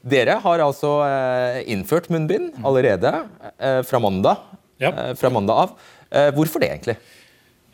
Dere 0.07 0.37
har 0.43 0.63
altså 0.63 0.93
eh, 1.07 1.61
innført 1.73 2.09
munnbind 2.13 2.57
allerede 2.65 3.13
eh, 3.57 3.81
fra 3.87 4.01
mandag, 4.03 4.43
ja. 4.81 4.93
fra 5.17 5.31
mandag 5.33 5.67
av. 5.67 5.93
Hvorfor 6.37 6.63
det, 6.63 6.69
egentlig? 6.71 6.93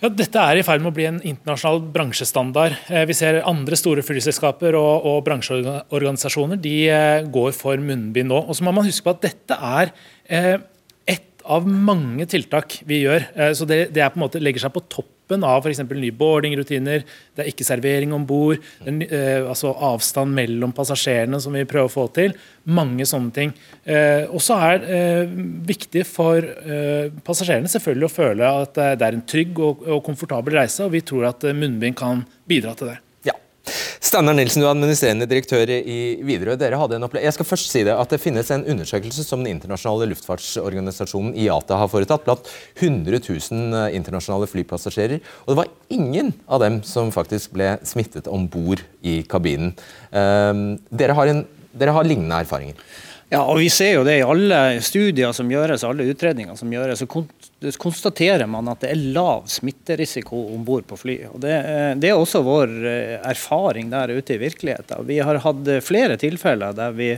Ja, 0.01 0.09
dette 0.09 0.41
er 0.41 0.57
i 0.57 0.63
ferd 0.65 0.81
med 0.81 0.89
å 0.89 0.95
bli 0.95 1.03
en 1.05 1.19
internasjonal 1.21 1.83
bransjestandard. 1.93 2.73
Vi 3.05 3.15
ser 3.15 3.43
andre 3.45 3.77
store 3.77 4.01
flyselskaper 4.03 4.73
og, 4.79 5.05
og 5.05 5.19
bransjeorganisasjoner 5.27 6.57
de 6.63 6.73
går 7.31 7.53
for 7.53 7.77
munnbind 7.77 8.31
nå. 8.33 8.39
Og 8.41 8.57
så 8.57 8.65
må 8.65 8.73
man 8.73 8.87
huske 8.87 9.05
på 9.05 9.13
at 9.13 9.21
dette 9.27 9.59
er 9.59 9.93
ett 11.05 11.45
av 11.45 11.69
mange 11.69 12.25
tiltak 12.31 12.79
vi 12.89 13.03
gjør. 13.03 13.29
Så 13.53 13.69
det, 13.69 13.83
det 13.93 14.09
på 14.09 14.17
en 14.17 14.25
måte 14.25 14.41
legger 14.41 14.65
seg 14.65 14.73
på 14.73 14.83
topp 14.89 15.12
toppen 15.23 15.43
av 15.43 15.63
f.eks. 15.65 15.79
nye 15.89 16.11
boardingrutiner, 16.11 17.03
det 17.35 17.43
er 17.43 17.49
ikke 17.51 17.65
servering 17.65 18.13
om 18.13 18.25
bord, 18.25 18.59
eh, 18.85 19.43
altså 19.47 19.73
avstand 19.73 20.33
mellom 20.33 20.73
passasjerene 20.73 21.39
som 21.39 21.53
vi 21.53 21.65
prøver 21.65 21.89
å 21.89 21.93
få 21.93 22.07
til. 22.13 22.33
Mange 22.65 23.05
sånne 23.05 23.31
ting. 23.33 23.53
Eh, 23.85 24.27
og 24.29 24.41
så 24.41 24.57
er 24.59 24.83
eh, 24.83 25.31
viktig 25.67 26.05
for 26.05 26.43
eh, 26.43 27.09
passasjerene 27.23 27.71
selvfølgelig 27.71 28.09
å 28.09 28.13
føle 28.13 28.51
at 28.63 28.75
det 28.75 29.07
er 29.07 29.13
en 29.17 29.25
trygg 29.25 29.59
og, 29.59 29.87
og 29.87 30.03
komfortabel 30.05 30.59
reise, 30.59 30.83
og 30.83 30.93
vi 30.93 31.01
tror 31.01 31.31
at 31.31 31.43
eh, 31.43 31.55
munnbind 31.55 31.97
kan 31.97 32.25
bidra 32.47 32.75
til 32.75 32.93
det. 32.93 32.99
Steinar 33.63 34.35
Nilsen, 34.35 34.59
du 34.59 34.67
er 34.67 34.73
administrerende 34.73 35.25
direktør 35.29 35.69
i 35.71 35.97
Widerøe. 36.27 36.57
Dere 36.59 36.77
hadde 36.77 36.97
en 36.99 37.05
Jeg 37.15 37.33
skal 37.33 37.47
først 37.47 37.71
si 37.71 37.83
det 37.87 37.93
at 37.95 38.11
det 38.11 38.19
finnes 38.19 38.49
en 38.51 38.65
undersøkelse 38.73 39.23
som 39.23 39.43
den 39.43 39.55
internasjonale 39.55 40.09
luftfartsorganisasjonen 40.11 41.31
IATA 41.39 41.77
har 41.79 41.91
foretatt 41.91 42.25
blant 42.25 42.49
100 42.81 43.21
000 43.23 43.79
eh, 43.79 43.95
internasjonale 43.95 44.49
flypassasjerer. 44.51 45.23
Og 45.45 45.53
det 45.53 45.59
var 45.61 45.71
ingen 45.89 46.33
av 46.47 46.59
dem 46.65 46.81
som 46.83 47.13
faktisk 47.15 47.55
ble 47.55 47.77
smittet 47.87 48.27
om 48.27 48.49
bord 48.51 48.83
i 49.01 49.21
kabinen. 49.23 49.71
Um, 50.11 50.75
dere, 50.91 51.15
har 51.15 51.31
en, 51.31 51.45
dere 51.71 51.95
har 51.95 52.07
lignende 52.07 52.43
erfaringer? 52.43 52.77
Ja, 53.31 53.45
og 53.47 53.57
Vi 53.63 53.69
ser 53.73 53.95
jo 53.95 54.03
det 54.05 54.19
i 54.19 54.25
alle 54.27 54.81
studier 54.85 55.31
som 55.33 55.49
gjøres, 55.49 55.87
alle 55.87 56.05
utredninger 56.11 56.59
som 56.59 56.69
gjøres. 56.69 56.99
så 56.99 57.07
konstaterer 57.79 58.47
man 58.49 58.67
at 58.71 58.83
det 58.83 58.91
er 58.93 59.05
lav 59.15 59.47
smitterisiko 59.51 60.39
om 60.55 60.65
bord 60.67 60.85
på 60.89 60.97
fly. 60.99 61.17
Og 61.31 61.39
det, 61.43 61.55
det, 62.01 62.11
er 62.11 62.19
også 62.19 62.43
vår 62.45 62.75
eh, 62.89 63.15
erfaring 63.31 63.89
der 63.93 64.13
ute 64.13 64.35
i 64.35 64.41
virkeligheten. 64.41 65.07
Vi 65.07 65.21
har 65.23 65.41
hatt 65.45 65.73
flere 65.85 66.19
tilfeller 66.21 66.75
der 66.77 66.95
vi 66.97 67.13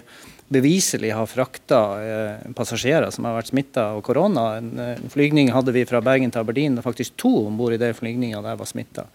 beviselig 0.47 1.09
har 1.17 1.25
frakta 1.25 1.81
eh, 2.03 2.45
passasjerer 2.57 3.09
som 3.13 3.25
har 3.25 3.39
vært 3.39 3.49
smitta 3.49 3.89
av 3.95 4.03
korona. 4.05 4.45
En 4.61 5.09
flygning 5.11 5.49
hadde 5.55 5.73
vi 5.75 5.87
fra 5.89 6.03
Bergen 6.05 6.33
til 6.33 6.43
Aberdeen, 6.43 6.77
og 6.77 6.85
faktisk 6.85 7.17
to 7.21 7.33
om 7.47 7.57
bord 7.57 7.73
i 7.75 7.81
den 7.81 7.97
flygninga 7.97 8.43
der 8.45 8.59
var 8.59 8.69
smitta. 8.69 9.09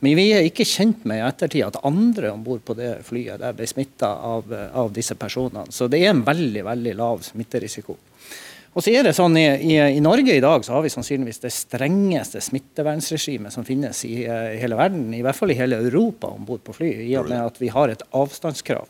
Men 0.00 0.16
vi 0.16 0.30
er 0.32 0.46
ikke 0.48 0.64
kjent 0.64 1.02
med 1.08 1.20
i 1.20 1.26
ettertid 1.26 1.66
at 1.66 1.82
andre 1.84 2.30
om 2.32 2.44
bord 2.44 2.62
på 2.64 2.76
det 2.78 3.02
flyet 3.04 3.42
der 3.42 3.56
ble 3.56 3.66
smitta 3.68 4.08
av, 4.08 4.48
av, 4.48 4.88
disse 4.96 5.16
personene. 5.20 5.68
Så 5.68 5.90
det 5.92 6.00
er 6.00 6.14
en 6.14 6.24
veldig 6.24 6.64
veldig 6.64 6.94
lav 6.96 7.20
smitterisiko. 7.26 7.98
Og 8.70 8.84
så 8.84 8.92
er 8.94 9.06
det 9.06 9.16
sånn 9.16 9.34
i, 9.38 9.46
i, 9.72 9.78
i, 9.96 10.02
Norge 10.02 10.36
i 10.36 10.42
dag 10.42 10.62
så 10.62 10.76
har 10.76 10.84
vi 10.84 10.92
sannsynligvis 10.94 11.42
det 11.42 11.50
strengeste 11.54 12.42
smittevernregimet 12.44 13.54
som 13.54 13.66
finnes 13.66 14.04
i, 14.06 14.22
i 14.22 14.60
hele 14.60 14.78
verden, 14.78 15.08
i 15.16 15.24
hvert 15.26 15.38
fall 15.38 15.50
i 15.50 15.58
hele 15.58 15.80
Europa 15.82 16.30
om 16.30 16.46
bord 16.46 16.62
på 16.66 16.76
fly, 16.78 16.92
i 17.08 17.16
og 17.18 17.32
med 17.32 17.42
at 17.42 17.58
vi 17.58 17.72
har 17.74 17.90
et 17.90 18.04
avstandskrav. 18.14 18.86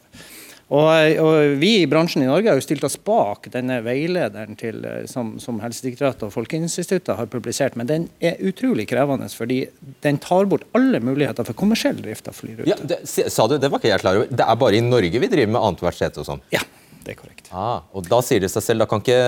Og, 0.70 0.86
og, 1.18 1.56
Vi 1.58 1.70
i 1.80 1.86
bransjen 1.90 2.22
i 2.22 2.28
Norge 2.28 2.52
har 2.52 2.58
jo 2.58 2.62
stilt 2.62 2.84
oss 2.86 2.94
bak 3.02 3.48
denne 3.50 3.80
veilederen 3.82 4.54
til, 4.58 4.84
eh, 4.86 5.00
som, 5.10 5.32
som 5.42 5.58
Helsedirektoratet 5.64 6.28
og 6.28 6.34
Folkeinstituttet 6.36 7.16
har 7.18 7.30
publisert, 7.32 7.74
men 7.78 7.88
den 7.90 8.06
er 8.22 8.38
utrolig 8.46 8.86
krevende 8.92 9.26
fordi 9.34 9.64
den 10.04 10.20
tar 10.22 10.46
bort 10.50 10.68
alle 10.78 11.00
muligheter 11.02 11.48
for 11.48 11.58
kommersiell 11.58 11.98
drift 11.98 12.30
av 12.30 12.38
flyruter. 12.38 12.70
Ja, 12.70 12.78
det, 12.78 13.00
sa 13.02 13.48
du, 13.50 13.56
det 13.58 13.72
var 13.72 13.82
ikke 13.82 13.90
jeg 13.90 14.04
klar 14.04 14.20
over. 14.20 14.30
Det 14.30 14.46
er 14.46 14.60
bare 14.62 14.78
i 14.78 14.84
Norge 14.84 15.24
vi 15.24 15.32
driver 15.32 15.56
med 15.56 15.64
annethvert 15.64 15.98
sete 15.98 16.22
og 16.22 16.30
sånn? 16.30 16.44
Ja, 16.54 16.62
det 17.04 17.10
er 17.14 17.18
korrekt. 17.18 17.48
Ah, 17.52 17.80
og 17.96 18.08
Da 18.10 18.20
sier 18.24 18.40
det 18.42 18.50
seg 18.52 18.62
selv, 18.64 18.80
da 18.82 18.86
kan 18.90 19.00
ikke, 19.02 19.20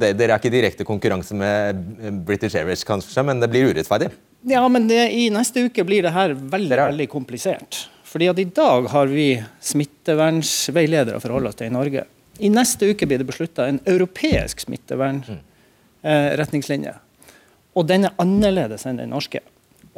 det, 0.00 0.08
dere 0.18 0.32
er 0.34 0.38
ikke 0.40 0.54
direkte 0.54 0.84
konkurranse 0.88 1.34
med 1.36 1.72
British 2.26 2.56
Airways, 2.56 2.84
kanskje, 2.88 3.20
men 3.26 3.36
det 3.42 3.50
blir 3.52 3.64
urettferdig? 3.72 4.08
Ja, 4.48 4.62
men 4.70 4.82
det, 4.88 5.02
i 5.12 5.30
neste 5.34 5.58
uke 5.66 5.82
blir 5.84 6.02
det 6.06 6.12
her 6.14 6.30
veldig, 6.34 6.76
veldig 6.78 7.08
komplisert. 7.12 7.72
Fordi 8.08 8.26
at 8.30 8.38
I 8.40 8.52
dag 8.56 8.82
har 8.92 9.06
vi 9.10 9.44
smittevernsveiledere 9.70 11.16
å 11.18 11.22
forholde 11.22 11.48
oss 11.50 11.58
til 11.58 11.68
i 11.68 11.74
Norge. 11.74 12.02
I 12.38 12.48
neste 12.52 12.84
uke 12.92 13.06
blir 13.08 13.18
det 13.20 13.28
beslutta 13.28 13.62
en 13.68 13.80
europeisk 13.88 14.56
smittevernretningslinje. 14.64 16.94
Eh, 16.94 17.00
og 17.76 17.82
den 17.90 18.02
er 18.08 18.16
annerledes 18.22 18.82
enn 18.88 19.00
den 19.02 19.12
norske. 19.12 19.40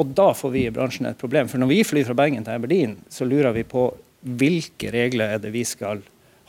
Og 0.01 0.07
da 0.17 0.29
får 0.37 0.51
vi 0.55 0.63
i 0.67 0.75
bransjen 0.75 1.07
et 1.11 1.21
problem. 1.21 1.47
For 1.51 1.59
når 1.61 1.69
vi 1.71 1.87
flyr 1.87 2.07
fra 2.09 2.17
Bergen 2.17 2.45
til 2.47 2.57
Aberdeen, 2.57 2.93
så 3.13 3.23
lurer 3.29 3.53
vi 3.57 3.65
på 3.69 3.83
hvilke 4.41 4.89
regler 4.93 5.27
er 5.35 5.39
det 5.43 5.51
vi 5.55 5.65
skal 5.69 5.99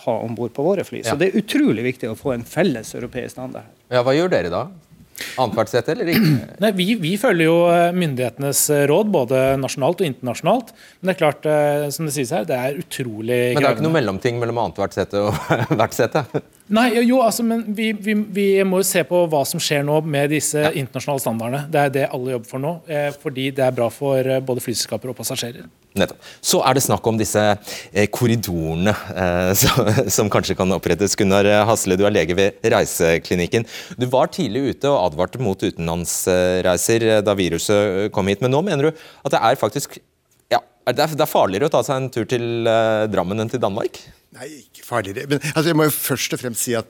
ha 0.06 0.16
om 0.26 0.38
bord 0.38 0.54
på 0.56 0.66
våre 0.66 0.86
fly. 0.88 1.04
Ja. 1.04 1.14
Så 1.14 1.20
det 1.20 1.32
er 1.32 1.42
utrolig 1.42 1.86
viktig 1.92 2.12
å 2.12 2.18
få 2.20 2.36
en 2.36 2.48
felles 2.48 2.96
europeisk 2.98 3.36
standard. 3.38 3.70
Ja, 3.92 4.06
Hva 4.06 4.16
gjør 4.18 4.34
dere 4.34 4.54
da? 4.54 4.66
Annethvert 5.40 5.70
sett 5.72 5.90
eller 5.92 6.10
ikke? 6.12 6.32
Nei, 6.64 6.72
vi, 6.78 6.88
vi, 7.00 7.12
følger 7.20 7.48
jo 7.48 7.58
eh, 7.72 7.90
myndighetenes 7.96 8.64
eh, 8.74 8.84
råd, 8.90 9.12
både 9.14 9.42
nasjonalt 9.62 10.02
og 10.02 10.08
internasjonalt. 10.08 10.72
Men 11.00 11.10
det 11.10 11.14
er 11.14 11.20
klart, 11.20 11.48
eh, 11.50 11.86
som 11.94 12.08
det 12.08 12.16
sies 12.16 12.32
her, 12.36 12.48
det 12.48 12.58
er 12.58 12.80
utrolig 12.82 13.40
Men 13.56 13.62
det 13.62 13.70
er 13.70 13.78
ikke 13.78 13.88
noe 13.88 13.98
mellomting 13.98 14.42
mellom 14.42 14.62
annethvert 14.64 14.98
sete 14.98 15.22
og 15.28 15.38
hvert 15.80 15.98
sete? 15.98 16.26
Nei, 16.72 16.88
jo, 17.04 17.22
altså, 17.26 17.46
men 17.48 17.66
vi, 17.78 17.92
vi, 17.94 18.16
vi, 18.32 18.48
må 18.68 18.82
jo 18.82 18.88
se 18.88 19.04
på 19.08 19.26
hva 19.32 19.44
som 19.48 19.62
skjer 19.62 19.86
nå 19.88 20.00
med 20.08 20.32
disse 20.34 20.62
ja. 20.64 20.74
internasjonale 20.82 21.24
standardene. 21.24 21.64
Det 21.72 21.86
er 21.86 21.96
det 22.00 22.10
alle 22.10 22.38
jobber 22.38 22.54
for 22.56 22.64
nå, 22.64 22.74
fordi 23.22 23.52
det 23.56 23.68
er 23.68 23.76
bra 23.76 23.92
for 23.94 24.36
både 24.48 24.64
flyselskaper 24.64 25.12
og 25.12 25.20
passasjerer. 25.20 25.68
Nettopp. 26.00 26.22
Så 26.40 26.62
er 26.64 26.78
det 26.78 26.84
snakk 26.86 27.08
om 27.10 27.18
disse 27.20 27.42
eh, 27.52 28.06
korridorene 28.14 28.94
eh, 29.12 29.52
som, 29.62 29.90
som, 30.08 30.30
kanskje 30.32 30.56
kan 30.60 30.72
opprettes. 30.72 31.18
Gunnar 31.20 31.50
Hasle, 31.68 31.98
du 32.00 32.06
er 32.08 32.16
lege 32.16 32.38
ved 32.38 32.64
Reiseklinikken. 32.64 33.68
Du 34.00 34.08
var 34.12 34.32
tidlig 34.32 34.78
ute 34.78 34.92
og 34.92 35.10
advarte 35.10 35.42
mot 35.44 35.60
utenlandsreiser 35.60 37.08
eh, 37.10 37.26
da 37.26 37.36
viruset 37.36 38.08
kom 38.16 38.32
hit. 38.32 38.44
Men 38.44 38.56
nå 38.56 38.64
mener 38.68 38.90
du 38.90 38.92
at 38.94 39.36
det 39.36 39.44
er 39.52 39.60
faktisk 39.60 40.00
det 40.82 41.04
er 41.06 41.30
farligere 41.30 41.70
å 41.70 41.72
ta 41.72 41.84
seg 41.86 42.00
en 42.00 42.10
tur 42.14 42.26
til 42.30 42.68
eh, 42.68 43.06
Drammen 43.12 43.44
enn 43.44 43.52
til 43.52 43.62
Danmark? 43.62 44.00
Nei, 44.34 44.48
ikke 44.64 44.86
farligere. 44.86 45.28
Men 45.30 45.42
altså, 45.52 45.68
jeg 45.70 45.78
må 45.78 45.86
jo 45.86 45.94
først 45.94 46.34
og 46.36 46.42
fremst 46.42 46.66
si 46.66 46.74
at 46.78 46.90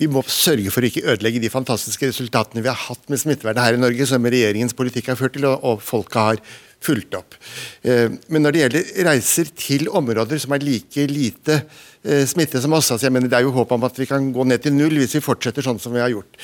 vi 0.00 0.08
må 0.08 0.22
sørge 0.30 0.72
for 0.72 0.84
å 0.84 0.88
ikke 0.88 1.04
ødelegge 1.12 1.42
de 1.42 1.52
fantastiske 1.52 2.08
resultatene 2.08 2.62
vi 2.64 2.70
har 2.70 2.78
hatt 2.86 3.10
med 3.12 3.20
smittevernet 3.20 3.64
her 3.64 3.76
i 3.76 3.82
Norge, 3.82 4.06
som 4.08 4.24
regjeringens 4.24 4.76
politikk 4.78 5.10
har 5.12 5.20
ført 5.20 5.36
til, 5.36 5.48
og, 5.50 5.60
og 5.66 5.84
folket 5.84 6.20
har 6.22 6.40
fulgt 6.86 7.16
opp. 7.18 7.36
Eh, 7.82 8.08
men 8.32 8.44
når 8.44 8.54
det 8.54 8.62
gjelder 8.62 8.90
reiser 9.08 9.52
til 9.58 9.90
områder 9.90 10.40
som 10.42 10.54
er 10.56 10.64
like 10.64 11.06
lite 11.10 11.58
eh, 11.58 12.24
smitte 12.28 12.62
som 12.62 12.76
oss, 12.76 12.92
altså 12.94 13.08
jeg 13.08 13.16
mener 13.16 13.32
det 13.32 13.40
er 13.40 13.46
jo 13.46 13.54
håp 13.56 13.74
om 13.76 13.86
at 13.88 13.98
vi 14.00 14.08
kan 14.10 14.30
gå 14.34 14.46
ned 14.46 14.64
til 14.64 14.76
null 14.76 14.96
hvis 15.00 15.18
vi 15.18 15.24
fortsetter 15.24 15.66
sånn 15.66 15.80
som 15.82 15.96
vi 15.96 16.02
har 16.04 16.12
gjort. 16.14 16.38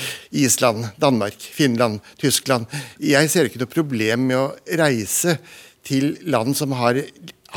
Island, 0.44 0.90
Danmark, 1.02 1.38
Finland, 1.38 2.02
Tyskland. 2.20 2.70
Jeg 3.02 3.30
ser 3.32 3.48
ikke 3.48 3.62
noe 3.62 3.72
problem 3.72 4.26
med 4.30 4.40
å 4.40 4.48
reise 4.82 5.38
til 5.86 6.16
land 6.30 6.56
som 6.58 6.74
har 6.78 7.00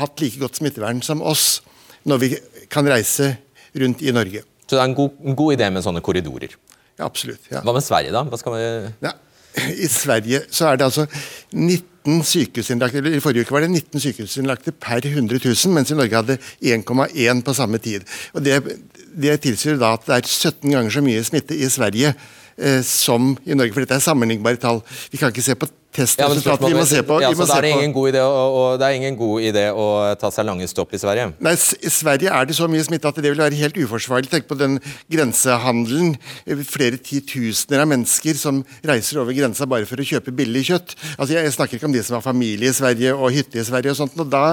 hatt 0.00 0.22
like 0.22 0.40
godt 0.42 0.58
smittevern 0.58 1.02
som 1.04 1.22
oss, 1.24 1.60
når 2.06 2.22
vi 2.22 2.32
kan 2.72 2.86
reise 2.88 3.34
rundt 3.76 4.02
i 4.02 4.14
Norge. 4.14 4.42
Så 4.66 4.74
det 4.74 4.82
er 4.82 4.88
en 4.90 4.98
god, 4.98 5.20
en 5.22 5.36
god 5.38 5.54
idé 5.54 5.68
med 5.70 5.84
sånne 5.84 6.02
korridorer? 6.04 6.56
Ja, 6.96 7.06
absolutt. 7.06 7.44
Ja. 7.52 7.60
Hva 7.62 7.74
med 7.76 7.84
Sverige, 7.84 8.12
da? 8.14 8.24
Hva 8.26 8.38
skal 8.40 8.56
vi... 8.56 8.66
Ja, 9.04 9.12
I 9.84 9.88
Sverige 9.90 10.42
så 10.50 10.70
er 10.70 10.76
det 10.76 10.88
altså 10.88 11.06
19 11.52 12.22
sykehusinnlagte, 12.24 13.00
eller 13.00 13.16
I 13.16 13.22
forrige 13.22 13.46
uke 13.46 13.56
var 13.56 13.64
det 13.64 13.70
19 13.70 14.00
sykehusinnlagte 14.00 14.72
per 14.72 15.06
100 15.06 15.40
000, 15.42 15.74
mens 15.74 15.90
i 15.90 15.98
Norge 15.98 16.16
hadde 16.16 16.38
1,1 16.62 17.42
på 17.42 17.54
samme 17.56 17.78
tid. 17.78 18.06
Og 18.34 18.44
Det, 18.44 18.62
det 19.16 19.40
tilsier 19.40 19.78
da 19.80 19.94
at 19.96 20.06
det 20.06 20.18
er 20.18 20.28
17 20.28 20.70
ganger 20.70 20.90
så 20.90 21.02
mye 21.02 21.24
smitte 21.24 21.56
i 21.56 21.70
Sverige 21.72 22.14
eh, 22.58 22.82
som 22.84 23.34
i 23.44 23.54
Norge. 23.54 23.72
For 23.72 23.82
dette 23.82 23.98
er 23.98 24.04
sammenlignbare 24.04 24.60
tall. 24.60 24.82
Vi 25.10 25.18
kan 25.18 25.32
ikke 25.32 25.46
se 25.46 25.58
på 25.58 25.70
testresultatet. 25.96 26.66
Ja, 26.66 26.70
vi 26.72 26.78
må 26.78 26.84
se 26.88 27.02
på, 27.06 27.18
ja, 27.24 27.30
så 27.34 27.46
det, 27.48 27.56
er 27.58 27.78
ingen 27.78 27.94
god 27.94 28.10
idé 28.12 28.22
å, 28.22 28.42
å, 28.46 28.62
det 28.80 28.88
er 28.88 28.98
ingen 28.98 29.16
god 29.18 29.46
idé 29.48 29.64
å 29.72 29.86
ta 30.20 30.30
seg 30.34 30.46
lange 30.48 30.68
stopp 30.70 30.92
i 30.96 31.00
Sverige? 31.00 31.30
Nei, 31.44 31.54
I 31.56 31.92
Sverige 31.92 32.34
er 32.36 32.48
det 32.48 32.56
så 32.58 32.68
mye 32.70 32.84
smitte 32.86 33.10
at 33.10 33.20
det 33.22 33.32
vil 33.32 33.40
være 33.40 33.60
helt 33.60 33.80
uforsvarlig. 33.80 34.30
Tenk 34.32 34.48
på 34.50 34.58
den 34.60 34.78
grensehandelen. 35.12 36.16
Flere 36.66 37.00
titusener 37.00 37.84
av 37.84 37.90
mennesker 37.94 38.38
som 38.40 38.62
reiser 38.86 39.22
over 39.22 39.36
grensa 39.36 39.68
bare 39.70 39.88
for 39.88 40.02
å 40.02 40.06
kjøpe 40.06 40.34
billig 40.36 40.66
kjøtt. 40.70 40.96
Altså, 41.16 41.32
jeg, 41.34 41.48
jeg 41.48 41.56
snakker 41.56 41.80
ikke 41.80 41.90
om 41.90 41.96
de 41.96 42.04
som 42.06 42.18
har 42.18 42.26
familie 42.26 42.70
i 42.70 42.76
Sverige 42.76 43.16
og 43.16 43.34
hytte 43.34 43.62
i 43.62 43.66
Sverige 43.66 43.94
og 43.94 44.00
sånt. 44.00 44.20
og 44.20 44.30
da, 44.32 44.44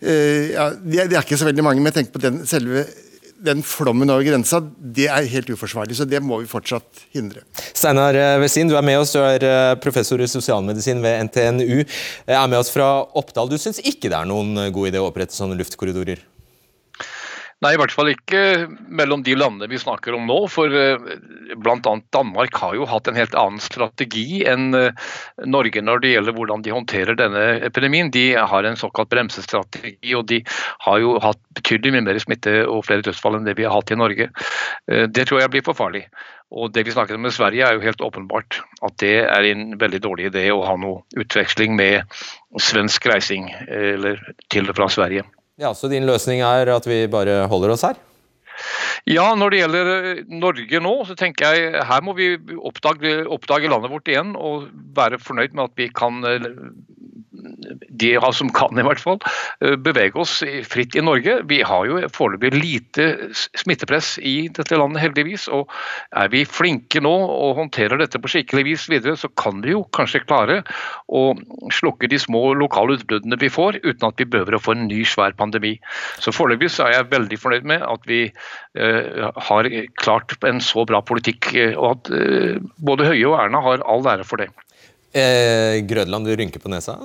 eh, 0.00 0.54
ja, 0.54 0.70
det, 0.78 1.10
det 1.10 1.18
er 1.18 1.26
ikke 1.26 1.40
så 1.40 1.48
veldig 1.50 1.66
mange, 1.66 1.84
men 1.84 1.94
tenk 1.94 2.14
på 2.14 2.22
den 2.22 2.42
selve 2.48 2.86
den 3.44 3.62
flommen 3.66 4.10
over 4.10 4.24
grensa, 4.26 4.60
det 4.78 5.08
er 5.12 5.28
helt 5.30 5.50
uforsvarlig. 5.54 5.96
Så 5.98 6.06
det 6.08 6.20
må 6.24 6.40
vi 6.42 6.50
fortsatt 6.50 7.04
hindre. 7.14 7.44
Steinar 7.72 8.16
Westin, 8.42 8.70
du 8.70 8.76
er 8.78 8.86
med 8.86 9.00
oss. 9.00 9.14
Du 9.14 9.20
er 9.22 9.44
eh, 9.46 9.74
professor 9.82 10.20
i 10.20 10.30
sosialmedisin 10.30 11.02
ved 11.04 11.28
NTNU. 11.28 11.84
Jeg 11.84 12.38
Er 12.38 12.50
med 12.50 12.58
oss 12.60 12.72
fra 12.74 12.88
Oppdal. 13.18 13.50
Du 13.50 13.58
syns 13.60 13.82
ikke 13.84 14.10
det 14.10 14.18
er 14.18 14.28
noen 14.28 14.68
god 14.74 14.90
idé 14.90 15.02
å 15.02 15.08
opprette 15.10 15.36
sånne 15.36 15.58
luftkorridorer? 15.60 16.24
Nei, 17.58 17.72
i 17.74 17.78
hvert 17.80 17.90
fall 17.90 18.12
ikke 18.12 18.40
mellom 18.86 19.24
de 19.26 19.32
landene 19.34 19.66
vi 19.66 19.80
snakker 19.82 20.14
om 20.14 20.28
nå. 20.30 20.36
For 20.52 20.70
eh, 20.70 21.08
bl.a. 21.58 21.94
Danmark 22.14 22.54
har 22.62 22.76
jo 22.78 22.86
hatt 22.86 23.08
en 23.10 23.18
helt 23.18 23.34
annen 23.34 23.58
strategi 23.62 24.44
enn 24.46 24.70
eh, 24.78 25.08
Norge 25.42 25.82
når 25.82 26.04
det 26.04 26.12
gjelder 26.12 26.36
hvordan 26.36 26.62
de 26.62 26.74
håndterer 26.76 27.18
denne 27.18 27.42
epidemien. 27.66 28.12
De 28.14 28.28
har 28.38 28.68
en 28.68 28.78
såkalt 28.78 29.10
bremsestrategi, 29.10 30.12
og 30.14 30.28
de 30.30 30.44
har 30.86 31.00
jo 31.02 31.16
hatt 31.24 31.40
betydelig 31.58 31.96
mye 31.96 32.06
mer 32.06 32.20
smitte 32.22 32.60
og 32.62 32.84
flere 32.86 33.02
dødsfall 33.08 33.40
enn 33.40 33.48
det 33.48 33.56
vi 33.58 33.66
har 33.66 33.74
hatt 33.74 33.90
i 33.90 33.98
Norge. 33.98 34.28
Eh, 34.86 35.08
det 35.10 35.26
tror 35.26 35.42
jeg 35.42 35.50
blir 35.56 35.66
for 35.66 35.78
farlig. 35.78 36.04
Og 36.54 36.70
Det 36.72 36.86
vi 36.86 36.94
snakker 36.94 37.18
om 37.18 37.26
med 37.26 37.34
Sverige 37.34 37.66
er 37.66 37.74
jo 37.74 37.82
helt 37.82 38.04
åpenbart 38.06 38.60
at 38.86 38.94
det 39.02 39.16
er 39.26 39.48
en 39.50 39.74
veldig 39.82 40.00
dårlig 40.06 40.30
idé 40.30 40.46
å 40.54 40.62
ha 40.64 40.78
noe 40.78 41.02
utveksling 41.18 41.74
med 41.76 42.06
svensk 42.62 43.10
reising 43.10 43.50
eller 43.66 44.22
til 44.48 44.70
og 44.70 44.78
fra 44.78 44.88
Sverige. 44.94 45.26
Ja, 45.58 45.72
Så 45.74 45.88
din 45.90 46.06
løsning 46.06 46.40
er 46.46 46.70
at 46.70 46.86
vi 46.86 47.06
bare 47.10 47.46
holder 47.50 47.72
oss 47.74 47.82
her? 47.82 47.96
Ja, 49.06 49.34
når 49.38 49.50
det 49.50 49.62
gjelder 49.62 49.90
eh, 49.94 50.22
Norge 50.28 50.82
nå, 50.82 50.94
så 51.08 51.16
tenker 51.18 51.54
jeg 51.54 51.86
her 51.88 52.04
må 52.04 52.14
vi 52.18 52.32
oppdage, 52.58 53.20
oppdage 53.30 53.70
landet 53.70 53.92
vårt 53.92 54.10
igjen 54.10 54.34
og 54.36 54.68
være 54.96 55.20
fornøyd 55.22 55.54
med 55.54 55.68
at 55.68 55.78
vi 55.78 55.90
kan 55.94 56.22
eh, 56.26 56.48
de 57.98 58.10
som 58.34 58.50
kan 58.54 58.78
i 58.78 58.84
hvert 58.84 59.00
fall, 59.02 59.18
eh, 59.60 59.76
bevege 59.76 60.18
oss 60.20 60.42
fritt 60.68 60.96
i 60.96 61.04
Norge. 61.04 61.42
Vi 61.48 61.60
har 61.62 61.86
jo 61.86 62.00
foreløpig 62.14 62.52
lite 62.54 63.06
smittepress 63.34 64.18
i 64.18 64.48
dette 64.54 64.76
landet, 64.76 65.02
heldigvis. 65.02 65.48
Og 65.48 65.68
er 66.16 66.28
vi 66.32 66.44
flinke 66.44 67.00
nå 67.04 67.12
og 67.12 67.56
håndterer 67.58 67.98
dette 67.98 68.18
på 68.18 68.30
skikkelig 68.32 68.64
vis 68.64 68.88
videre, 68.90 69.16
så 69.16 69.28
kan 69.28 69.62
vi 69.64 69.74
jo 69.74 69.84
kanskje 69.96 70.24
klare 70.26 70.62
å 71.08 71.34
slukke 71.74 72.08
de 72.10 72.18
små 72.18 72.54
lokale 72.58 72.98
utbruddene 72.98 73.38
vi 73.40 73.50
får, 73.52 73.80
uten 73.84 74.08
at 74.08 74.18
vi 74.18 74.28
behøver 74.28 74.58
å 74.58 74.62
få 74.62 74.76
en 74.76 74.88
ny, 74.88 75.04
svær 75.08 75.36
pandemi. 75.38 75.76
Så 76.22 76.34
foreløpig 76.34 76.70
er 76.78 76.94
jeg 76.96 77.10
veldig 77.12 77.38
fornøyd 77.40 77.68
med 77.68 77.84
at 77.86 78.08
vi 78.08 78.26
har 79.48 79.68
klart 80.00 80.34
en 80.46 80.60
så 80.64 80.84
bra 80.88 81.00
politikk, 81.04 81.50
eh, 81.54 81.74
og 81.76 81.96
at 81.96 82.10
uh, 82.12 82.58
både 82.76 83.08
Høie 83.10 83.26
og 83.28 83.38
Erna 83.40 83.62
har 83.64 83.84
all 83.88 84.06
ære 84.14 84.26
for 84.28 84.42
det. 84.42 84.50
Eh, 85.16 85.80
Grødland, 85.88 86.28
du 86.28 86.36
rynker 86.36 86.62
på 86.62 86.72
nesa? 86.72 86.98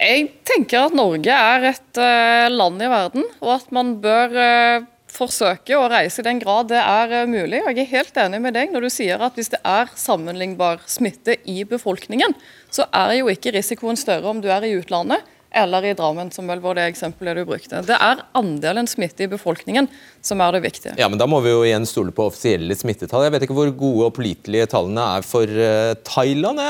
Jeg 0.00 0.26
tenker 0.48 0.88
at 0.88 0.96
Norge 0.98 1.30
er 1.30 1.70
et 1.70 2.00
land 2.50 2.82
i 2.82 2.90
verden, 2.90 3.26
og 3.38 3.52
at 3.54 3.68
man 3.74 3.94
bør 4.02 4.34
forsøke 5.16 5.76
å 5.78 5.86
reise 5.88 6.20
i 6.20 6.26
den 6.26 6.40
grad 6.42 6.68
det 6.72 6.80
er 6.82 7.30
mulig. 7.30 7.62
Jeg 7.62 7.78
er 7.84 7.92
helt 7.92 8.18
enig 8.20 8.40
med 8.42 8.56
deg 8.58 8.74
når 8.74 8.88
du 8.88 8.90
sier 8.92 9.22
at 9.22 9.38
hvis 9.38 9.52
det 9.54 9.62
er 9.62 9.92
sammenlignbar 9.96 10.82
smitte 10.90 11.38
i 11.48 11.62
befolkningen, 11.68 12.34
så 12.68 12.88
er 12.90 13.14
jo 13.20 13.30
ikke 13.32 13.54
risikoen 13.54 13.96
større 13.96 14.28
om 14.28 14.42
du 14.42 14.50
er 14.52 14.66
i 14.66 14.74
utlandet 14.76 15.24
eller 15.56 15.84
i 15.88 15.94
Drammen, 15.96 16.30
som 16.34 16.48
vel 16.50 16.60
var 16.64 16.76
det 16.78 16.86
eksempelet 16.90 17.40
du 17.40 17.44
brukte. 17.48 17.80
Det 17.86 17.96
er 17.96 18.22
andelen 18.36 18.88
smitte 18.90 19.24
i 19.24 19.30
befolkningen 19.30 19.88
som 20.24 20.42
er 20.44 20.56
det 20.56 20.62
viktige. 20.66 20.94
Ja, 21.00 21.08
men 21.08 21.18
Da 21.20 21.28
må 21.30 21.40
vi 21.44 21.52
jo 21.52 21.64
igjen 21.66 21.86
stole 21.88 22.12
på 22.14 22.28
offisielle 22.28 22.76
smittetall. 22.76 23.24
Jeg 23.26 23.34
vet 23.34 23.46
ikke 23.46 23.56
hvor 23.56 23.72
gode 23.78 24.10
og 24.10 24.14
pålitelige 24.18 24.68
tallene 24.72 25.06
er 25.16 25.26
for 25.26 25.48
uh, 25.48 25.94
Thailand? 26.06 26.60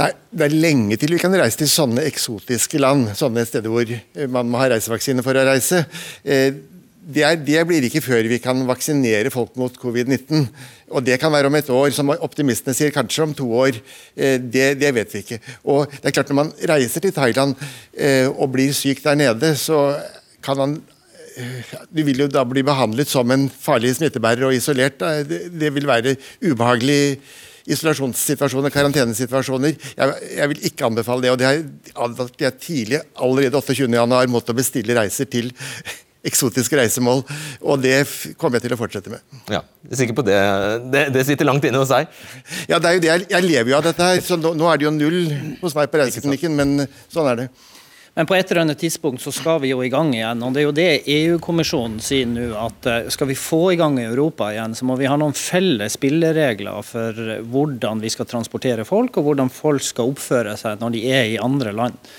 Nei, 0.00 0.10
Det 0.30 0.46
er 0.46 0.56
lenge 0.56 1.00
til 1.00 1.16
vi 1.16 1.22
kan 1.22 1.34
reise 1.34 1.60
til 1.60 1.70
sånne 1.72 2.06
eksotiske 2.08 2.80
land, 2.80 3.10
sånne 3.18 3.46
steder 3.48 3.72
hvor 3.72 3.94
man 4.30 4.50
må 4.52 4.62
ha 4.62 4.70
reisevaksine 4.74 5.24
for 5.26 5.36
å 5.36 5.46
reise. 5.50 5.82
Uh, 6.22 6.62
det, 7.14 7.24
er, 7.26 7.40
det, 7.40 7.62
blir 7.68 7.86
ikke 7.86 8.02
før 8.04 8.28
vi 8.30 8.38
kan 8.42 8.62
vaksinere 8.68 9.32
folk 9.32 9.56
mot 9.60 9.74
covid-19. 9.80 10.46
Og 10.90 11.04
Det 11.06 11.18
kan 11.22 11.32
være 11.32 11.50
om 11.50 11.58
et 11.58 11.70
år, 11.70 11.90
som 11.94 12.12
optimistene 12.14 12.74
sier, 12.76 12.94
kanskje 12.94 13.26
om 13.26 13.34
to 13.36 13.48
år. 13.54 13.78
Eh, 14.16 14.38
det, 14.40 14.72
det, 14.80 14.94
vet 14.94 15.12
vi 15.14 15.24
ikke. 15.24 15.40
Og 15.64 15.90
det 15.90 16.10
er 16.10 16.16
klart 16.16 16.32
Når 16.32 16.40
man 16.40 16.54
reiser 16.70 17.04
til 17.04 17.14
Thailand 17.14 17.54
eh, 17.94 18.26
og 18.30 18.50
blir 18.54 18.72
syk 18.76 19.04
der 19.04 19.18
nede, 19.18 19.54
så 19.56 19.98
kan 20.42 20.56
man 20.56 20.80
Du 21.94 22.02
vil 22.04 22.18
jo 22.18 22.26
da 22.28 22.42
bli 22.44 22.60
behandlet 22.66 23.08
som 23.08 23.30
en 23.30 23.46
farlig 23.48 23.94
smittebærer 23.96 24.44
og 24.48 24.54
isolert. 24.54 24.98
Det, 25.00 25.70
vil 25.72 25.86
være 25.86 26.16
ubehagelig 26.42 27.20
isolasjonssituasjoner, 27.70 28.72
karantenesituasjoner. 28.74 29.76
Jeg, 29.96 30.14
jeg, 30.36 30.48
vil 30.50 30.66
ikke 30.68 30.84
anbefale 30.90 31.22
det. 31.22 31.30
og 31.30 31.38
det 31.38 31.48
advart 31.94 32.44
jeg 32.44 32.58
tidlig, 32.60 33.00
allerede 33.16 33.62
28.1, 33.62 34.26
måtte 34.34 34.56
bestille 34.58 34.98
reiser 34.98 35.30
til 35.30 35.52
eksotiske 36.26 36.76
reisemål. 36.78 37.24
Og 37.60 37.80
det 37.82 37.96
kommer 38.40 38.58
jeg 38.58 38.68
til 38.68 38.76
å 38.76 38.80
fortsette 38.80 39.12
med. 39.12 39.24
Ja, 39.50 39.62
jeg 39.86 39.96
er 39.96 40.02
sikker 40.02 40.18
på 40.20 40.26
det. 40.26 40.38
Det, 40.92 41.06
det 41.16 41.26
sitter 41.28 41.48
langt 41.48 41.66
inne 41.66 41.82
hos 41.82 41.92
deg? 41.92 42.10
Ja, 42.70 42.78
det 42.78 42.90
er 42.90 42.96
jo 42.98 43.04
det. 43.04 43.10
Jeg, 43.12 43.26
jeg 43.32 43.48
lever 43.48 43.72
jo 43.72 43.80
av 43.80 43.88
dette 43.88 44.12
her. 44.12 44.22
så 44.24 44.38
nå, 44.40 44.54
nå, 44.58 44.70
er 44.70 44.80
det 44.80 44.88
jo 44.88 44.94
null 44.96 45.20
hos 45.62 45.76
meg 45.78 45.92
på 45.92 46.02
reiseklinikken, 46.02 46.56
men 46.58 46.88
sånn 47.12 47.30
er 47.32 47.44
det. 47.44 47.50
Men 48.18 48.26
på 48.26 48.34
et 48.34 48.48
eller 48.50 48.64
annet 48.64 48.80
tidspunkt 48.82 49.22
så 49.22 49.30
skal 49.32 49.60
vi 49.62 49.70
jo 49.70 49.84
i 49.86 49.90
gang 49.92 50.10
igjen. 50.12 50.42
og 50.42 50.52
Det 50.52 50.60
er 50.60 50.66
jo 50.66 50.74
det 50.76 50.88
EU-kommisjonen 51.14 52.00
sier 52.02 52.26
nå. 52.28 52.48
At 52.58 52.88
eh, 52.90 53.06
skal 53.14 53.30
vi 53.30 53.38
få 53.38 53.60
i 53.72 53.78
gang 53.80 54.00
Europa 54.02 54.50
igjen, 54.52 54.74
så 54.76 54.88
må 54.88 54.98
vi 55.00 55.08
ha 55.08 55.14
noen 55.20 55.36
felles 55.38 55.94
spilleregler 55.96 56.82
for 56.84 57.36
hvordan 57.52 58.02
vi 58.02 58.10
skal 58.12 58.28
transportere 58.28 58.84
folk, 58.88 59.16
og 59.16 59.30
hvordan 59.30 59.52
folk 59.54 59.86
skal 59.86 60.10
oppføre 60.10 60.56
seg 60.58 60.82
når 60.82 60.96
de 60.96 61.06
er 61.06 61.30
i 61.30 61.40
andre 61.40 61.72
land. 61.76 62.10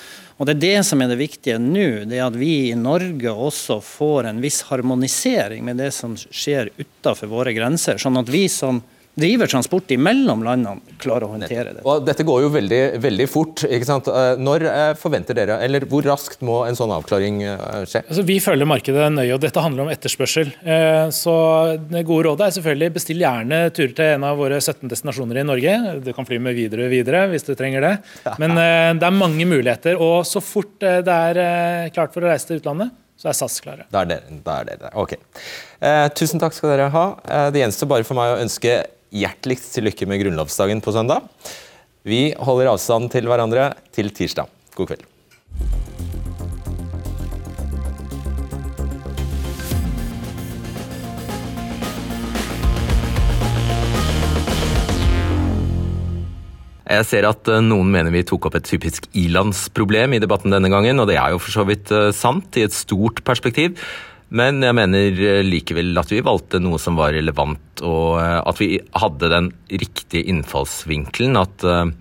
Og 0.42 0.48
Det 0.50 0.56
er 0.56 0.62
det 0.62 0.86
som 0.88 1.02
er 1.04 1.12
det 1.12 1.20
viktige 1.20 1.60
nå, 1.62 2.08
det 2.10 2.18
er 2.18 2.26
at 2.26 2.38
vi 2.40 2.72
i 2.72 2.78
Norge 2.78 3.30
også 3.30 3.76
får 3.86 4.26
en 4.26 4.40
viss 4.42 4.64
harmonisering 4.72 5.62
med 5.68 5.78
det 5.78 5.92
som 5.94 6.16
skjer 6.18 6.72
utenfor 6.80 7.30
våre 7.30 7.54
grenser. 7.54 8.02
Sånn 8.02 8.18
at 8.18 8.32
vi 8.34 8.48
som 8.50 8.80
driver 9.20 9.48
transport 9.48 9.92
imellom 9.92 10.44
landene, 10.46 10.80
klarer 11.02 11.26
å 11.28 11.34
håndtere 11.34 11.74
det. 11.76 11.84
Og 11.88 12.06
Dette 12.08 12.24
går 12.28 12.46
jo 12.46 12.52
veldig, 12.54 12.80
veldig 13.04 13.28
fort. 13.30 13.64
ikke 13.68 13.88
sant? 13.88 14.08
Eh, 14.08 14.40
når 14.40 14.66
eh, 14.70 14.92
forventer 15.00 15.38
dere, 15.38 15.60
eller 15.66 15.86
Hvor 15.92 16.06
raskt 16.08 16.44
må 16.46 16.62
en 16.68 16.78
sånn 16.78 16.94
avklaring 16.96 17.42
eh, 17.44 17.84
skje? 17.90 18.04
Altså, 18.06 18.24
vi 18.28 18.38
følger 18.44 18.70
markedet 18.70 19.10
nøye, 19.12 19.34
og 19.36 19.42
dette 19.44 19.64
handler 19.64 19.86
om 19.86 19.92
etterspørsel. 19.92 20.54
Så 21.16 21.34
Det 21.92 22.06
gode 22.08 22.30
rådet 22.30 22.48
er 22.48 22.56
selvfølgelig 22.56 22.94
bestill 22.96 23.24
gjerne 23.24 23.62
turer 23.76 23.94
til 23.98 24.14
en 24.16 24.28
av 24.30 24.40
våre 24.40 24.62
17 24.62 24.88
destinasjoner 24.92 25.42
i 25.42 25.46
Norge. 25.48 25.76
Du 26.06 26.12
kan 26.16 26.28
fly 26.28 26.40
med 26.44 26.56
videre 26.58 26.88
videre 26.92 27.26
hvis 27.32 27.46
du 27.48 27.54
trenger 27.58 27.84
det. 27.86 27.94
Men 28.42 28.56
det 29.00 29.08
er 29.08 29.16
mange 29.16 29.46
muligheter. 29.48 30.00
Og 30.02 30.24
så 30.28 30.42
fort 30.44 30.78
det 30.82 31.12
er 31.12 31.92
klart 31.96 32.14
for 32.16 32.24
å 32.24 32.32
reise 32.32 32.50
til 32.50 32.62
utlandet, 32.62 32.94
så 33.20 33.30
er 33.32 33.38
SAS 33.38 33.60
klare. 33.64 33.86
Da 33.94 34.06
er 34.06 34.14
dere, 34.14 34.40
det 34.42 34.78
er. 34.80 34.96
Ok. 34.98 35.18
Eh, 35.82 36.08
tusen 36.18 36.42
takk 36.42 36.56
skal 36.58 36.74
dere 36.74 36.90
ha. 36.94 37.06
Det 37.54 37.62
gjenstår 37.62 37.90
bare 37.92 38.08
for 38.08 38.18
meg 38.18 38.36
å 38.36 38.42
ønske 38.42 38.80
hjerteligst 39.12 39.74
til 39.76 39.90
lykke 39.90 40.08
med 40.10 40.24
grunnlovsdagen 40.24 40.84
på 40.84 40.96
søndag. 40.96 41.28
Vi 42.08 42.32
holder 42.40 42.72
avstand 42.72 43.12
til 43.14 43.28
hverandre 43.30 43.72
til 43.94 44.10
tirsdag. 44.16 44.50
God 44.76 44.94
kveld. 44.94 45.08
Jeg 56.92 57.08
ser 57.08 57.26
at 57.30 57.48
eh, 57.48 57.64
noen 57.64 57.92
mener 57.94 58.12
vi 58.12 58.24
tok 58.28 58.50
opp 58.50 58.58
et 58.60 58.68
typisk 58.68 59.06
ilandsproblem 59.16 60.18
i 60.18 60.22
debatten 60.22 60.52
denne 60.52 60.72
gangen, 60.72 61.00
og 61.00 61.08
det 61.08 61.16
er 61.22 61.32
jo 61.32 61.40
for 61.40 61.54
så 61.54 61.64
vidt 61.68 61.92
eh, 61.96 62.10
sant 62.16 62.58
i 62.60 62.66
et 62.66 62.76
stort 62.76 63.22
perspektiv. 63.28 63.78
Men 64.32 64.64
jeg 64.64 64.76
mener 64.78 65.18
eh, 65.20 65.42
likevel 65.44 65.92
at 66.00 66.12
vi 66.12 66.24
valgte 66.24 66.62
noe 66.64 66.80
som 66.80 66.96
var 67.00 67.12
relevant, 67.16 67.84
og 67.84 68.22
eh, 68.22 68.38
at 68.40 68.62
vi 68.62 68.70
hadde 68.96 69.32
den 69.34 69.50
riktige 69.68 70.24
innfallsvinkelen. 70.32 71.36
At 71.40 71.66
eh, 71.68 71.92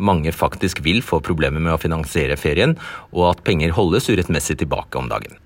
mange 0.00 0.32
faktisk 0.34 0.80
vil 0.84 1.02
få 1.04 1.20
problemer 1.24 1.60
med 1.60 1.76
å 1.76 1.80
finansiere 1.80 2.38
ferien, 2.40 2.78
og 3.12 3.34
at 3.34 3.44
penger 3.46 3.76
holdes 3.76 4.08
urettmessig 4.08 4.56
tilbake 4.62 5.00
om 5.00 5.12
dagen. 5.12 5.36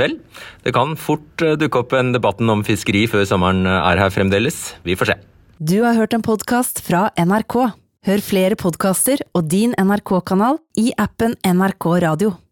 Vel, 0.00 0.16
det 0.64 0.72
kan 0.72 0.96
fort 0.96 1.44
dukke 1.60 1.82
opp 1.82 1.92
en 1.98 2.14
debatten 2.14 2.48
om 2.48 2.64
fiskeri 2.64 3.04
før 3.12 3.26
sommeren 3.28 3.68
er 3.68 4.00
her 4.00 4.14
fremdeles. 4.14 4.70
Vi 4.88 4.96
får 4.96 5.12
se. 5.12 5.18
Du 5.60 5.82
har 5.84 5.98
hørt 5.98 6.16
en 6.16 6.24
podkast 6.24 6.80
fra 6.82 7.10
NRK. 7.20 7.58
Hør 8.08 8.24
flere 8.24 8.56
podkaster 8.58 9.20
og 9.36 9.52
din 9.52 9.76
NRK-kanal 9.78 10.56
i 10.80 10.88
appen 10.98 11.36
NRK 11.44 11.86
Radio. 12.08 12.32